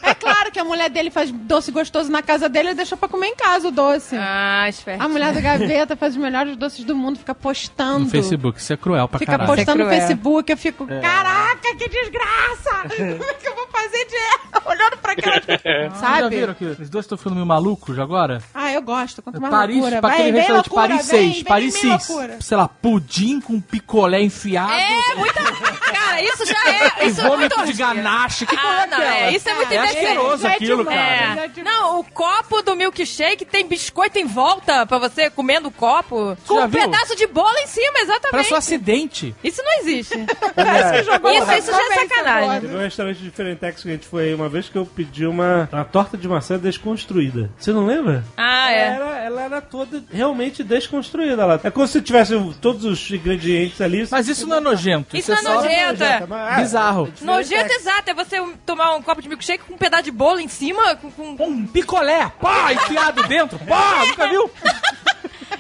[0.03, 3.07] É claro que a mulher dele faz doce gostoso na casa dele e deixa pra
[3.07, 4.15] comer em casa o doce.
[4.17, 5.03] Ah, esperto.
[5.03, 7.99] A mulher da gaveta faz os melhores doces do mundo, fica postando.
[8.05, 9.47] No Facebook, isso é cruel pra Fica caralho.
[9.55, 10.07] postando no Isso é cruel.
[10.07, 12.87] Facebook, eu fico, caraca, que desgraça!
[12.97, 14.17] Como é que eu vou fazer de
[14.67, 15.37] olhando pra aquela.
[15.89, 16.35] Já Sabe?
[16.35, 18.41] viram que os dois estão ficando meio malucos agora?
[18.53, 19.21] Ah, eu gosto.
[19.21, 20.01] Quanto mais Paris, loucura.
[20.01, 22.37] pra aquele restaurante loucura, Paris vem, 6, vem, Paris vem 6, loucura.
[22.41, 25.41] sei lá, pudim com picolé enfiado, É, muita.
[25.41, 27.05] Cara, isso já é.
[27.05, 27.85] e Isso é muito vômito de orgia.
[27.93, 28.45] ganache.
[28.45, 29.15] Que Ah, é não, aquela?
[29.15, 30.45] é, isso é muito É indecente.
[30.45, 31.51] é aquilo, cara.
[31.55, 31.63] É.
[31.63, 36.37] Não, o copo do milkshake tem biscoito em volta pra você comendo o copo.
[36.47, 36.81] Com um viu?
[36.81, 38.31] pedaço de bolo em cima, exatamente.
[38.31, 39.35] Parece um acidente.
[39.43, 40.15] Isso não existe.
[40.55, 42.61] Parece que jogou Isso, isso já é sacanagem.
[42.61, 45.25] Teve um restaurante de Ferentex que a gente foi aí uma vez que eu pedi
[45.25, 47.49] uma, uma torta de maçã desconstruída.
[47.57, 48.23] Você não lembra?
[48.35, 48.87] Ah, é.
[48.87, 51.41] Ela, era, ela era toda realmente desconstruída.
[51.41, 54.07] Ela, é como se tivesse todos os ingredientes ali.
[54.09, 55.15] Mas isso não é nojento.
[55.15, 56.03] Isso é não é só nojento.
[56.03, 56.25] é.
[56.27, 57.13] mas, ah, bizarro.
[57.21, 60.47] Nojento exato, é você tomar um copo de milkshake com um pedaço de bolo em
[60.47, 61.11] cima, com...
[61.11, 64.51] com- Um picolé, pá, enfiado dentro, pá, nunca viu?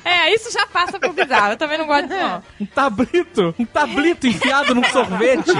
[0.03, 1.51] É, isso já passa pro bizarro.
[1.53, 2.43] Eu também não gosto disso, não.
[2.61, 5.51] Um tablito, um tablito enfiado num sorvete.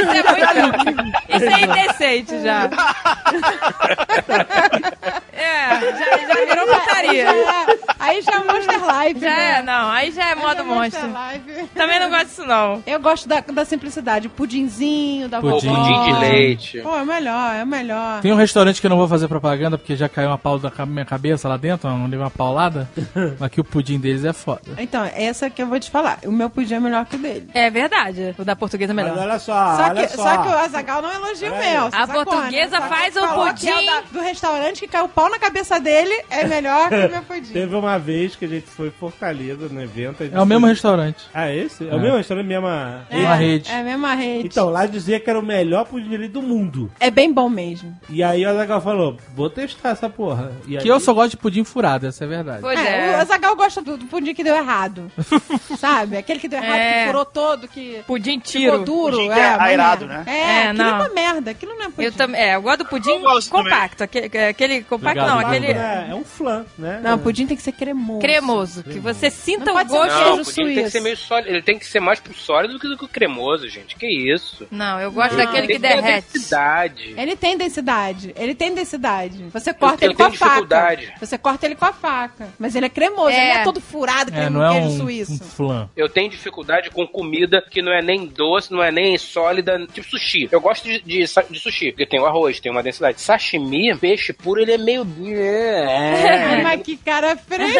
[0.00, 0.22] Isso é
[0.62, 1.02] muito...
[1.28, 2.68] Isso é indecente já.
[5.40, 7.24] É, já, já virou putaria.
[7.24, 7.32] Já
[7.72, 9.20] é- Aí já é Monster Live.
[9.20, 9.58] Já né?
[9.58, 9.90] é, não.
[9.90, 11.12] Aí já é modo Já é monstro.
[11.12, 11.66] Live.
[11.74, 12.82] Também não gosto disso, não.
[12.86, 14.28] Eu gosto da, da simplicidade.
[14.28, 15.68] Pudinzinho, da Pudim.
[15.68, 15.82] vovó.
[15.82, 16.80] Pudim de leite.
[16.80, 18.20] Pô, é melhor, é o melhor.
[18.20, 20.70] Tem um restaurante que eu não vou fazer propaganda porque já caiu uma pau da
[20.84, 22.88] minha cabeça lá dentro, não deu uma paulada.
[23.38, 24.60] Mas que o pudim deles é foda.
[24.78, 26.18] Então, essa que eu vou te falar.
[26.24, 27.48] O meu pudim é melhor que o dele.
[27.54, 28.34] É verdade.
[28.38, 29.22] O da portuguesa é Mas melhor.
[29.22, 30.22] olha só, só, que, só.
[30.22, 31.86] só que o Azagal não elogia o meu.
[31.86, 32.88] A sacou, portuguesa né?
[32.88, 33.66] faz um é o pudim.
[33.86, 37.22] da- do restaurante que caiu o pau na cabeça dele é melhor que o meu
[37.22, 37.52] pudim.
[37.52, 40.22] Teve uma vez que a gente foi em Fortaleza no evento.
[40.22, 41.24] É o mesmo foi- restaurante.
[41.34, 41.86] Ah, esse?
[41.86, 41.94] É, É.
[41.94, 43.06] o mesmo restaurante, mesma.
[43.10, 43.70] É uma rede.
[43.70, 44.46] É a mesma rede.
[44.46, 46.90] Então, lá dizia que era o melhor pudim do mundo.
[47.00, 47.96] É bem bom mesmo.
[48.08, 50.52] E aí o Azaghal falou, vou testar essa porra.
[50.66, 52.60] E Que aí- eu só gosto de pudim furado, essa é verdade.
[52.60, 53.16] Pois É, é.
[53.16, 55.10] o Azagal gosta do, do pudim que deu errado.
[55.78, 56.16] Sabe?
[56.16, 57.00] Aquele que deu errado, É.
[57.00, 58.78] que furou todo, que Pudim ficou tiro.
[58.84, 59.16] duro.
[59.16, 60.06] Pudim é, é merda.
[60.06, 60.24] né?
[60.26, 60.88] É, É, aquilo não.
[60.88, 61.50] é uma merda.
[61.50, 62.02] Aquilo não é pudim.
[62.04, 62.40] Eu também.
[62.40, 63.64] É, eu gosto do pudim gosto também.
[63.72, 64.04] compacto.
[64.04, 65.66] Aquele, aquele compacto Obrigado, não, aquele.
[65.72, 67.00] É, é um flan, né?
[67.02, 68.20] Não, pudim tem que ser cremoso.
[68.20, 68.82] cremoso.
[68.84, 70.12] Que você sinta Não o gosto.
[70.12, 70.90] Não, queijo o pudim tem que suíço.
[70.90, 71.48] ser meio sólido.
[71.50, 73.96] Ele tem que ser mais pro sólido do que do que o cremoso, gente.
[73.96, 74.66] Que isso?
[74.70, 75.44] Não, eu gosto Não.
[75.44, 76.26] daquele Tem que derrete.
[76.32, 77.14] densidade.
[77.16, 78.34] Ele tem densidade.
[78.36, 79.44] Ele tem densidade.
[79.52, 80.98] Você corta eu ele com a faca.
[81.20, 82.48] Você corta ele com a faca.
[82.58, 83.30] Mas ele é cremoso.
[83.30, 83.40] É.
[83.44, 85.32] Ele não é todo furado que É, não um é queijo um, suíço.
[85.34, 85.88] um flan.
[85.96, 89.16] Eu tenho dificuldade com comida que não é nem doce, não é nem
[89.60, 90.48] sólida, tipo sushi.
[90.50, 93.20] Eu gosto de, de, de sushi, porque tem o arroz, tem uma densidade.
[93.20, 95.06] Sashimi, peixe puro, ele é meio.
[95.26, 96.60] É.
[96.62, 97.74] Mas que cara frente.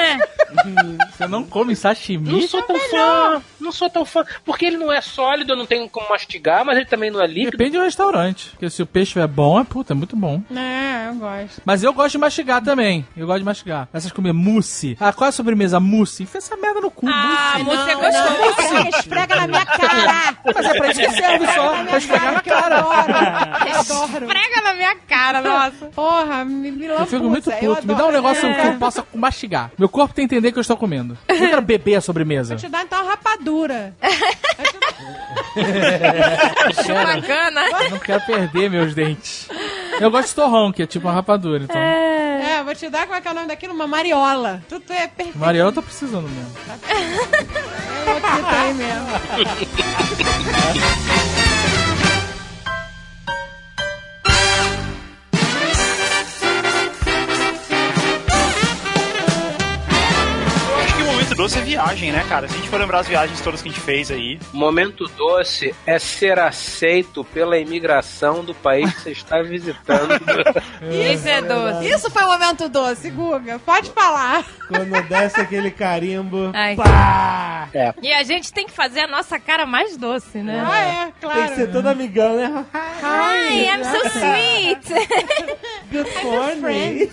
[1.21, 2.33] Você não come sashimi?
[2.33, 4.25] Não sou tão fã, não sou tão fã.
[4.45, 7.27] Porque ele não é sólido, eu não tenho como mastigar, mas ele também não é
[7.27, 7.51] líquido.
[7.59, 8.51] Depende do restaurante.
[8.51, 10.43] Porque se o peixe é bom, é puta, é muito bom.
[10.57, 11.61] É, eu gosto.
[11.65, 13.07] Mas eu gosto de mastigar também.
[13.15, 13.87] Eu gosto de mastigar.
[13.93, 14.97] Essas comidas mousse.
[14.99, 15.79] Ah, qual é a sobremesa?
[15.79, 16.23] Mousse.
[16.23, 17.07] Enfia essa merda no cu.
[17.07, 17.77] Ah, mousse.
[17.85, 18.51] você Não, gostou.
[18.65, 20.37] esfrega, esfrega na minha cara.
[20.55, 21.85] Mas é pra isso que serve só.
[21.85, 22.79] Pra esfregar na eu cara.
[22.79, 23.69] adoro.
[23.69, 24.27] Eu adoro.
[24.27, 25.87] Prega na minha cara, nossa.
[25.95, 27.87] Porra, me, me Eu fico muito eu puto.
[27.87, 28.55] Me dá um negócio É.
[28.55, 29.71] que eu possa mastigar.
[29.79, 31.10] Meu corpo tem que entender que eu estou comendo.
[31.29, 32.55] Eu não quero beber a sobremesa.
[32.55, 33.95] Vou te dar então uma rapadura.
[37.05, 37.61] Bacana.
[37.85, 39.49] Eu não quero perder meus dentes.
[40.01, 41.65] Eu gosto de torrão, que é tipo uma rapadura.
[41.65, 43.75] Então, É, vou te dar, como é que é o nome daquilo?
[43.75, 44.63] Uma mariola.
[44.69, 45.39] Tu, tu é perfeito.
[45.39, 46.53] Mariel tá precisando mesmo.
[48.07, 49.07] Eu aqui tem mesmo.
[61.41, 62.47] doce é viagem, né, cara?
[62.47, 64.39] Se a gente for lembrar as viagens todas que a gente fez aí.
[64.53, 70.21] Momento doce é ser aceito pela imigração do país que você está visitando.
[71.11, 71.89] Isso é doce.
[71.89, 73.59] Isso foi um momento doce, Guga.
[73.59, 74.45] Pode falar.
[74.69, 76.51] Quando desce aquele carimbo.
[76.53, 76.77] Ai.
[76.77, 77.69] Pá!
[78.03, 80.63] E a gente tem que fazer a nossa cara mais doce, né?
[80.63, 81.41] Ah, é, claro.
[81.41, 82.67] Tem que ser todo amigão, né?
[83.03, 85.09] Hi, I'm so sweet.
[85.91, 87.11] Good morning.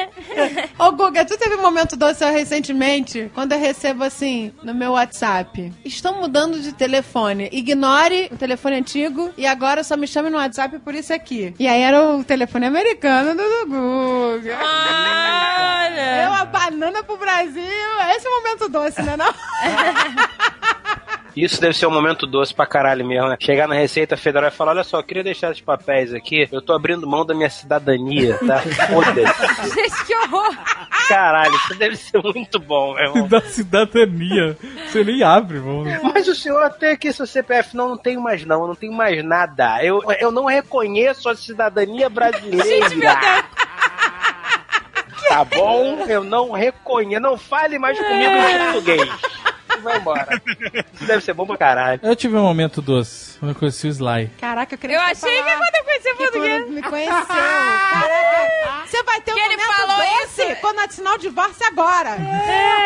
[0.78, 5.72] Ô, Guga, tu teve um momento doce recentemente, quando eu recebo assim, no meu WhatsApp.
[5.84, 7.48] Estão mudando de telefone.
[7.52, 11.54] Ignore o telefone antigo e agora só me chame no WhatsApp por isso aqui.
[11.58, 14.58] E aí era o telefone americano do, Guga.
[14.58, 16.24] Olha.
[16.24, 17.62] Eu, a banana pro Brasil.
[18.16, 19.16] Esse é o momento doce, né?
[19.16, 19.32] Não?
[21.36, 23.36] Isso deve ser um momento doce pra caralho mesmo, né?
[23.40, 26.60] Chegar na Receita Federal e falar: olha só, eu queria deixar esses papéis aqui, eu
[26.60, 28.58] tô abrindo mão da minha cidadania, tá?
[28.58, 29.72] Foda-se.
[29.74, 30.56] Gente, que horror.
[31.08, 33.28] Caralho, isso deve ser muito bom, meu irmão.
[33.28, 34.56] Da cidadania.
[34.86, 35.84] Você nem abre, mano.
[36.14, 37.76] Mas o senhor tem aqui seu CPF.
[37.76, 39.82] Não, não tenho mais não, eu não tenho mais nada.
[39.82, 42.64] Eu, eu não reconheço a cidadania brasileira.
[42.64, 43.44] Gente, meu Deus.
[45.28, 46.04] Tá bom?
[46.08, 47.22] Eu não reconheço.
[47.22, 49.08] Não fale mais comigo em português.
[49.82, 50.42] Vai embora.
[50.94, 52.00] Isso deve ser bom pra caralho.
[52.02, 54.30] Eu tive um momento doce quando eu conheci o Sly.
[54.40, 56.68] Caraca, eu queria Eu que achei que falar quando eu conheci o que português.
[56.70, 57.26] me conheceu.
[57.26, 60.60] Caraca, você vai ter um Que ele momento falou doce isso.
[60.60, 62.10] quando assinar o divórcio agora.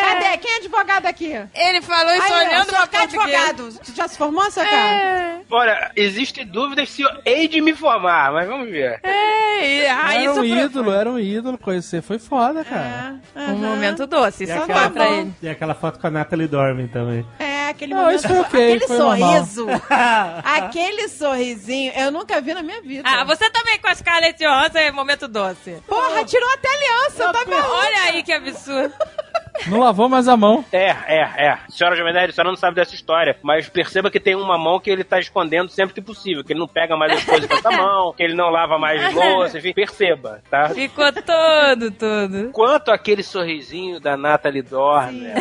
[0.00, 0.36] Cadê?
[0.38, 1.32] Quem é advogado aqui?
[1.54, 3.14] Ele falou isso Aí, olhando pra português.
[3.14, 3.78] advogado.
[3.84, 4.76] Tu já se formou, seu cara?
[4.76, 9.00] É, Olha, existem dúvidas se eu hei de me formar, mas vamos ver.
[9.02, 11.56] é, e- ah, era isso um ídolo, era um ídolo.
[11.58, 13.16] Conhecer foi foda, cara.
[13.34, 15.32] Um momento doce, E isso aquela, foi pra ele.
[15.42, 16.46] e aquela foto com a Natalie
[16.76, 17.26] Dorme também.
[17.38, 18.18] É, aquele Não, momento.
[18.18, 19.66] isso foi ok, aquele foi sorriso.
[20.44, 23.08] aquele sorrisinho, eu nunca vi na minha vida.
[23.08, 25.82] Ah, você também com a Scarlett Johansson é momento doce.
[25.86, 27.66] Porra, tirou até aliança, tá vendo?
[27.66, 28.94] Olha aí que absurdo.
[29.66, 30.64] Não lavou mais a mão.
[30.72, 31.58] É, é, é.
[31.68, 34.90] Senhora Jovenel, a senhora não sabe dessa história, mas perceba que tem uma mão que
[34.90, 37.70] ele tá escondendo sempre que possível, que ele não pega mais as coisas com essa
[37.70, 40.68] mão, que ele não lava mais louça, enfim, perceba, tá?
[40.70, 42.50] Ficou todo, todo.
[42.52, 45.34] Quanto àquele sorrisinho da Natalie Dormer,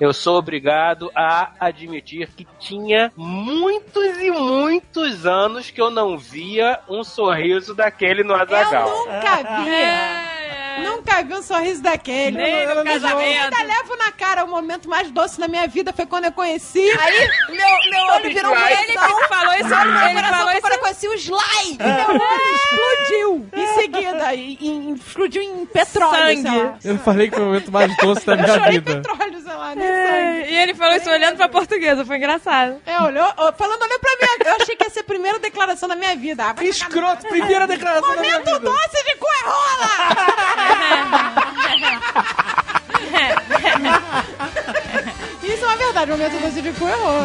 [0.00, 6.78] eu sou obrigado a admitir que tinha muitos e muitos anos que eu não via
[6.88, 8.88] um sorriso daquele no Eu Azagal.
[8.88, 9.70] nunca vi.
[9.70, 10.32] É,
[10.76, 10.80] é.
[10.80, 12.36] Nunca vi um sorriso daquele.
[12.36, 13.20] Nem no, casamento.
[13.20, 14.44] Eu ainda levo na cara.
[14.44, 16.80] O momento mais doce da minha vida foi quando eu conheci.
[16.80, 18.92] Aí, meu, meu olho virou um Ele
[19.28, 20.66] falou isso, olho meu ele falou isso.
[20.66, 21.76] eu conheci o Sly.
[21.78, 22.12] É.
[22.12, 23.48] Meu olho explodiu.
[23.52, 26.42] Em seguida, explodiu em petróleo.
[26.42, 26.72] Sangue.
[26.84, 28.94] Eu falei que foi o momento mais doce da minha eu vida.
[28.96, 30.50] petróleo, sei lá, nem é.
[30.50, 32.04] E ele falou isso olhando pra portuguesa.
[32.04, 32.80] Foi engraçado.
[32.86, 33.26] É, olhou,
[33.56, 34.22] falando, olhou pra mim.
[34.44, 36.44] Eu achei que ia ser a primeira declaração da minha vida.
[36.44, 38.50] Ah, escroto, primeira declaração da minha vida.
[38.52, 40.61] Momento doce de coerrola!
[45.42, 47.20] Isso é uma verdade, o momento do Zivicu errou.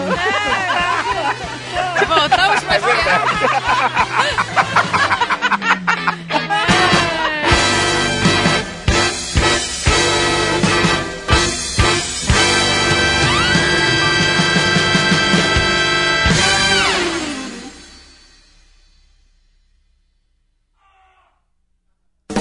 [2.08, 2.82] Voltamos para é o